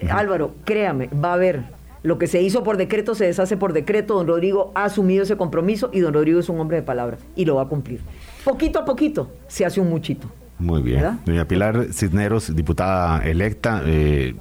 Álvaro, 0.09 0.55
créame, 0.65 1.07
va 1.07 1.30
a 1.30 1.34
haber 1.36 1.63
lo 2.03 2.17
que 2.17 2.28
se 2.28 2.41
hizo 2.41 2.63
por 2.63 2.76
decreto 2.76 3.15
se 3.15 3.23
deshace 3.23 3.55
por 3.55 3.71
decreto. 3.71 4.15
Don 4.15 4.28
Rodrigo 4.28 4.73
ha 4.76 4.84
asumido 4.84 5.23
ese 5.23 5.38
compromiso 5.38 5.89
y 5.93 6.01
don 6.01 6.13
Rodrigo 6.13 6.41
es 6.41 6.49
un 6.49 6.59
hombre 6.59 6.76
de 6.76 6.84
palabra 6.84 7.17
y 7.38 7.45
lo 7.45 7.55
va 7.55 7.61
a 7.61 7.67
cumplir. 7.69 8.01
Poquito 8.43 8.80
a 8.80 8.84
poquito 8.84 9.32
se 9.47 9.63
hace 9.63 9.80
un 9.80 9.89
muchito. 9.89 10.30
Muy 10.59 10.82
bien. 10.82 11.19
Doña 11.26 11.47
Pilar 11.47 11.93
Cisneros, 11.93 12.53
diputada 12.53 13.26
electa. 13.26 13.82
Eh, 13.86 14.36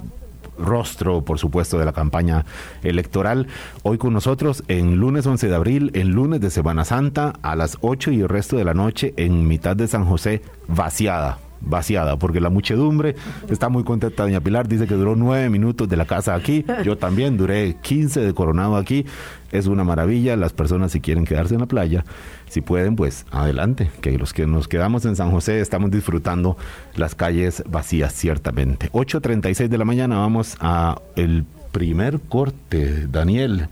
rostro, 0.57 1.23
por 1.23 1.39
supuesto, 1.39 1.77
de 1.77 1.85
la 1.85 1.93
campaña 1.93 2.45
electoral. 2.83 3.47
Hoy 3.83 3.97
con 3.97 4.13
nosotros 4.13 4.63
en 4.67 4.97
lunes 4.97 5.25
11 5.25 5.47
de 5.47 5.55
abril, 5.55 5.91
en 5.93 6.11
lunes 6.11 6.41
de 6.41 6.49
Semana 6.49 6.85
Santa, 6.85 7.33
a 7.41 7.55
las 7.55 7.77
8 7.81 8.11
y 8.11 8.21
el 8.21 8.29
resto 8.29 8.57
de 8.57 8.65
la 8.65 8.73
noche 8.73 9.13
en 9.17 9.47
mitad 9.47 9.75
de 9.75 9.87
San 9.87 10.05
José, 10.05 10.41
vaciada 10.67 11.44
vaciada, 11.61 12.17
porque 12.17 12.39
la 12.39 12.49
muchedumbre 12.49 13.15
está 13.49 13.69
muy 13.69 13.83
contenta. 13.83 14.23
Doña 14.23 14.41
Pilar 14.41 14.67
dice 14.67 14.87
que 14.87 14.95
duró 14.95 15.15
nueve 15.15 15.49
minutos 15.49 15.89
de 15.89 15.97
la 15.97 16.05
casa 16.05 16.35
aquí. 16.35 16.65
Yo 16.83 16.97
también 16.97 17.37
duré 17.37 17.75
15 17.81 18.21
de 18.21 18.33
Coronado 18.33 18.75
aquí. 18.75 19.05
Es 19.51 19.67
una 19.67 19.83
maravilla. 19.83 20.35
Las 20.35 20.53
personas 20.53 20.91
si 20.91 21.01
quieren 21.01 21.25
quedarse 21.25 21.53
en 21.53 21.61
la 21.61 21.65
playa, 21.65 22.03
si 22.49 22.61
pueden, 22.61 22.95
pues 22.95 23.25
adelante. 23.31 23.89
Que 24.01 24.17
los 24.17 24.33
que 24.33 24.47
nos 24.47 24.67
quedamos 24.67 25.05
en 25.05 25.15
San 25.15 25.31
José 25.31 25.59
estamos 25.59 25.91
disfrutando 25.91 26.57
las 26.95 27.15
calles 27.15 27.63
vacías, 27.67 28.13
ciertamente. 28.13 28.91
8.36 28.91 29.67
de 29.67 29.77
la 29.77 29.85
mañana 29.85 30.17
vamos 30.17 30.57
a 30.59 30.99
el 31.15 31.45
primer 31.71 32.19
corte, 32.21 33.07
Daniel. 33.07 33.67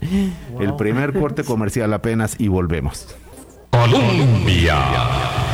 El 0.60 0.74
primer 0.76 1.18
corte 1.18 1.44
comercial 1.44 1.92
apenas 1.94 2.36
y 2.38 2.48
volvemos. 2.48 3.14
Colombia 3.70 5.53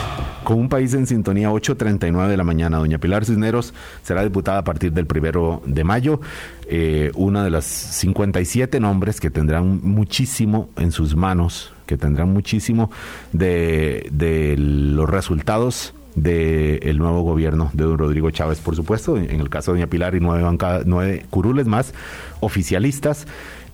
con 0.50 0.58
un 0.58 0.68
país 0.68 0.92
en 0.94 1.06
sintonía 1.06 1.48
8.39 1.48 2.26
de 2.26 2.36
la 2.36 2.42
mañana. 2.42 2.78
Doña 2.78 2.98
Pilar 2.98 3.24
Cisneros 3.24 3.72
será 4.02 4.24
diputada 4.24 4.58
a 4.58 4.64
partir 4.64 4.92
del 4.92 5.06
primero 5.06 5.62
de 5.64 5.84
mayo. 5.84 6.20
Eh, 6.66 7.12
una 7.14 7.44
de 7.44 7.50
las 7.50 7.64
57 7.66 8.80
nombres 8.80 9.20
que 9.20 9.30
tendrán 9.30 9.78
muchísimo 9.80 10.68
en 10.76 10.90
sus 10.90 11.14
manos, 11.14 11.72
que 11.86 11.96
tendrán 11.96 12.32
muchísimo 12.32 12.90
de, 13.32 14.56
los 14.58 15.08
resultados 15.08 15.94
del 16.16 16.98
nuevo 16.98 17.22
gobierno 17.22 17.70
de 17.72 17.84
don 17.84 17.96
Rodrigo 17.96 18.32
Chávez, 18.32 18.58
por 18.58 18.74
supuesto, 18.74 19.16
en 19.16 19.40
el 19.40 19.50
caso 19.50 19.70
de 19.70 19.78
Doña 19.78 19.88
Pilar 19.88 20.16
y 20.16 20.20
nueve, 20.20 20.44
nueve 20.84 21.26
curules 21.30 21.68
más 21.68 21.94
oficialistas 22.40 23.28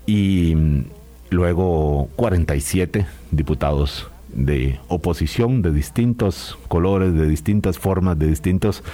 y 0.04 0.54
luego 1.30 2.10
47 2.16 3.06
diputados 3.30 4.10
de 4.36 4.78
oposición 4.88 5.62
de 5.62 5.72
distintos 5.72 6.58
colores, 6.68 7.14
de 7.14 7.26
distintas 7.26 7.78
formas, 7.78 8.18
de 8.18 8.28
distintos 8.28 8.84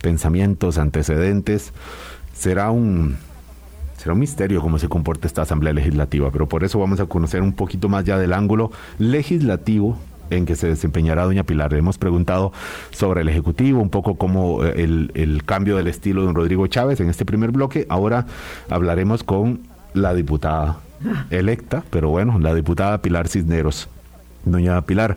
pensamientos, 0.00 0.78
antecedentes. 0.78 1.72
Será 2.34 2.70
un, 2.70 3.16
será 3.96 4.12
un 4.12 4.20
misterio 4.20 4.60
cómo 4.60 4.78
se 4.78 4.88
comporta 4.88 5.26
esta 5.26 5.42
Asamblea 5.42 5.72
Legislativa, 5.72 6.30
pero 6.30 6.48
por 6.48 6.62
eso 6.62 6.78
vamos 6.78 7.00
a 7.00 7.06
conocer 7.06 7.42
un 7.42 7.52
poquito 7.52 7.88
más 7.88 8.04
ya 8.04 8.18
del 8.18 8.32
ángulo 8.32 8.70
legislativo 8.98 9.98
en 10.30 10.46
que 10.46 10.56
se 10.56 10.68
desempeñará 10.68 11.24
doña 11.24 11.44
Pilar. 11.44 11.74
Hemos 11.74 11.98
preguntado 11.98 12.52
sobre 12.90 13.22
el 13.22 13.28
Ejecutivo, 13.28 13.80
un 13.80 13.90
poco 13.90 14.16
como 14.16 14.64
eh, 14.64 14.84
el, 14.84 15.10
el 15.14 15.44
cambio 15.44 15.76
del 15.76 15.88
estilo 15.88 16.20
de 16.20 16.26
don 16.26 16.34
Rodrigo 16.34 16.66
Chávez 16.66 17.00
en 17.00 17.10
este 17.10 17.24
primer 17.24 17.50
bloque. 17.50 17.86
Ahora 17.88 18.26
hablaremos 18.68 19.24
con 19.24 19.60
la 19.94 20.14
diputada 20.14 20.78
electa, 21.30 21.82
pero 21.90 22.08
bueno, 22.08 22.38
la 22.38 22.54
diputada 22.54 23.02
Pilar 23.02 23.28
Cisneros 23.28 23.88
doña 24.44 24.80
Pilar, 24.82 25.16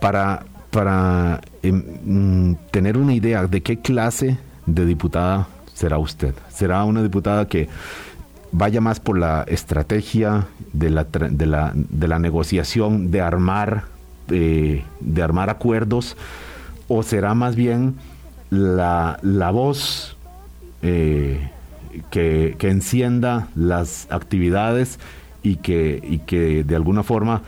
para, 0.00 0.44
para 0.70 1.40
em, 1.62 1.82
mm, 2.04 2.56
tener 2.70 2.96
una 2.96 3.14
idea 3.14 3.46
de 3.46 3.62
qué 3.62 3.80
clase 3.80 4.38
de 4.66 4.86
diputada 4.86 5.48
será 5.74 5.98
usted. 5.98 6.34
¿Será 6.48 6.84
una 6.84 7.02
diputada 7.02 7.46
que 7.46 7.68
vaya 8.52 8.80
más 8.80 9.00
por 9.00 9.18
la 9.18 9.44
estrategia 9.48 10.46
de 10.72 10.90
la, 10.90 11.04
de 11.04 11.46
la, 11.46 11.72
de 11.74 12.08
la 12.08 12.18
negociación, 12.18 13.10
de 13.10 13.20
armar, 13.20 13.84
eh, 14.28 14.84
de 15.00 15.22
armar 15.22 15.50
acuerdos, 15.50 16.16
o 16.88 17.02
será 17.02 17.34
más 17.34 17.56
bien 17.56 17.96
la, 18.50 19.18
la 19.22 19.50
voz 19.50 20.16
eh, 20.82 21.50
que, 22.10 22.54
que, 22.58 22.68
encienda 22.68 23.48
las 23.54 24.06
actividades 24.10 24.98
y 25.42 25.56
que, 25.56 26.00
y 26.02 26.18
que 26.18 26.62
de 26.64 26.76
alguna 26.76 27.02
forma 27.02 27.42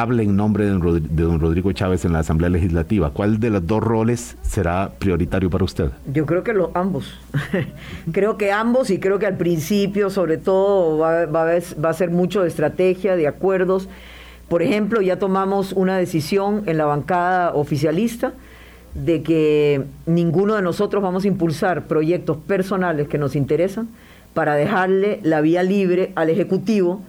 hable 0.00 0.22
en 0.22 0.36
nombre 0.36 0.64
de 0.64 1.22
don 1.22 1.40
Rodrigo 1.40 1.72
Chávez 1.72 2.04
en 2.04 2.12
la 2.12 2.20
Asamblea 2.20 2.50
Legislativa. 2.50 3.10
¿Cuál 3.10 3.38
de 3.38 3.50
los 3.50 3.66
dos 3.66 3.82
roles 3.82 4.36
será 4.42 4.90
prioritario 4.98 5.50
para 5.50 5.64
usted? 5.64 5.90
Yo 6.12 6.26
creo 6.26 6.42
que 6.42 6.52
ambos. 6.74 7.18
creo 8.12 8.36
que 8.36 8.52
ambos 8.52 8.90
y 8.90 8.98
creo 8.98 9.18
que 9.18 9.26
al 9.26 9.36
principio 9.36 10.10
sobre 10.10 10.38
todo 10.38 10.98
va, 10.98 11.26
va 11.26 11.88
a 11.88 11.92
ser 11.92 12.10
mucho 12.10 12.42
de 12.42 12.48
estrategia, 12.48 13.16
de 13.16 13.26
acuerdos. 13.26 13.88
Por 14.48 14.62
ejemplo, 14.62 15.00
ya 15.00 15.18
tomamos 15.18 15.72
una 15.72 15.96
decisión 15.96 16.62
en 16.66 16.78
la 16.78 16.84
bancada 16.84 17.54
oficialista 17.54 18.32
de 18.94 19.22
que 19.22 19.84
ninguno 20.06 20.54
de 20.54 20.62
nosotros 20.62 21.02
vamos 21.02 21.24
a 21.24 21.28
impulsar 21.28 21.86
proyectos 21.86 22.36
personales 22.36 23.08
que 23.08 23.18
nos 23.18 23.36
interesan 23.36 23.88
para 24.34 24.54
dejarle 24.54 25.20
la 25.22 25.40
vía 25.40 25.62
libre 25.62 26.12
al 26.14 26.30
Ejecutivo 26.30 27.02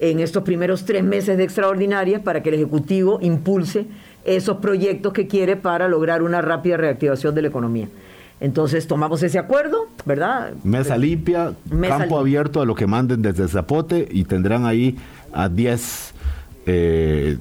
en 0.00 0.18
estos 0.20 0.42
primeros 0.42 0.84
tres 0.84 1.04
meses 1.04 1.36
de 1.36 1.44
extraordinarias 1.44 2.22
para 2.22 2.42
que 2.42 2.48
el 2.48 2.56
Ejecutivo 2.56 3.18
impulse 3.20 3.86
esos 4.24 4.56
proyectos 4.56 5.12
que 5.12 5.26
quiere 5.26 5.56
para 5.56 5.88
lograr 5.88 6.22
una 6.22 6.40
rápida 6.40 6.76
reactivación 6.76 7.34
de 7.34 7.42
la 7.42 7.48
economía. 7.48 7.88
Entonces 8.40 8.86
tomamos 8.86 9.22
ese 9.22 9.38
acuerdo, 9.38 9.88
¿verdad? 10.06 10.54
Mesa 10.64 10.96
limpia, 10.96 11.52
campo 11.82 12.18
abierto 12.18 12.62
a 12.62 12.64
lo 12.64 12.74
que 12.74 12.86
manden 12.86 13.20
desde 13.20 13.46
Zapote 13.46 14.08
y 14.10 14.24
tendrán 14.24 14.64
ahí 14.64 14.96
a 15.32 15.50
10 15.50 16.14
eh, 16.66 17.36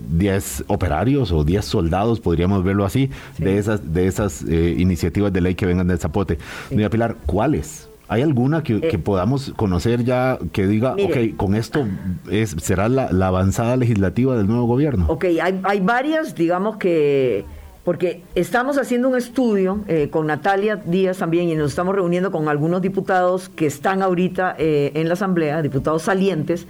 operarios 0.68 1.32
o 1.32 1.46
10 1.46 1.64
soldados, 1.64 2.20
podríamos 2.20 2.66
verlo 2.66 2.84
así, 2.84 3.10
de 3.38 3.58
esas, 3.58 3.94
de 3.94 4.08
esas 4.08 4.44
eh, 4.44 4.76
iniciativas 4.78 5.32
de 5.32 5.40
ley 5.40 5.56
que 5.56 5.66
vengan 5.66 5.88
del 5.88 6.00
Zapote. 6.00 6.38
Sí. 6.70 6.76
Pilar, 6.90 7.16
¿cuáles? 7.26 7.89
¿Hay 8.12 8.24
alguna 8.24 8.64
que, 8.64 8.78
eh, 8.82 8.98
podamos 8.98 9.54
conocer 9.56 10.04
ya 10.04 10.40
que 10.52 10.66
diga, 10.66 10.94
ok, 10.94 11.38
con 11.38 11.54
esto 11.54 11.86
es, 12.30 12.56
será 12.60 12.90
la, 12.90 13.06
avanzada 13.28 13.78
legislativa 13.78 14.36
del 14.36 14.48
nuevo 14.48 14.66
gobierno? 14.66 15.06
Ok, 15.10 15.26
hay, 15.26 15.62
hay 15.62 15.80
varias, 15.80 16.34
digamos 16.34 16.78
que, 16.78 17.46
porque 17.84 18.24
estamos 18.34 18.80
haciendo 18.80 19.10
un 19.10 19.16
estudio 19.16 19.84
eh, 19.88 20.10
con 20.10 20.26
Natalia 20.26 20.76
Díaz 20.76 21.20
también 21.20 21.50
y 21.50 21.56
nos 21.56 21.70
estamos 21.70 21.94
reuniendo 21.94 22.32
con 22.32 22.50
algunos 22.50 22.82
diputados 22.82 23.48
que 23.50 23.68
están 23.68 24.02
ahorita 24.02 24.56
eh, 24.58 24.92
en 24.96 25.08
la 25.08 25.14
Asamblea, 25.14 25.62
diputados 25.62 26.02
salientes, 26.02 26.66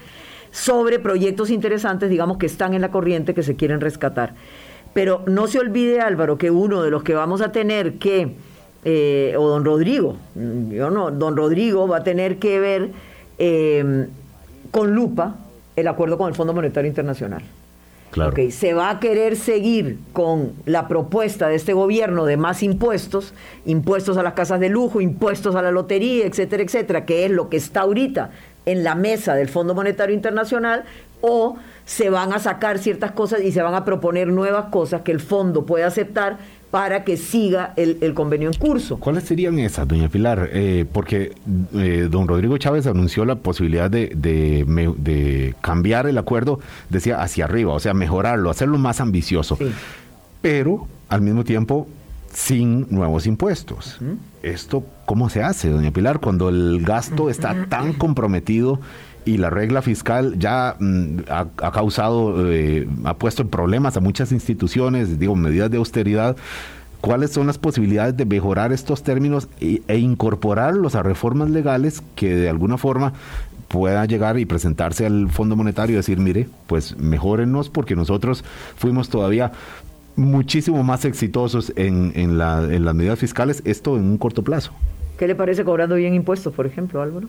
sobre 0.52 1.00
proyectos 1.00 1.52
interesantes, 1.52 2.10
digamos, 2.10 2.38
que 2.38 2.48
están 2.48 2.74
en 2.74 2.82
la 2.82 2.92
corriente, 2.92 3.34
que 3.34 3.44
se 3.44 3.56
quieren 3.56 3.80
rescatar. 3.80 4.34
Pero 4.94 5.24
no 5.26 5.48
se 5.48 5.60
olvide, 5.60 6.02
Álvaro, 6.02 6.38
que 6.38 6.52
uno 6.52 6.82
de 6.82 6.92
los 6.92 7.04
que 7.04 7.14
vamos 7.14 7.40
a 7.40 7.54
tener 7.54 7.94
que 7.94 8.36
eh, 8.86 9.36
o 9.38 9.48
don 9.48 9.66
Rodrigo, 9.66 10.16
yo 10.36 10.90
no, 10.90 11.12
don 11.12 11.36
Rodrigo 11.36 11.88
va 11.88 11.98
a 11.98 12.04
tener 12.04 12.38
que 12.38 12.60
ver 12.60 12.92
eh, 13.38 14.08
con 14.72 14.94
lupa 14.94 15.36
el 15.76 15.88
acuerdo 15.88 16.18
con 16.18 16.30
el 16.30 16.36
Fondo 16.36 16.54
Monetario 16.54 16.88
Internacional. 16.88 17.44
Claro. 18.12 18.32
Ok, 18.32 18.50
se 18.50 18.74
va 18.74 18.90
a 18.90 19.00
querer 19.00 19.36
seguir 19.36 20.00
con 20.14 20.54
la 20.66 20.88
propuesta 20.88 21.48
de 21.48 21.56
este 21.56 21.74
gobierno 21.74 22.26
de 22.26 22.38
más 22.38 22.64
impuestos, 22.64 23.34
impuestos 23.66 24.18
a 24.18 24.24
las 24.24 24.34
casas 24.34 24.60
de 24.60 24.70
lujo, 24.70 25.00
impuestos 25.00 25.56
a 25.56 25.62
la 25.62 25.72
lotería, 25.72 26.26
etcétera, 26.26 26.64
etcétera, 26.64 27.06
que 27.06 27.26
es 27.26 27.32
lo 27.32 27.50
que 27.50 27.58
está 27.58 27.82
ahorita 27.82 28.32
en 28.66 28.84
la 28.84 28.96
mesa 28.96 29.36
del 29.36 29.48
Fondo 29.48 29.76
Monetario 29.76 30.16
Internacional, 30.16 30.86
o 31.22 31.58
se 31.86 32.10
van 32.10 32.34
a 32.34 32.40
sacar 32.40 32.80
ciertas 32.80 33.12
cosas 33.12 33.42
y 33.42 33.52
se 33.52 33.62
van 33.62 33.76
a 33.76 33.86
proponer 33.86 34.28
nuevas 34.28 34.66
cosas 34.66 35.02
que 35.02 35.12
el 35.12 35.20
fondo 35.20 35.66
puede 35.66 35.84
aceptar 35.84 36.38
para 36.72 37.04
que 37.04 37.18
siga 37.18 37.74
el, 37.76 37.98
el 38.02 38.14
convenio 38.14 38.50
en 38.50 38.58
curso. 38.58 38.98
¿Cuáles 38.98 39.24
serían 39.24 39.58
esas, 39.58 39.88
doña 39.88 40.08
Pilar? 40.08 40.50
Eh, 40.54 40.86
porque 40.92 41.34
eh, 41.74 42.08
don 42.10 42.28
Rodrigo 42.28 42.58
Chávez 42.58 42.86
anunció 42.86 43.26
la 43.26 43.36
posibilidad 43.36 43.90
de, 43.90 44.14
de, 44.16 45.56
cambiar 45.62 46.08
el 46.08 46.18
acuerdo, 46.18 46.60
decía, 46.90 47.22
hacia 47.22 47.46
arriba, 47.46 47.74
o 47.74 47.80
sea, 47.80 47.94
mejorarlo, 47.94 48.50
hacerlo 48.50 48.78
más 48.78 49.02
ambicioso. 49.02 49.56
Sí. 49.56 49.72
Pero, 50.42 50.88
al 51.10 51.22
mismo 51.22 51.44
tiempo, 51.44 51.88
sin 52.32 52.86
nuevos 52.92 53.26
impuestos. 53.26 53.98
¿Esto 54.44 54.84
cómo 55.06 55.30
se 55.30 55.42
hace, 55.42 55.70
doña 55.70 55.92
Pilar, 55.92 56.20
cuando 56.20 56.50
el 56.50 56.84
gasto 56.86 57.30
está 57.30 57.66
tan 57.68 57.94
comprometido 57.94 58.80
y 59.26 59.38
la 59.38 59.50
regla 59.50 59.82
fiscal 59.82 60.38
ya 60.38 60.76
mm, 60.80 61.20
ha, 61.30 61.72
causado, 61.72 62.52
eh, 62.52 62.88
ha 63.04 63.14
puesto 63.16 63.42
en 63.42 63.50
problemas 63.50 63.98
a 63.98 64.00
muchas 64.00 64.32
instituciones, 64.32 65.20
digo, 65.20 65.36
medidas 65.36 65.72
de 65.72 65.78
austeridad? 65.78 66.38
¿Cuáles 67.02 67.32
son 67.32 67.48
las 67.48 67.58
posibilidades 67.58 68.18
de 68.18 68.26
mejorar 68.26 68.74
estos 68.74 69.04
términos 69.04 69.48
e, 69.62 69.82
e 69.88 69.98
incorporarlos 69.98 70.96
a 70.96 71.04
reformas 71.04 71.50
legales 71.50 72.04
que 72.16 72.36
de 72.36 72.50
alguna 72.50 72.78
forma 72.78 73.14
pueda 73.70 74.04
llegar 74.06 74.38
y 74.38 74.46
presentarse 74.46 75.06
al 75.06 75.30
Fondo 75.30 75.56
Monetario 75.56 75.94
y 75.94 75.98
decir, 75.98 76.20
mire, 76.20 76.50
pues 76.68 76.98
mejórennos 76.98 77.70
porque 77.70 77.96
nosotros 77.96 78.44
fuimos 78.76 79.10
todavía 79.10 79.54
muchísimo 80.16 80.84
más 80.84 81.06
exitosos 81.06 81.72
en, 81.76 82.12
en, 82.16 82.32
en 82.42 82.86
las 82.86 82.96
medidas 82.96 83.20
fiscales, 83.20 83.62
esto 83.64 83.96
en 83.96 84.04
un 84.04 84.18
corto 84.18 84.44
plazo. 84.44 84.74
¿Qué 85.18 85.28
le 85.28 85.36
parece 85.36 85.64
cobrando 85.64 85.96
bien 85.96 86.14
impuestos, 86.14 86.54
por 86.54 86.66
ejemplo, 86.66 87.02
Álvaro? 87.02 87.28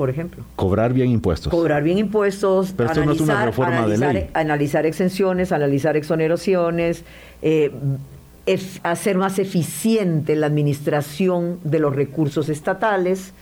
Por 0.00 0.08
ejemplo. 0.08 0.44
Cobrar 0.56 0.94
bien 0.94 1.10
impuestos. 1.10 1.50
Cobrar 1.50 1.82
bien 1.82 1.98
impuestos, 1.98 2.72
Pero 2.74 2.88
esto 2.88 3.04
no 3.04 3.12
es 3.12 3.20
una 3.20 3.44
reforma 3.44 3.86
de 3.86 3.96
analizar, 3.96 4.14
ley. 4.14 4.30
analizar 4.32 4.86
exenciones, 4.86 5.52
analizar 5.52 5.94
exoneraciones, 5.94 7.04
eh, 7.42 7.70
hacer 8.82 9.18
más 9.18 9.38
eficiente 9.38 10.36
la 10.36 10.46
administración 10.46 11.60
de 11.64 11.80
los 11.80 11.94
recursos 11.94 12.48
estatales, 12.48 13.34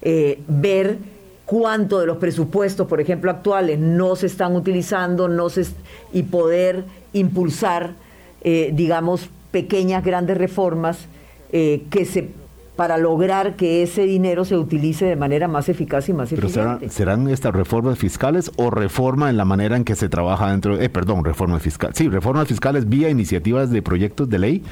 eh, 0.00 0.40
ver 0.48 0.96
cuánto 1.44 2.00
de 2.00 2.06
los 2.06 2.16
presupuestos, 2.16 2.86
por 2.86 3.02
ejemplo, 3.02 3.30
actuales 3.30 3.78
no 3.78 4.16
se 4.16 4.28
están 4.28 4.56
utilizando 4.56 5.28
no 5.28 5.50
se, 5.50 5.66
y 6.14 6.22
poder 6.22 6.84
impulsar, 7.12 7.90
eh, 8.40 8.70
digamos, 8.72 9.28
pequeñas, 9.50 10.02
grandes 10.02 10.38
reformas 10.38 11.00
eh, 11.52 11.82
que 11.90 12.06
se 12.06 12.30
para 12.78 12.96
lograr 12.96 13.56
que 13.56 13.82
ese 13.82 14.02
dinero 14.02 14.44
se 14.44 14.56
utilice 14.56 15.04
de 15.04 15.16
manera 15.16 15.48
más 15.48 15.68
eficaz 15.68 16.08
y 16.08 16.12
más 16.12 16.30
Pero 16.30 16.46
eficiente. 16.46 16.88
serán 16.90 17.28
estas 17.28 17.52
reformas 17.52 17.98
fiscales 17.98 18.52
o 18.54 18.70
reforma 18.70 19.30
en 19.30 19.36
la 19.36 19.44
manera 19.44 19.76
en 19.76 19.82
que 19.82 19.96
se 19.96 20.08
trabaja 20.08 20.52
dentro, 20.52 20.78
eh, 20.78 20.88
perdón, 20.88 21.24
reformas 21.24 21.60
fiscales. 21.60 21.98
Sí, 21.98 22.08
reformas 22.08 22.46
fiscales 22.46 22.88
vía 22.88 23.10
iniciativas 23.10 23.70
de 23.70 23.82
proyectos 23.82 24.28
de 24.28 24.38
ley 24.38 24.62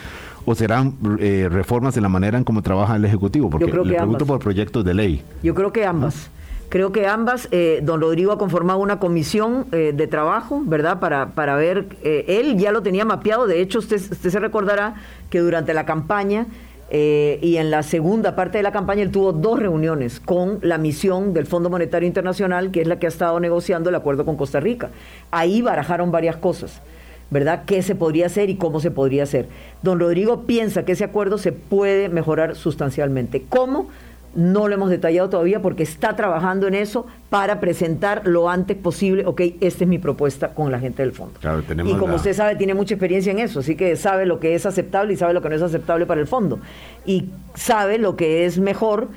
o 0.44 0.54
serán 0.54 0.94
eh, 1.18 1.48
reformas 1.50 1.96
en 1.96 2.04
la 2.04 2.08
manera 2.08 2.38
en 2.38 2.44
cómo 2.44 2.62
trabaja 2.62 2.94
el 2.94 3.04
Ejecutivo, 3.04 3.50
porque 3.50 3.68
creo 3.68 3.84
le 3.84 3.94
pregunto 3.96 4.22
ambas. 4.22 4.28
por 4.28 4.38
proyectos 4.38 4.84
de 4.84 4.94
ley. 4.94 5.22
Yo 5.42 5.56
creo 5.56 5.72
que 5.72 5.84
ambas. 5.84 6.30
Creo 6.68 6.90
que 6.90 7.06
ambas, 7.06 7.48
eh, 7.52 7.80
don 7.82 8.00
Rodrigo 8.00 8.32
ha 8.32 8.38
conformado 8.38 8.80
una 8.80 8.98
comisión 8.98 9.66
eh, 9.70 9.92
de 9.94 10.06
trabajo, 10.08 10.62
¿verdad? 10.64 10.98
Para, 10.98 11.30
para 11.30 11.54
ver, 11.54 11.86
eh, 12.02 12.24
él 12.26 12.58
ya 12.58 12.72
lo 12.72 12.82
tenía 12.82 13.04
mapeado, 13.04 13.46
de 13.46 13.60
hecho 13.60 13.78
usted, 13.78 13.96
usted 13.96 14.30
se 14.30 14.40
recordará 14.40 14.94
que 15.30 15.38
durante 15.38 15.74
la 15.74 15.86
campaña 15.86 16.46
eh, 16.90 17.38
y 17.42 17.56
en 17.56 17.70
la 17.70 17.82
segunda 17.82 18.36
parte 18.36 18.58
de 18.58 18.62
la 18.62 18.72
campaña 18.72 19.02
él 19.02 19.10
tuvo 19.10 19.32
dos 19.32 19.58
reuniones 19.58 20.20
con 20.20 20.58
la 20.62 20.78
misión 20.78 21.34
del 21.34 21.46
Fondo 21.46 21.70
Monetario 21.70 22.06
Internacional, 22.06 22.70
que 22.70 22.82
es 22.82 22.86
la 22.86 22.98
que 22.98 23.06
ha 23.06 23.08
estado 23.08 23.40
negociando 23.40 23.90
el 23.90 23.96
acuerdo 23.96 24.24
con 24.24 24.36
Costa 24.36 24.60
Rica. 24.60 24.90
Ahí 25.30 25.62
barajaron 25.62 26.12
varias 26.12 26.36
cosas. 26.36 26.80
¿verdad? 27.28 27.64
¿Qué 27.66 27.82
se 27.82 27.96
podría 27.96 28.26
hacer 28.26 28.50
y 28.50 28.56
cómo 28.56 28.78
se 28.78 28.92
podría 28.92 29.24
hacer? 29.24 29.48
Don 29.82 29.98
Rodrigo 29.98 30.42
piensa 30.42 30.84
que 30.84 30.92
ese 30.92 31.02
acuerdo 31.02 31.38
se 31.38 31.50
puede 31.50 32.08
mejorar 32.08 32.54
sustancialmente. 32.54 33.44
¿Cómo? 33.48 33.88
No 34.36 34.68
lo 34.68 34.74
hemos 34.74 34.90
detallado 34.90 35.28
todavía 35.30 35.60
porque 35.62 35.82
está 35.82 36.14
trabajando 36.14 36.66
en 36.68 36.74
eso 36.74 37.06
para 37.30 37.58
presentar 37.58 38.22
lo 38.26 38.48
antes 38.50 38.76
posible, 38.76 39.24
ok, 39.26 39.40
esta 39.60 39.84
es 39.84 39.88
mi 39.88 39.98
propuesta 39.98 40.48
con 40.54 40.70
la 40.70 40.78
gente 40.78 41.02
del 41.02 41.12
fondo. 41.12 41.40
Claro, 41.40 41.62
tenemos 41.62 41.90
y 41.92 41.96
como 41.96 42.10
la- 42.12 42.16
usted 42.16 42.34
sabe, 42.34 42.54
tiene 42.56 42.74
mucha 42.74 42.94
experiencia 42.94 43.32
en 43.32 43.38
eso, 43.38 43.60
así 43.60 43.74
que 43.76 43.96
sabe 43.96 44.26
lo 44.26 44.38
que 44.38 44.54
es 44.54 44.66
aceptable 44.66 45.14
y 45.14 45.16
sabe 45.16 45.32
lo 45.32 45.42
que 45.42 45.48
no 45.48 45.54
es 45.56 45.62
aceptable 45.62 46.06
para 46.06 46.20
el 46.20 46.26
fondo. 46.26 46.60
Y 47.06 47.30
sabe 47.54 47.98
lo 47.98 48.14
que 48.16 48.44
es 48.44 48.58
mejor 48.58 49.08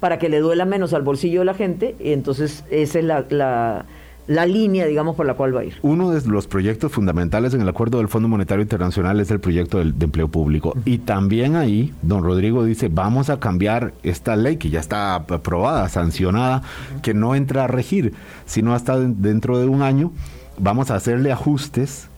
para 0.00 0.18
que 0.20 0.28
le 0.28 0.38
duela 0.38 0.64
menos 0.64 0.94
al 0.94 1.02
bolsillo 1.02 1.40
de 1.40 1.44
la 1.46 1.54
gente, 1.54 1.96
y 1.98 2.12
entonces 2.12 2.64
esa 2.70 2.98
es 3.00 3.04
la, 3.04 3.24
la, 3.30 3.84
la 4.28 4.46
línea, 4.46 4.86
digamos, 4.86 5.16
por 5.16 5.26
la 5.26 5.34
cual 5.34 5.56
va 5.56 5.60
a 5.62 5.64
ir. 5.64 5.74
Uno 5.82 6.10
de 6.10 6.20
los 6.28 6.46
proyectos 6.46 6.92
fundamentales 6.92 7.54
en 7.54 7.62
el 7.62 7.68
acuerdo 7.68 7.98
del 7.98 8.08
Fondo 8.08 8.28
Monetario 8.28 8.62
Internacional 8.62 9.18
es 9.20 9.30
el 9.30 9.40
proyecto 9.40 9.78
del- 9.78 9.98
de 9.98 10.04
empleo 10.04 10.28
público. 10.28 10.74
Y 10.84 10.98
también 10.98 11.56
ahí, 11.56 11.92
don 12.02 12.22
Rodrigo 12.22 12.62
dice, 12.64 12.88
vamos 12.88 13.30
a 13.30 13.40
cambiar 13.40 13.94
esta 14.02 14.36
ley 14.36 14.58
que 14.58 14.70
ya 14.70 14.80
está 14.80 15.14
aprobada, 15.16 15.88
sancionada, 15.88 16.62
que 17.02 17.14
no 17.14 17.34
entra 17.34 17.64
a 17.64 17.66
regir, 17.66 18.12
sino 18.46 18.74
hasta 18.74 18.98
den- 18.98 19.16
dentro 19.22 19.58
de 19.58 19.66
un 19.66 19.82
año. 19.82 20.12
Vamos 20.58 20.90
a 20.90 20.96
hacerle 20.96 21.32
ajustes. 21.32 22.08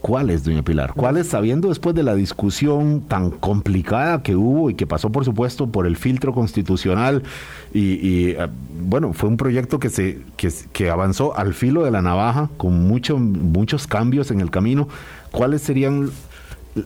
¿Cuáles, 0.00 0.44
doña 0.44 0.62
Pilar? 0.62 0.94
¿Cuáles, 0.94 1.26
sabiendo 1.26 1.68
después 1.68 1.94
de 1.94 2.02
la 2.02 2.14
discusión 2.14 3.02
tan 3.02 3.30
complicada 3.30 4.22
que 4.22 4.34
hubo 4.34 4.70
y 4.70 4.74
que 4.74 4.86
pasó, 4.86 5.12
por 5.12 5.26
supuesto, 5.26 5.66
por 5.66 5.86
el 5.86 5.96
filtro 5.96 6.32
constitucional? 6.32 7.22
Y, 7.74 8.30
eh, 8.30 8.48
bueno, 8.80 9.12
fue 9.12 9.28
un 9.28 9.36
proyecto 9.36 9.78
que, 9.78 9.90
se, 9.90 10.22
que, 10.36 10.90
avanzó 10.90 11.36
al 11.36 11.52
filo 11.52 11.84
de 11.84 11.90
la 11.90 12.00
navaja, 12.00 12.48
con 12.56 12.88
mucho, 12.88 13.18
muchos 13.18 13.86
cambios 13.86 14.30
en 14.30 14.40
el 14.40 14.50
camino. 14.50 14.88
¿Cuáles 15.32 15.60
serían, 15.60 16.10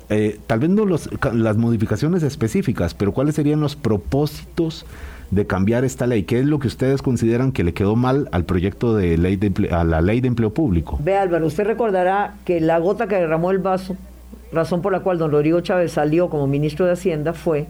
eh, 0.08 0.40
tal 0.48 0.58
vez 0.58 0.70
no 0.70 0.84
los, 0.84 1.08
las 1.32 1.56
modificaciones 1.56 2.24
específicas, 2.24 2.94
pero 2.94 3.12
cuáles 3.12 3.36
serían 3.36 3.60
los 3.60 3.76
propósitos 3.76 4.86
de 5.30 5.46
cambiar 5.46 5.84
esta 5.84 6.06
ley? 6.06 6.22
¿Qué 6.24 6.40
es 6.40 6.46
lo 6.46 6.58
que 6.58 6.68
ustedes 6.68 7.02
consideran 7.02 7.52
que 7.52 7.64
le 7.64 7.74
quedó 7.74 7.96
mal 7.96 8.28
al 8.32 8.44
proyecto 8.44 8.94
de 8.96 9.18
ley 9.18 9.36
de 9.36 9.52
emple- 9.52 9.72
a 9.72 9.84
la 9.84 10.00
ley 10.00 10.20
de 10.20 10.28
empleo 10.28 10.52
público? 10.52 10.98
Ve 11.02 11.16
Álvaro, 11.16 11.46
usted 11.46 11.64
recordará 11.64 12.34
que 12.44 12.60
la 12.60 12.78
gota 12.78 13.06
que 13.06 13.16
derramó 13.16 13.50
el 13.50 13.58
vaso, 13.58 13.96
razón 14.52 14.82
por 14.82 14.92
la 14.92 15.00
cual 15.00 15.18
don 15.18 15.30
Rodrigo 15.32 15.60
Chávez 15.60 15.92
salió 15.92 16.28
como 16.28 16.46
ministro 16.46 16.86
de 16.86 16.92
Hacienda, 16.92 17.32
fue 17.32 17.66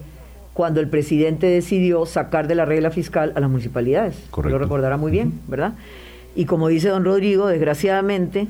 cuando 0.53 0.81
el 0.81 0.89
presidente 0.89 1.47
decidió 1.47 2.07
sacar 2.07 2.47
de 2.47 2.55
la 2.55 2.65
regla 2.65 2.91
fiscal 2.91 3.33
a 3.35 3.41
las 3.41 3.51
municipalidades. 3.51 4.17
Correcto. 4.31 4.57
Lo 4.59 4.63
recordará 4.63 4.97
muy 4.97 5.11
bien, 5.11 5.41
¿verdad? 5.49 5.73
Y 6.37 6.45
como 6.45 6.69
dice 6.69 6.89
don 6.89 7.05
Rodrigo, 7.05 7.47
desgraciadamente, 7.47 8.47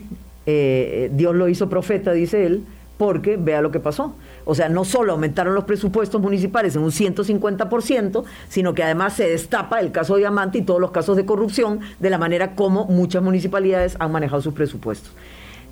eh, 0.46 1.10
Dios 1.14 1.34
lo 1.34 1.48
hizo 1.48 1.68
profeta, 1.70 2.12
dice 2.12 2.44
él, 2.44 2.62
porque 2.98 3.36
vea 3.36 3.60
lo 3.62 3.70
que 3.70 3.80
pasó. 3.80 4.14
O 4.44 4.54
sea, 4.54 4.68
no 4.68 4.84
solo 4.84 5.12
aumentaron 5.12 5.54
los 5.54 5.64
presupuestos 5.64 6.20
municipales 6.20 6.76
en 6.76 6.82
un 6.82 6.90
150%, 6.90 8.24
sino 8.48 8.74
que 8.74 8.82
además 8.82 9.14
se 9.14 9.28
destapa 9.28 9.80
el 9.80 9.90
caso 9.90 10.16
Diamante 10.16 10.58
y 10.58 10.62
todos 10.62 10.80
los 10.80 10.90
casos 10.90 11.16
de 11.16 11.24
corrupción 11.24 11.80
de 11.98 12.10
la 12.10 12.18
manera 12.18 12.54
como 12.54 12.84
muchas 12.86 13.22
municipalidades 13.22 13.96
han 13.98 14.12
manejado 14.12 14.42
sus 14.42 14.54
presupuestos. 14.54 15.12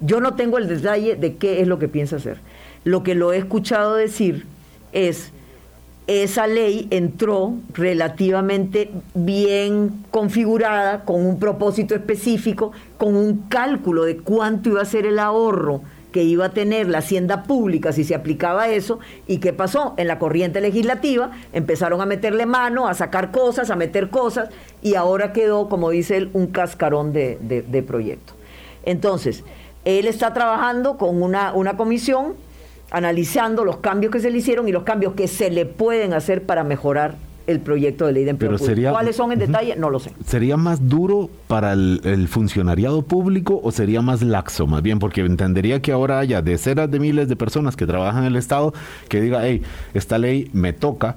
Yo 0.01 0.21
no 0.21 0.35
tengo 0.35 0.59
el 0.59 0.69
detalle 0.69 1.17
de 1.17 1.37
qué 1.37 1.61
es 1.61 1.69
lo 1.69 1.79
que 1.79 1.89
piensa 1.89 2.17
hacer. 2.17 2.39
Lo 2.85 3.03
que 3.03 3.15
lo 3.15 3.33
he 3.33 3.39
escuchado 3.39 3.95
decir 3.95 4.47
es, 4.93 5.31
esa 6.07 6.49
ley 6.49 6.89
entró 6.91 7.55
relativamente 7.75 8.91
bien 9.15 10.05
configurada, 10.11 11.05
con 11.05 11.25
un 11.25 11.39
propósito 11.39 11.95
específico, 11.95 12.73
con 12.99 13.15
un 13.15 13.43
cálculo 13.49 14.05
de 14.05 14.17
cuánto 14.17 14.71
iba 14.71 14.83
a 14.83 14.87
ser 14.87 15.07
el 15.07 15.19
ahorro 15.21 15.83
que 16.13 16.23
iba 16.23 16.45
a 16.47 16.51
tener 16.51 16.89
la 16.89 16.99
hacienda 16.99 17.43
pública 17.43 17.93
si 17.93 18.05
se 18.05 18.15
aplicaba 18.15 18.69
eso, 18.69 19.01
y 19.27 19.39
qué 19.39 19.53
pasó 19.53 19.95
en 19.97 20.07
la 20.07 20.19
corriente 20.19 20.61
legislativa, 20.61 21.33
empezaron 21.53 22.01
a 22.01 22.07
meterle 22.07 22.47
mano, 22.47 22.87
a 22.87 22.95
sacar 22.95 23.33
cosas, 23.33 23.71
a 23.71 23.77
meter 23.77 24.11
cosas, 24.11 24.51
y 24.83 24.95
ahora 24.95 25.33
quedó, 25.33 25.69
como 25.69 25.91
dice 25.91 26.17
él, 26.19 26.31
un 26.35 26.47
cascarón 26.49 27.13
de, 27.13 27.39
de- 27.41 27.83
proyecto. 27.83 28.35
Entonces, 28.85 29.43
él 29.85 30.07
está 30.07 30.33
trabajando 30.33 30.97
con 30.99 31.23
una, 31.23 31.53
una 31.55 31.77
comisión 31.77 32.35
analizando 32.91 33.65
los 33.65 33.79
cambios 33.79 34.13
que 34.13 34.21
se 34.21 34.31
le 34.31 34.39
hicieron 34.39 34.69
y 34.69 34.73
los 34.73 34.83
cambios 34.83 35.15
que 35.15 35.27
se 35.27 35.51
le 35.51 35.65
pueden 35.67 36.13
hacer 36.13 36.45
para 36.45 36.63
mejorar 36.63 37.15
el 37.47 37.61
proyecto 37.61 38.07
de 38.07 38.13
ley 38.13 38.25
de 38.25 38.31
empleo 38.31 38.51
Pero 38.51 38.59
público. 38.59 38.75
sería- 38.75 38.91
¿Cuáles 38.93 39.17
son 39.17 39.33
en 39.33 39.39
detalle? 39.39 39.77
No 39.77 39.91
lo 39.91 39.99
sé. 39.99 40.13
¿Sería 40.27 40.57
más 40.57 40.89
duro 40.89 41.29
para 41.49 41.73
el, 41.73 42.01
el 42.05 42.29
funcionariado 42.29 43.03
público 43.03 43.61
o 43.63 43.71
sería 43.73 44.03
más 44.03 44.23
laxo? 44.23 44.67
Más 44.67 44.83
bien, 44.83 44.99
porque 44.99 45.21
entendería 45.23 45.81
que 45.83 45.93
ahora 45.93 46.19
haya 46.19 46.43
decenas 46.43 46.91
de 46.91 46.99
miles 47.01 47.29
de 47.29 47.37
personas 47.37 47.77
que 47.77 47.87
trabajan 47.87 48.23
en 48.25 48.29
el 48.33 48.37
Estado 48.37 48.73
que 49.09 49.21
diga, 49.21 49.41
hey, 49.47 49.63
esta 49.95 50.19
ley 50.19 50.51
me 50.53 50.73
toca, 50.73 51.17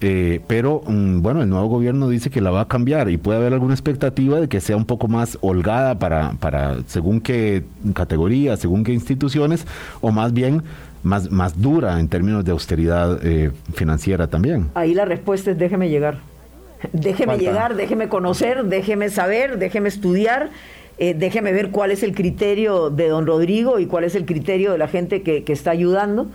eh, 0.00 0.40
pero 0.48 0.82
mm, 0.86 1.22
bueno, 1.22 1.42
el 1.42 1.48
nuevo 1.48 1.66
gobierno 1.68 2.08
dice 2.08 2.28
que 2.28 2.40
la 2.40 2.50
va 2.50 2.62
a 2.62 2.68
cambiar 2.68 3.08
y 3.08 3.18
puede 3.18 3.38
haber 3.38 3.52
alguna 3.52 3.72
expectativa 3.74 4.40
de 4.40 4.48
que 4.48 4.60
sea 4.60 4.76
un 4.76 4.84
poco 4.84 5.06
más 5.06 5.38
holgada 5.42 5.98
para, 6.00 6.32
para 6.40 6.78
según 6.86 7.20
qué 7.20 7.62
categorías, 7.94 8.58
según 8.58 8.82
qué 8.82 8.92
instituciones, 8.92 9.64
o 10.00 10.10
más 10.10 10.32
bien 10.32 10.64
más, 11.02 11.30
más 11.30 11.60
dura 11.60 11.98
en 12.00 12.08
términos 12.08 12.44
de 12.44 12.52
austeridad 12.52 13.18
eh, 13.24 13.50
financiera 13.74 14.26
también. 14.26 14.70
Ahí 14.74 14.94
la 14.94 15.04
respuesta 15.04 15.50
es 15.50 15.58
déjeme 15.58 15.88
llegar. 15.88 16.18
Déjeme 16.92 17.34
Falta. 17.34 17.44
llegar, 17.44 17.76
déjeme 17.76 18.08
conocer, 18.08 18.64
déjeme 18.64 19.08
saber, 19.08 19.58
déjeme 19.58 19.88
estudiar, 19.88 20.50
eh, 20.98 21.14
déjeme 21.14 21.52
ver 21.52 21.70
cuál 21.70 21.92
es 21.92 22.02
el 22.02 22.12
criterio 22.12 22.90
de 22.90 23.08
don 23.08 23.26
Rodrigo 23.26 23.78
y 23.78 23.86
cuál 23.86 24.04
es 24.04 24.16
el 24.16 24.26
criterio 24.26 24.72
de 24.72 24.78
la 24.78 24.88
gente 24.88 25.22
que, 25.22 25.44
que 25.44 25.52
está 25.52 25.70
ayudando. 25.70 26.28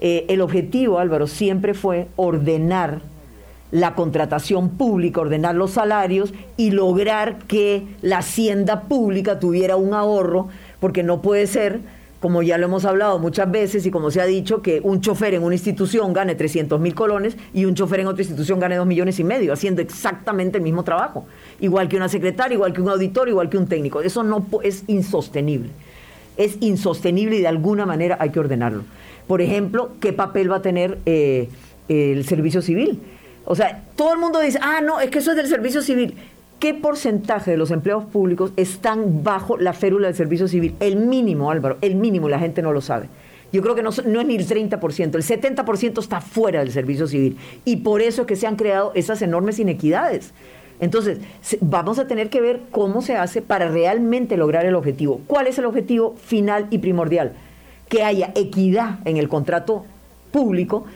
Eh, 0.00 0.26
el 0.28 0.42
objetivo, 0.42 0.98
Álvaro, 0.98 1.26
siempre 1.26 1.72
fue 1.72 2.08
ordenar 2.16 3.00
la 3.70 3.94
contratación 3.94 4.70
pública, 4.70 5.20
ordenar 5.20 5.54
los 5.54 5.72
salarios 5.72 6.32
y 6.56 6.70
lograr 6.70 7.38
que 7.46 7.82
la 8.02 8.18
hacienda 8.18 8.82
pública 8.82 9.40
tuviera 9.40 9.76
un 9.76 9.94
ahorro, 9.94 10.48
porque 10.80 11.02
no 11.02 11.22
puede 11.22 11.46
ser, 11.46 11.80
como 12.20 12.42
ya 12.42 12.58
lo 12.58 12.66
hemos 12.66 12.84
hablado 12.84 13.18
muchas 13.18 13.50
veces 13.50 13.84
y 13.86 13.90
como 13.90 14.10
se 14.10 14.20
ha 14.20 14.26
dicho, 14.26 14.62
que 14.62 14.80
un 14.82 15.00
chofer 15.00 15.34
en 15.34 15.42
una 15.42 15.54
institución 15.54 16.12
gane 16.12 16.34
300 16.34 16.80
mil 16.80 16.94
colones 16.94 17.36
y 17.52 17.64
un 17.64 17.74
chofer 17.74 18.00
en 18.00 18.06
otra 18.06 18.22
institución 18.22 18.58
gane 18.58 18.76
2 18.76 18.86
millones 18.86 19.18
y 19.18 19.24
medio, 19.24 19.52
haciendo 19.52 19.82
exactamente 19.82 20.58
el 20.58 20.64
mismo 20.64 20.82
trabajo. 20.82 21.26
Igual 21.60 21.88
que 21.88 21.96
una 21.96 22.08
secretaria, 22.08 22.54
igual 22.54 22.72
que 22.72 22.80
un 22.80 22.88
auditor, 22.88 23.28
igual 23.28 23.48
que 23.50 23.58
un 23.58 23.66
técnico. 23.66 24.00
Eso 24.00 24.22
no 24.22 24.46
es 24.62 24.84
insostenible. 24.86 25.70
Es 26.36 26.56
insostenible 26.60 27.36
y 27.36 27.40
de 27.40 27.48
alguna 27.48 27.86
manera 27.86 28.16
hay 28.20 28.30
que 28.30 28.40
ordenarlo. 28.40 28.84
Por 29.26 29.42
ejemplo, 29.42 29.90
¿qué 30.00 30.12
papel 30.12 30.50
va 30.50 30.56
a 30.56 30.62
tener 30.62 30.98
eh, 31.06 31.48
el 31.88 32.24
servicio 32.24 32.62
civil? 32.62 33.00
O 33.44 33.54
sea, 33.54 33.82
todo 33.94 34.12
el 34.12 34.18
mundo 34.18 34.40
dice, 34.40 34.58
ah, 34.60 34.80
no, 34.80 35.00
es 35.00 35.10
que 35.10 35.18
eso 35.18 35.30
es 35.30 35.36
del 35.36 35.46
servicio 35.46 35.80
civil. 35.82 36.14
¿Qué 36.58 36.72
porcentaje 36.72 37.50
de 37.50 37.58
los 37.58 37.70
empleados 37.70 38.06
públicos 38.06 38.50
están 38.56 39.22
bajo 39.22 39.58
la 39.58 39.74
férula 39.74 40.06
del 40.06 40.16
servicio 40.16 40.48
civil? 40.48 40.74
El 40.80 40.96
mínimo, 40.96 41.50
Álvaro, 41.50 41.76
el 41.82 41.96
mínimo, 41.96 42.30
la 42.30 42.38
gente 42.38 42.62
no 42.62 42.72
lo 42.72 42.80
sabe. 42.80 43.08
Yo 43.52 43.60
creo 43.62 43.74
que 43.74 43.82
no, 43.82 43.90
es 43.90 44.06
ni 44.06 44.36
el 44.36 44.46
30%, 44.46 45.14
el 45.14 45.22
70% 45.22 46.00
está 46.00 46.20
fuera 46.22 46.60
del 46.60 46.72
servicio 46.72 47.06
civil. 47.06 47.36
Y 47.66 47.76
por 47.76 48.00
eso 48.00 48.22
es 48.22 48.26
que 48.26 48.36
se 48.36 48.46
han 48.46 48.56
creado 48.56 48.92
esas 48.94 49.20
enormes 49.20 49.58
inequidades. 49.58 50.32
Entonces, 50.80 51.18
vamos 51.60 51.98
a 51.98 52.06
tener 52.06 52.30
que 52.30 52.40
ver 52.40 52.60
cómo 52.70 53.02
se 53.02 53.16
hace 53.16 53.42
para 53.42 53.68
realmente 53.68 54.38
lograr 54.38 54.64
el 54.64 54.74
objetivo. 54.74 55.20
¿Cuál 55.26 55.46
es 55.46 55.58
el 55.58 55.66
objetivo 55.66 56.16
final 56.16 56.68
y 56.70 56.78
primordial? 56.78 57.32
Que 57.88 58.02
haya 58.02 58.32
equidad 58.34 58.98
en 59.04 59.18
el 59.18 59.28
contrato 59.28 59.84
público, 60.32 60.86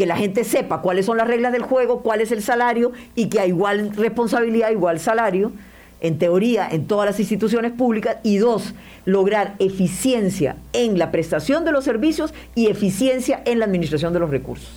que 0.00 0.06
la 0.06 0.16
gente 0.16 0.44
sepa 0.44 0.80
cuáles 0.80 1.04
son 1.04 1.18
las 1.18 1.28
reglas 1.28 1.52
del 1.52 1.60
juego, 1.60 2.00
cuál 2.00 2.22
es 2.22 2.32
el 2.32 2.42
salario 2.42 2.92
y 3.14 3.26
que 3.26 3.38
a 3.38 3.44
igual 3.44 3.94
responsabilidad, 3.94 4.70
igual 4.70 4.98
salario, 4.98 5.52
en 6.00 6.16
teoría, 6.16 6.66
en 6.70 6.86
todas 6.86 7.04
las 7.04 7.20
instituciones 7.20 7.72
públicas. 7.72 8.16
Y 8.22 8.38
dos, 8.38 8.72
lograr 9.04 9.56
eficiencia 9.58 10.56
en 10.72 10.98
la 10.98 11.10
prestación 11.10 11.66
de 11.66 11.72
los 11.72 11.84
servicios 11.84 12.32
y 12.54 12.68
eficiencia 12.68 13.42
en 13.44 13.58
la 13.58 13.66
administración 13.66 14.14
de 14.14 14.20
los 14.20 14.30
recursos. 14.30 14.70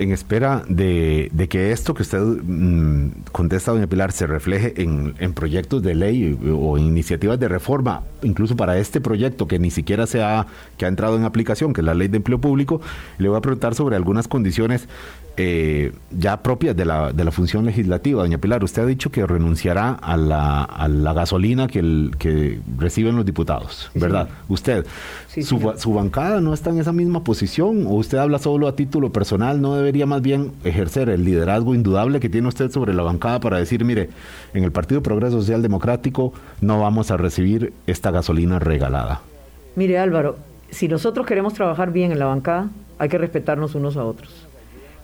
En 0.00 0.12
espera 0.12 0.64
de, 0.66 1.30
que 1.50 1.72
esto 1.72 1.92
que 1.92 2.00
usted 2.00 2.20
mm, 2.22 3.24
contesta, 3.32 3.72
doña 3.72 3.86
Pilar, 3.86 4.12
se 4.12 4.26
refleje 4.26 4.80
en, 4.80 5.14
en 5.18 5.34
proyectos 5.34 5.82
de 5.82 5.94
ley 5.94 6.38
o 6.58 6.78
iniciativas 6.78 7.38
de 7.38 7.48
reforma, 7.48 8.02
incluso 8.22 8.56
para 8.56 8.78
este 8.78 9.02
proyecto 9.02 9.46
que 9.46 9.58
ni 9.58 9.70
siquiera 9.70 10.06
se 10.06 10.22
ha, 10.22 10.46
que 10.78 10.86
ha 10.86 10.88
entrado 10.88 11.18
en 11.18 11.24
aplicación, 11.24 11.74
que 11.74 11.82
es 11.82 11.84
la 11.84 11.92
ley 11.92 12.08
de 12.08 12.16
empleo 12.16 12.40
público, 12.40 12.80
le 13.18 13.28
voy 13.28 13.36
a 13.36 13.42
preguntar 13.42 13.74
sobre 13.74 13.94
algunas 13.94 14.26
condiciones 14.26 14.88
eh, 15.36 15.92
ya 16.10 16.42
propias 16.42 16.76
de 16.76 16.84
la, 16.84 17.12
de 17.12 17.24
la 17.24 17.30
función 17.30 17.64
legislativa. 17.64 18.22
Doña 18.22 18.38
Pilar, 18.38 18.62
usted 18.64 18.82
ha 18.82 18.86
dicho 18.86 19.10
que 19.10 19.26
renunciará 19.26 19.92
a 19.92 20.16
la, 20.16 20.64
a 20.64 20.88
la 20.88 21.12
gasolina 21.12 21.66
que, 21.66 21.78
el, 21.78 22.12
que 22.18 22.60
reciben 22.76 23.16
los 23.16 23.24
diputados, 23.24 23.90
¿verdad? 23.94 24.28
Usted, 24.48 24.86
Sí, 25.28 25.44
su, 25.44 25.72
su 25.76 25.94
bancada 25.94 26.40
no 26.40 26.52
está 26.52 26.70
en 26.70 26.80
esa 26.80 26.92
misma 26.92 27.22
posición 27.22 27.86
o 27.86 27.90
usted 27.90 28.18
habla 28.18 28.40
solo 28.40 28.66
a 28.66 28.74
título 28.74 29.12
personal, 29.12 29.60
no 29.60 29.76
debería 29.76 30.04
más 30.04 30.22
bien 30.22 30.52
ejercer 30.64 31.08
el 31.08 31.24
liderazgo 31.24 31.72
indudable 31.72 32.18
que 32.18 32.28
tiene 32.28 32.48
usted 32.48 32.70
sobre 32.72 32.94
la 32.94 33.04
bancada 33.04 33.38
para 33.38 33.58
decir, 33.58 33.84
mire, 33.84 34.10
en 34.54 34.64
el 34.64 34.72
Partido 34.72 35.02
Progreso 35.02 35.40
Social 35.40 35.62
Democrático 35.62 36.32
no 36.60 36.80
vamos 36.80 37.12
a 37.12 37.16
recibir 37.16 37.72
esta 37.86 38.10
gasolina 38.10 38.58
regalada. 38.58 39.20
Mire 39.76 39.98
Álvaro, 39.98 40.36
si 40.70 40.88
nosotros 40.88 41.26
queremos 41.26 41.54
trabajar 41.54 41.92
bien 41.92 42.10
en 42.10 42.18
la 42.18 42.26
bancada, 42.26 42.68
hay 42.98 43.08
que 43.08 43.18
respetarnos 43.18 43.74
unos 43.76 43.96
a 43.96 44.04
otros. 44.04 44.49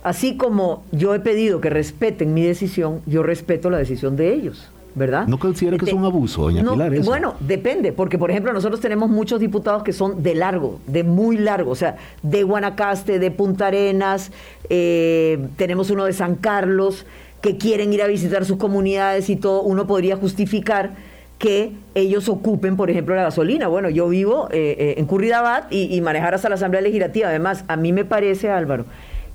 Así 0.06 0.36
como 0.36 0.84
yo 0.92 1.16
he 1.16 1.18
pedido 1.18 1.60
que 1.60 1.68
respeten 1.68 2.32
mi 2.32 2.44
decisión, 2.44 3.00
yo 3.06 3.24
respeto 3.24 3.70
la 3.70 3.78
decisión 3.78 4.14
de 4.14 4.34
ellos, 4.34 4.70
¿verdad? 4.94 5.26
¿No 5.26 5.36
considera 5.36 5.76
que 5.78 5.84
es 5.84 5.92
un 5.92 6.04
abuso, 6.04 6.42
doña 6.42 6.62
No, 6.62 6.74
Pilar, 6.74 6.94
eso? 6.94 7.10
Bueno, 7.10 7.34
depende, 7.40 7.90
porque 7.90 8.16
por 8.16 8.30
ejemplo 8.30 8.52
nosotros 8.52 8.80
tenemos 8.80 9.10
muchos 9.10 9.40
diputados 9.40 9.82
que 9.82 9.92
son 9.92 10.22
de 10.22 10.36
largo, 10.36 10.78
de 10.86 11.02
muy 11.02 11.38
largo, 11.38 11.72
o 11.72 11.74
sea, 11.74 11.96
de 12.22 12.44
Guanacaste, 12.44 13.18
de 13.18 13.32
Punta 13.32 13.66
Arenas, 13.66 14.30
eh, 14.70 15.44
tenemos 15.56 15.90
uno 15.90 16.04
de 16.04 16.12
San 16.12 16.36
Carlos, 16.36 17.04
que 17.40 17.56
quieren 17.56 17.92
ir 17.92 18.00
a 18.00 18.06
visitar 18.06 18.44
sus 18.44 18.58
comunidades 18.58 19.28
y 19.28 19.34
todo, 19.34 19.62
uno 19.62 19.88
podría 19.88 20.16
justificar 20.16 20.92
que 21.40 21.72
ellos 21.96 22.28
ocupen, 22.28 22.76
por 22.76 22.90
ejemplo, 22.90 23.16
la 23.16 23.24
gasolina. 23.24 23.66
Bueno, 23.66 23.90
yo 23.90 24.08
vivo 24.08 24.46
eh, 24.52 24.76
eh, 24.78 24.94
en 24.98 25.06
Curridabat 25.06 25.72
y, 25.72 25.92
y 25.92 26.00
manejar 26.00 26.32
hasta 26.32 26.48
la 26.48 26.54
Asamblea 26.54 26.80
Legislativa. 26.80 27.28
Además, 27.28 27.64
a 27.66 27.74
mí 27.74 27.92
me 27.92 28.04
parece, 28.04 28.50
Álvaro, 28.50 28.84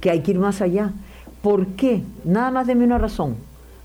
que 0.02 0.10
hay 0.10 0.20
que 0.20 0.32
ir 0.32 0.39
más 0.39 0.62
allá. 0.62 0.91
¿Por 1.41 1.68
qué? 1.68 2.04
Nada 2.26 2.52
más 2.52 2.68
deme 2.68 2.84
una 2.84 2.97
razón 2.97 3.38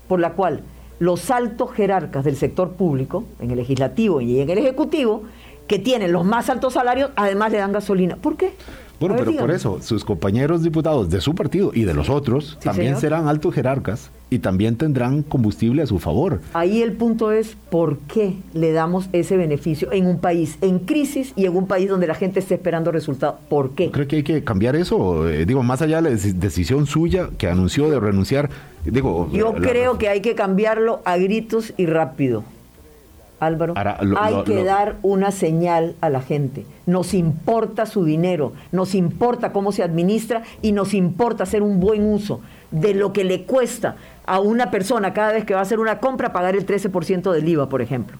por 0.07 0.19
la 0.19 0.31
cual 0.33 0.61
los 0.99 1.31
altos 1.31 1.71
jerarcas 1.71 2.25
del 2.25 2.35
sector 2.35 2.71
público, 2.73 3.23
en 3.39 3.51
el 3.51 3.57
legislativo 3.57 4.19
y 4.19 4.39
en 4.41 4.49
el 4.49 4.57
ejecutivo, 4.57 5.23
que 5.67 5.79
tienen 5.79 6.11
los 6.11 6.25
más 6.25 6.49
altos 6.49 6.73
salarios, 6.73 7.11
además 7.15 7.51
le 7.51 7.59
dan 7.59 7.71
gasolina. 7.71 8.15
¿Por 8.15 8.35
qué? 8.35 8.53
Bueno, 8.99 9.15
ver, 9.15 9.25
pero 9.25 9.37
por 9.37 9.51
eso, 9.51 9.79
sus 9.81 10.03
compañeros 10.03 10.63
diputados 10.63 11.09
de 11.09 11.21
su 11.21 11.35
partido 11.35 11.71
y 11.73 11.83
de 11.83 11.93
los 11.93 12.09
otros 12.09 12.57
Sí, 12.59 12.65
también 12.65 12.87
señor. 12.95 13.01
serán 13.01 13.27
altos 13.27 13.53
jerarcas 13.53 14.09
y 14.29 14.39
también 14.39 14.75
tendrán 14.75 15.23
combustible 15.23 15.81
a 15.81 15.87
su 15.87 15.99
favor. 15.99 16.41
Ahí 16.53 16.81
el 16.81 16.93
punto 16.93 17.31
es 17.31 17.55
por 17.69 17.97
qué 17.99 18.33
le 18.53 18.71
damos 18.73 19.07
ese 19.13 19.37
beneficio 19.37 19.91
en 19.93 20.05
un 20.05 20.19
país 20.19 20.57
en 20.61 20.79
crisis 20.79 21.31
y 21.35 21.45
en 21.45 21.55
un 21.55 21.67
país 21.67 21.87
donde 21.89 22.07
la 22.07 22.15
gente 22.15 22.39
está 22.39 22.53
esperando 22.55 22.91
resultados. 22.91 23.35
¿Por 23.49 23.71
qué? 23.71 23.89
¿Cree 23.91 24.07
que 24.07 24.15
hay 24.17 24.23
que 24.23 24.43
cambiar 24.43 24.75
eso? 24.75 25.29
Eh, 25.29 25.45
digo, 25.45 25.63
más 25.63 25.81
allá 25.81 26.01
de 26.01 26.09
la 26.09 26.15
deci- 26.15 26.33
decisión 26.33 26.85
suya 26.87 27.29
que 27.37 27.47
anunció 27.47 27.89
de 27.89 27.99
renunciar, 27.99 28.49
digo... 28.85 29.29
Yo 29.31 29.53
la- 29.53 29.67
creo 29.67 29.97
que 29.97 30.09
hay 30.09 30.21
que 30.21 30.35
cambiarlo 30.35 31.01
a 31.05 31.17
gritos 31.17 31.73
y 31.77 31.85
rápido. 31.85 32.43
Álvaro, 33.39 33.73
Ahora, 33.77 33.97
lo- 34.01 34.19
hay 34.21 34.33
lo- 34.35 34.43
que 34.43 34.55
lo- 34.55 34.63
dar 34.63 34.95
una 35.03 35.31
señal 35.31 35.95
a 36.01 36.09
la 36.09 36.21
gente. 36.21 36.65
Nos 36.85 37.13
importa 37.13 37.85
su 37.85 38.03
dinero, 38.03 38.53
nos 38.71 38.95
importa 38.95 39.51
cómo 39.53 39.71
se 39.71 39.83
administra 39.83 40.43
y 40.61 40.71
nos 40.71 40.93
importa 40.93 41.43
hacer 41.43 41.61
un 41.61 41.79
buen 41.79 42.05
uso 42.11 42.41
de 42.71 42.93
lo 42.93 43.13
que 43.13 43.23
le 43.23 43.43
cuesta 43.43 43.95
a 44.25 44.39
una 44.39 44.71
persona 44.71 45.13
cada 45.13 45.33
vez 45.33 45.45
que 45.45 45.53
va 45.53 45.59
a 45.59 45.63
hacer 45.63 45.79
una 45.79 45.99
compra 45.99 46.33
pagar 46.33 46.55
el 46.55 46.65
13% 46.65 47.31
del 47.31 47.47
IVA, 47.47 47.69
por 47.69 47.81
ejemplo. 47.81 48.17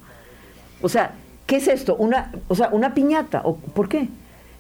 O 0.82 0.90
sea, 0.90 1.12
¿qué 1.46 1.56
es 1.58 1.68
esto? 1.68 1.96
Una, 1.96 2.32
o 2.48 2.56
sea, 2.56 2.70
una 2.72 2.94
piñata. 2.94 3.42
¿O 3.44 3.56
¿Por 3.56 3.90
qué? 3.90 4.08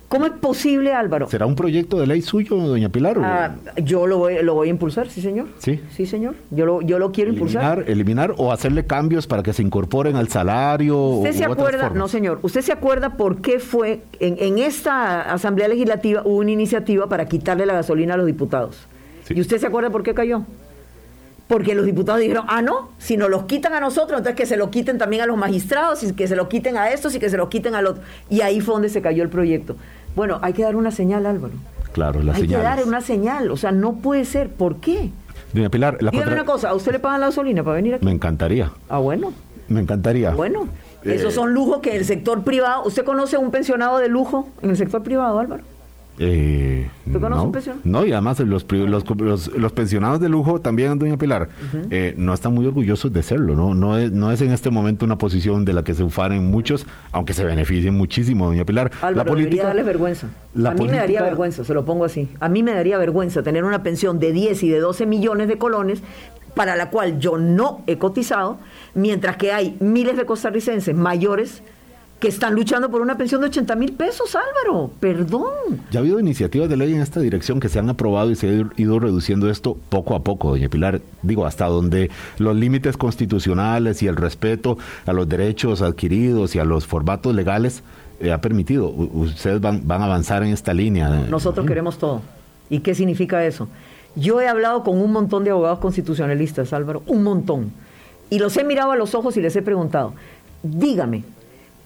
¿Cómo 0.10 0.26
es 0.26 0.32
posible, 0.32 0.94
Álvaro? 0.94 1.28
¿Será 1.30 1.46
un 1.46 1.56
proyecto 1.56 2.00
de 2.00 2.08
ley 2.08 2.22
suyo, 2.22 2.56
doña 2.56 2.88
Pilar? 2.88 3.18
o- 3.18 3.22
Ah, 3.26 3.56
yo 3.84 4.08
lo 4.08 4.18
voy, 4.20 4.42
lo 4.42 4.54
voy 4.54 4.70
a 4.70 4.72
impulsar, 4.72 5.10
sí, 5.10 5.22
señor. 5.22 5.48
¿Sí? 5.58 5.82
Sí, 5.94 6.06
señor. 6.06 6.36
Yo 6.50 6.66
lo, 6.66 6.82
yo 6.82 6.98
lo 6.98 7.12
quiero 7.12 7.32
impulsar. 7.34 7.80
eliminar, 7.80 7.92
eliminar 7.92 8.34
o 8.38 8.54
hacerle 8.54 8.86
cambios 8.86 9.28
para 9.28 9.44
que 9.44 9.52
se 9.52 9.62
incorporen 9.64 10.16
al 10.16 10.30
salario 10.30 10.98
¿Usted 10.98 11.32
o 11.32 11.34
se 11.34 11.44
acuerda? 11.44 11.90
No, 11.90 12.08
señor. 12.08 12.40
¿Usted 12.42 12.62
se 12.62 12.72
acuerda 12.72 13.18
por 13.18 13.42
qué 13.42 13.60
fue 13.60 14.02
en, 14.22 14.38
en 14.40 14.60
esta 14.60 15.22
Asamblea 15.34 15.68
Legislativa 15.68 16.22
hubo 16.24 16.38
una 16.38 16.52
iniciativa 16.52 17.08
para 17.10 17.26
quitarle 17.26 17.66
la 17.66 17.74
gasolina 17.74 18.14
a 18.14 18.18
los 18.18 18.28
diputados? 18.28 18.88
Sí. 19.26 19.34
¿Y 19.36 19.42
usted 19.42 19.58
se 19.58 19.68
acuerda 19.68 19.90
por 19.90 20.04
qué 20.04 20.14
cayó? 20.14 20.44
Porque 21.50 21.76
los 21.76 21.86
diputados 21.86 22.20
dijeron, 22.20 22.44
ah, 22.50 22.62
no, 22.62 22.90
si 22.98 23.16
nos 23.16 23.30
los 23.30 23.44
quitan 23.46 23.74
a 23.74 23.80
nosotros, 23.80 24.18
entonces 24.18 24.36
que 24.36 24.46
se 24.46 24.58
lo 24.58 24.70
quiten 24.70 24.98
también 24.98 25.22
a 25.22 25.26
los 25.26 25.38
magistrados, 25.38 26.04
y 26.04 26.12
que 26.14 26.28
se 26.28 26.36
lo 26.36 26.50
quiten 26.50 26.76
a 26.76 26.90
estos 26.92 27.16
y 27.16 27.20
que 27.20 27.30
se 27.30 27.38
lo 27.38 27.48
quiten 27.48 27.74
al 27.74 27.88
otro. 27.88 28.04
Y 28.30 28.42
ahí 28.42 28.60
fue 28.60 28.74
donde 28.74 28.90
se 28.90 29.02
cayó 29.02 29.24
el 29.24 29.30
proyecto. 29.30 29.78
Bueno, 30.18 30.40
hay 30.42 30.52
que 30.54 30.64
dar 30.64 30.76
una 30.76 30.90
señal, 30.90 31.28
Álvaro. 31.28 31.54
Claro, 31.94 32.24
las 32.24 32.38
hay 32.38 32.48
que 32.48 32.58
dar 32.58 32.84
una 32.84 33.02
señal. 33.02 33.52
O 33.52 33.56
sea, 33.56 33.72
no 33.72 33.98
puede 33.98 34.26
ser. 34.26 34.50
¿Por 34.50 34.78
qué? 34.78 35.12
Doña 35.54 35.70
Pilar, 35.70 36.02
la 36.02 36.10
Dígame 36.10 36.26
contra- 36.32 36.42
una 36.44 36.52
cosa, 36.52 36.70
¿a 36.70 36.74
usted 36.74 36.92
le 36.94 37.00
pagan 37.00 37.20
la 37.22 37.28
gasolina 37.28 37.64
para 37.64 37.76
venir 37.76 37.94
aquí? 37.94 38.04
Me 38.06 38.12
encantaría, 38.12 38.72
Ah, 38.90 38.98
bueno. 38.98 39.32
me 39.70 39.80
encantaría. 39.80 40.32
Bueno, 40.32 40.68
Eh, 41.06 41.14
esos 41.14 41.36
son 41.36 41.54
lujos 41.54 41.82
que 41.82 41.96
el 41.96 42.04
sector 42.04 42.44
privado. 42.44 42.84
¿Usted 42.84 43.06
conoce 43.06 43.38
un 43.38 43.52
pensionado 43.52 44.00
de 44.00 44.10
lujo 44.10 44.50
en 44.64 44.72
el 44.72 44.76
sector 44.78 45.04
privado, 45.04 45.38
Álvaro? 45.40 45.64
Eh, 46.20 46.90
¿Tú 47.06 47.20
conoces 47.20 47.38
no, 47.38 47.44
un 47.44 47.52
pensionado? 47.52 47.82
No, 47.84 48.06
y 48.06 48.12
además 48.12 48.40
los, 48.40 48.64
pri- 48.64 48.88
los, 48.88 49.04
los- 49.20 49.48
los 49.56 49.72
pensionados 49.72 50.20
de 50.20 50.30
lujo 50.30 50.60
también, 50.60 50.98
doña 50.98 51.16
Pilar, 51.18 51.50
eh, 51.92 52.16
no 52.18 52.34
están 52.34 52.54
muy 52.56 52.66
orgullosos 52.66 53.14
de 53.14 53.22
serlo, 53.22 53.56
¿no? 53.56 53.76
No 53.76 53.98
es, 53.98 54.12
no 54.12 54.32
es 54.32 54.42
en 54.42 54.52
este 54.52 54.72
momento 54.72 55.06
una 55.06 55.18
posición 55.18 55.64
de 55.64 55.74
la 55.74 55.84
que 55.84 55.94
se 55.94 56.04
ufaren 56.04 56.50
muchos, 56.50 56.88
aunque 57.12 57.34
se 57.34 57.44
beneficien 57.46 57.94
muchísimo, 57.96 58.48
doña 58.48 58.66
Pilar. 58.66 58.92
Álvaro, 59.02 59.36
debería 59.36 59.66
darles 59.66 59.86
vergüenza. 59.86 60.28
la 60.56 60.72
a 60.72 60.74
mí 60.74 60.82
me 60.82 60.88
daría 60.88 61.02
política- 61.20 61.24
vergüenza, 61.24 61.64
se 61.64 61.74
lo 61.76 61.86
pongo 61.86 62.06
así. 62.06 62.28
A 62.40 62.50
mí 62.50 62.64
me 62.64 62.74
daría 62.74 62.98
vergüenza 62.98 63.44
tener 63.44 63.64
una 63.64 63.84
pensión 63.84 64.18
de 64.20 64.32
10 64.32 64.64
y 64.64 64.70
de 64.70 64.80
12 64.80 65.06
millones 65.06 65.48
de 65.48 65.58
colones 65.60 66.02
para 66.56 66.76
la 66.76 66.90
cual 66.90 67.20
yo 67.20 67.38
no 67.38 67.84
he 67.86 68.00
cotizado, 68.00 68.58
mientras 68.96 69.38
que 69.38 69.52
hay 69.52 69.78
miles 69.80 70.18
de 70.18 70.26
costarricenses 70.26 70.96
mayores 70.96 71.62
que 72.20 72.28
están 72.28 72.56
luchando 72.56 72.90
por 72.90 73.02
una 73.02 73.16
pensión 73.16 73.42
de 73.42 73.48
80 73.48 73.76
mil 73.76 73.94
pesos, 73.94 74.36
Álvaro. 74.36 74.90
Perdón. 75.00 75.82
Ya 75.92 76.00
ha 76.00 76.02
habido 76.02 76.20
iniciativas 76.20 76.68
de 76.68 76.76
ley 76.76 76.94
en 76.94 77.02
esta 77.02 77.20
dirección 77.20 77.60
que 77.60 77.70
se 77.70 77.78
han 77.78 77.90
aprobado 77.90 78.32
y 78.32 78.36
se 78.36 78.50
ha 78.50 78.66
ido 78.82 79.00
reduciendo 79.00 79.50
esto 79.52 79.78
poco 79.90 80.16
a 80.16 80.24
poco, 80.24 80.50
doña 80.50 80.68
Pilar. 80.68 81.00
Digo, 81.22 81.46
hasta 81.46 81.66
donde 81.68 82.10
los 82.40 82.56
límites 82.56 82.98
constitucionales 82.98 84.02
y 84.02 84.08
el 84.08 84.16
respeto 84.16 84.78
a 85.06 85.14
los 85.14 85.30
derechos 85.30 85.82
adquiridos 85.84 86.56
y 86.56 86.60
a 86.60 86.66
los 86.66 86.88
formatos 86.88 87.36
legales 87.36 87.84
eh, 88.20 88.32
ha 88.32 88.42
permitido. 88.42 88.90
U- 88.90 89.12
ustedes 89.26 89.62
van, 89.62 89.88
van 89.88 90.02
a 90.02 90.06
avanzar 90.06 90.42
en 90.42 90.50
esta 90.54 90.74
línea. 90.74 91.10
Nosotros 91.30 91.68
queremos 91.68 92.00
todo. 92.00 92.22
¿Y 92.70 92.80
qué 92.80 92.96
significa 92.96 93.46
eso? 93.46 93.68
Yo 94.16 94.42
he 94.42 94.48
hablado 94.48 94.84
con 94.84 95.00
un 95.00 95.12
montón 95.12 95.44
de 95.44 95.52
abogados 95.52 95.78
constitucionalistas, 95.78 96.74
Álvaro, 96.74 97.04
un 97.06 97.22
montón. 97.22 97.72
Y 98.32 98.40
los 98.40 98.58
he 98.58 98.64
mirado 98.64 98.92
a 98.92 98.96
los 98.96 99.14
ojos 99.14 99.38
y 99.38 99.42
les 99.42 99.56
he 99.56 99.62
preguntado, 99.62 100.14
dígame, 100.64 101.24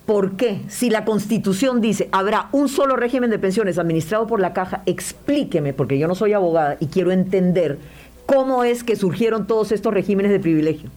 ¿por 0.06 0.34
qué 0.34 0.62
si 0.68 0.90
la 0.90 1.06
Constitución 1.06 1.80
dice 1.82 2.10
habrá 2.12 2.50
un 2.52 2.68
solo 2.70 2.96
régimen 2.96 3.30
de 3.30 3.40
pensiones 3.40 3.78
administrado 3.78 4.28
por 4.28 4.40
la 4.40 4.54
caja, 4.54 4.82
explíqueme, 4.86 5.74
porque 5.74 5.98
yo 6.00 6.08
no 6.08 6.16
soy 6.16 6.34
abogada 6.34 6.78
y 6.80 6.88
quiero 6.88 7.12
entender 7.12 7.78
cómo 8.26 8.64
es 8.64 8.84
que 8.84 8.96
surgieron 8.96 9.48
todos 9.48 9.72
estos 9.72 9.94
regímenes 9.94 10.32
de 10.32 10.40
privilegio? 10.40 10.90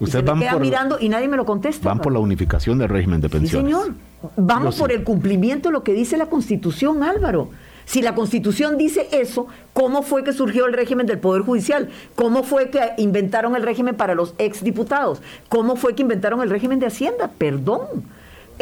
Ustedes 0.00 0.24
van 0.24 0.40
por- 0.40 0.60
mirando 0.60 0.98
y 0.98 1.08
nadie 1.08 1.28
me 1.28 1.36
lo 1.36 1.44
contesta. 1.46 1.88
Van 1.88 2.00
por 2.00 2.12
la 2.12 2.18
unificación 2.18 2.78
del 2.78 2.88
régimen 2.88 3.20
de 3.20 3.28
Sí, 3.28 3.32
pensiones. 3.32 3.72
señor. 3.76 3.94
Vamos 4.36 4.64
Yo 4.64 4.72
sí. 4.72 4.80
por 4.80 4.92
el 4.92 5.04
cumplimiento 5.04 5.68
de 5.68 5.72
lo 5.74 5.84
que 5.84 5.92
dice 5.92 6.16
la 6.16 6.26
Constitución, 6.26 7.04
Álvaro. 7.04 7.50
Si 7.84 8.00
la 8.02 8.14
Constitución 8.14 8.78
dice 8.78 9.08
eso, 9.12 9.46
¿cómo 9.72 10.02
fue 10.02 10.24
que 10.24 10.32
surgió 10.32 10.66
el 10.66 10.72
régimen 10.72 11.06
del 11.06 11.18
Poder 11.18 11.42
Judicial? 11.42 11.88
¿Cómo 12.16 12.42
fue 12.42 12.70
que 12.70 12.80
inventaron 12.98 13.54
el 13.56 13.62
régimen 13.62 13.94
para 13.96 14.14
los 14.14 14.34
exdiputados? 14.38 15.20
¿Cómo 15.48 15.76
fue 15.76 15.94
que 15.94 16.02
inventaron 16.02 16.42
el 16.42 16.50
régimen 16.50 16.78
de 16.80 16.86
Hacienda? 16.86 17.30
Perdón. 17.38 17.80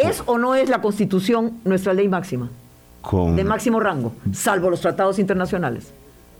¿Es 0.03 0.22
o 0.26 0.38
no 0.38 0.55
es 0.55 0.68
la 0.68 0.80
Constitución 0.80 1.59
nuestra 1.64 1.92
ley 1.94 2.09
máxima? 2.09 2.48
Con 3.03 3.36
De 3.36 3.44
máximo 3.44 3.80
rango, 3.80 4.12
salvo 4.32 4.70
los 4.70 4.80
tratados 4.80 5.18
internacionales. 5.18 5.92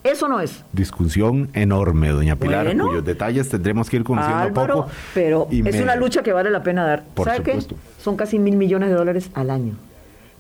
¿Eso 0.03 0.29
no 0.29 0.41
es? 0.41 0.63
discusión 0.73 1.51
enorme, 1.53 2.09
doña 2.09 2.37
Pilar, 2.37 2.65
Bueno. 2.67 2.89
cuyos 2.89 3.05
detalles 3.05 3.49
tendremos 3.51 3.91
que 3.91 3.97
ir 3.97 4.05
conociendo 4.05 4.43
Álvaro, 4.45 4.75
poco. 4.75 4.89
pero 5.13 5.47
es 5.51 5.75
me- 5.77 5.83
una 5.83 5.95
lucha 5.97 6.23
que 6.23 6.33
vale 6.33 6.51
la 6.51 6.63
pena 6.63 6.85
dar. 6.87 7.05
Por 7.15 7.27
¿Sabe 7.27 7.39
supuesto. 7.39 7.75
qué? 7.75 8.03
Son 8.03 8.17
casi 8.17 8.39
mil 8.39 8.57
millones 8.57 8.89
de 8.89 8.95
dólares 8.95 9.31
al 9.35 9.51
año. 9.51 9.75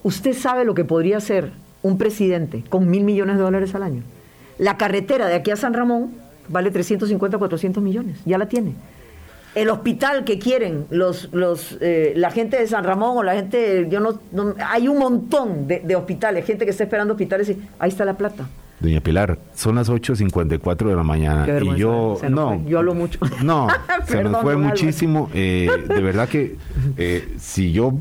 ¿Usted 0.03 0.33
sabe 0.35 0.65
lo 0.65 0.75
que 0.75 0.85
podría 0.87 1.19
hacer 1.19 1.53
un 1.83 1.99
presidente 1.99 2.65
con 2.71 2.89
mil 2.89 3.05
millones 3.05 3.37
de 3.37 3.43
dólares 3.43 3.75
al 3.75 3.83
año? 3.83 4.03
La 4.59 4.79
carretera 4.79 5.27
de 5.27 5.35
aquí 5.35 5.51
a 5.51 5.57
San 5.57 5.75
Ramón 5.75 6.11
vale 6.49 6.71
350, 6.71 7.37
400 7.37 7.83
millones. 7.83 8.19
Ya 8.25 8.39
la 8.39 8.47
tiene. 8.47 8.73
El 9.55 9.69
hospital 9.71 10.25
que 10.25 10.39
quieren 10.39 10.87
los, 10.91 11.29
los, 11.33 11.77
eh, 11.81 12.13
la 12.17 12.31
gente 12.31 12.57
de 12.59 12.67
San 12.69 12.85
Ramón 12.85 13.17
o 13.19 13.23
la 13.23 13.35
gente, 13.35 13.89
yo 13.91 13.99
no, 14.01 14.21
no- 14.33 14.55
hay 14.69 14.87
un 14.89 14.99
montón 14.99 15.67
de, 15.67 15.81
de 15.81 15.97
hospitales, 15.97 16.45
gente 16.47 16.65
que 16.65 16.71
está 16.71 16.85
esperando 16.85 17.15
hospitales 17.15 17.49
y 17.51 17.59
ahí 17.79 17.89
está 17.91 18.05
la 18.05 18.17
plata. 18.17 18.47
Doña 18.79 19.01
Pilar, 19.01 19.39
son 19.55 19.75
las 19.75 19.91
8.54 19.91 20.89
de 20.89 20.97
la 20.97 21.03
mañana 21.03 21.45
Qué 21.45 21.61
y 21.65 21.77
yo 21.77 22.17
se 22.19 22.31
nos 22.31 22.41
no, 22.41 22.49
fue. 22.61 22.71
Yo 22.71 22.79
hablo 22.79 22.95
mucho. 22.95 23.19
No, 23.43 23.69
se 24.07 24.23
nos 24.25 24.41
fue 24.41 24.57
muchísimo. 24.57 25.29
eh, 25.35 25.69
de 25.87 26.01
verdad 26.01 26.29
que 26.29 26.57
eh, 26.97 27.35
si 27.39 27.73
yo 27.73 27.93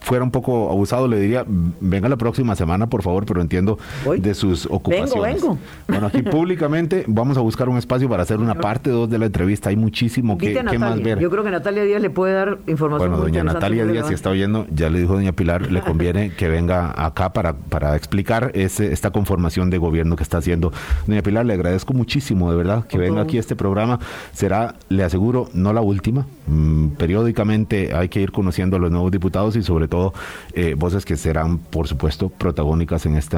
fuera 0.00 0.24
un 0.24 0.30
poco 0.30 0.70
abusado 0.70 1.08
le 1.08 1.20
diría 1.20 1.44
venga 1.46 2.08
la 2.08 2.16
próxima 2.16 2.56
semana 2.56 2.88
por 2.88 3.02
favor, 3.02 3.26
pero 3.26 3.40
entiendo 3.40 3.78
Voy. 4.04 4.20
de 4.20 4.34
sus 4.34 4.66
ocupaciones. 4.66 5.42
vengo. 5.42 5.58
Bueno, 5.86 6.06
aquí 6.06 6.22
públicamente 6.38 7.04
vamos 7.06 7.36
a 7.36 7.40
buscar 7.40 7.68
un 7.68 7.78
espacio 7.78 8.08
para 8.08 8.22
hacer 8.22 8.38
una 8.38 8.54
parte 8.54 8.90
2 8.90 9.10
de 9.10 9.18
la 9.18 9.26
entrevista. 9.26 9.70
Hay 9.70 9.76
muchísimo 9.76 10.38
que, 10.38 10.62
más 10.78 11.02
ver. 11.02 11.18
Yo 11.18 11.30
creo 11.30 11.44
que 11.44 11.50
Natalia 11.50 11.84
Díaz 11.84 12.02
le 12.02 12.10
puede 12.10 12.34
dar 12.34 12.58
información. 12.66 13.10
Bueno, 13.10 13.22
doña 13.22 13.44
Natalia 13.44 13.84
Díaz, 13.86 14.08
si 14.08 14.14
está 14.14 14.30
oyendo, 14.30 14.66
ya 14.70 14.90
le 14.90 15.00
dijo 15.00 15.14
doña 15.14 15.32
Pilar, 15.32 15.70
le 15.70 15.80
conviene 15.80 16.30
que 16.30 16.48
venga 16.48 16.94
acá 17.04 17.32
para, 17.32 17.54
para 17.54 17.96
explicar 17.96 18.50
ese, 18.54 18.92
esta 18.92 19.10
conformación 19.10 19.70
de 19.70 19.78
gobierno 19.78 20.16
que 20.16 20.22
está 20.22 20.38
haciendo. 20.38 20.72
Doña 21.06 21.22
Pilar, 21.22 21.46
le 21.46 21.54
agradezco 21.54 21.92
muchísimo, 21.92 22.50
de 22.50 22.56
verdad, 22.56 22.86
que 22.86 22.98
venga 22.98 23.22
aquí 23.22 23.36
a 23.36 23.40
este 23.40 23.56
programa. 23.56 23.98
Será, 24.32 24.74
le 24.88 25.04
aseguro, 25.04 25.48
no 25.52 25.72
la 25.72 25.80
última. 25.80 26.26
Mm, 26.46 26.88
periódicamente 26.90 27.94
hay 27.94 28.08
que 28.08 28.20
ir 28.20 28.32
conociendo 28.32 28.76
a 28.76 28.80
los 28.80 28.90
nuevos 28.90 29.10
diputados 29.10 29.56
y 29.56 29.62
sobre 29.62 29.87
todo 29.88 30.14
eh, 30.52 30.74
voces 30.76 31.04
que 31.04 31.16
serán, 31.16 31.58
por 31.58 31.88
supuesto, 31.88 32.28
protagónicas 32.28 33.06
en 33.06 33.16
este 33.16 33.36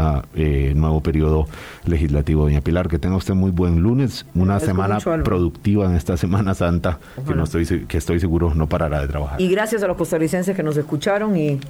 nuevo 0.74 1.00
periodo 1.02 1.46
legislativo. 1.86 2.44
Doña 2.44 2.60
Pilar, 2.60 2.88
que 2.88 2.98
tenga 2.98 3.16
usted 3.16 3.34
muy 3.34 3.50
buen 3.50 3.80
lunes, 3.80 4.26
una 4.34 4.60
semana 4.60 4.98
productiva 5.24 5.86
en 5.86 5.94
esta 5.94 6.16
Semana 6.16 6.54
Santa, 6.54 6.98
que, 7.26 7.34
no 7.34 7.44
estoy, 7.44 7.86
que 7.86 7.98
estoy 7.98 8.20
seguro 8.20 8.54
no 8.54 8.68
parará 8.68 9.00
de 9.00 9.08
trabajar. 9.08 9.40
Y 9.40 9.48
gracias 9.48 9.82
a 9.82 9.86
los 9.86 9.96
costarricenses 9.96 10.56
que 10.56 10.62
nos 10.62 10.76
escucharon 10.76 11.36
y 11.36 11.60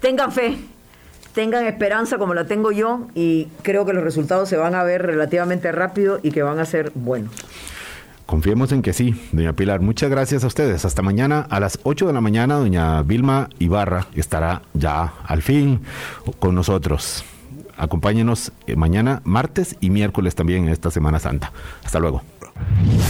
tengan 0.00 0.32
fe, 0.32 0.56
tengan 1.34 1.64
esperanza 1.66 2.18
como 2.18 2.34
la 2.34 2.46
tengo 2.46 2.72
yo 2.72 3.08
y 3.14 3.46
creo 3.62 3.84
que 3.84 3.92
los 3.92 4.04
resultados 4.04 4.48
se 4.48 4.56
van 4.56 4.74
a 4.74 4.82
ver 4.82 5.04
relativamente 5.06 5.70
rápido 5.72 6.20
y 6.22 6.30
que 6.30 6.42
van 6.42 6.58
a 6.58 6.64
ser 6.64 6.92
buenos. 6.94 7.32
Confiemos 8.28 8.72
en 8.72 8.82
que 8.82 8.92
sí, 8.92 9.18
doña 9.32 9.54
Pilar. 9.54 9.80
Muchas 9.80 10.10
gracias 10.10 10.44
a 10.44 10.48
ustedes. 10.48 10.84
Hasta 10.84 11.00
mañana 11.00 11.46
a 11.48 11.60
las 11.60 11.80
8 11.84 12.08
de 12.08 12.12
la 12.12 12.20
mañana, 12.20 12.56
doña 12.56 13.00
Vilma 13.00 13.48
Ibarra 13.58 14.06
estará 14.14 14.60
ya 14.74 15.14
al 15.24 15.40
fin 15.40 15.80
con 16.38 16.54
nosotros. 16.54 17.24
Acompáñenos 17.78 18.52
eh, 18.66 18.76
mañana, 18.76 19.22
martes 19.24 19.76
y 19.80 19.88
miércoles 19.88 20.34
también 20.34 20.64
en 20.64 20.68
esta 20.68 20.90
Semana 20.90 21.18
Santa. 21.18 21.52
Hasta 21.82 22.00
luego. 22.00 22.20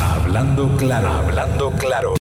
Hablando 0.00 0.76
claro, 0.76 1.08
hablando 1.08 1.72
claro. 1.72 2.14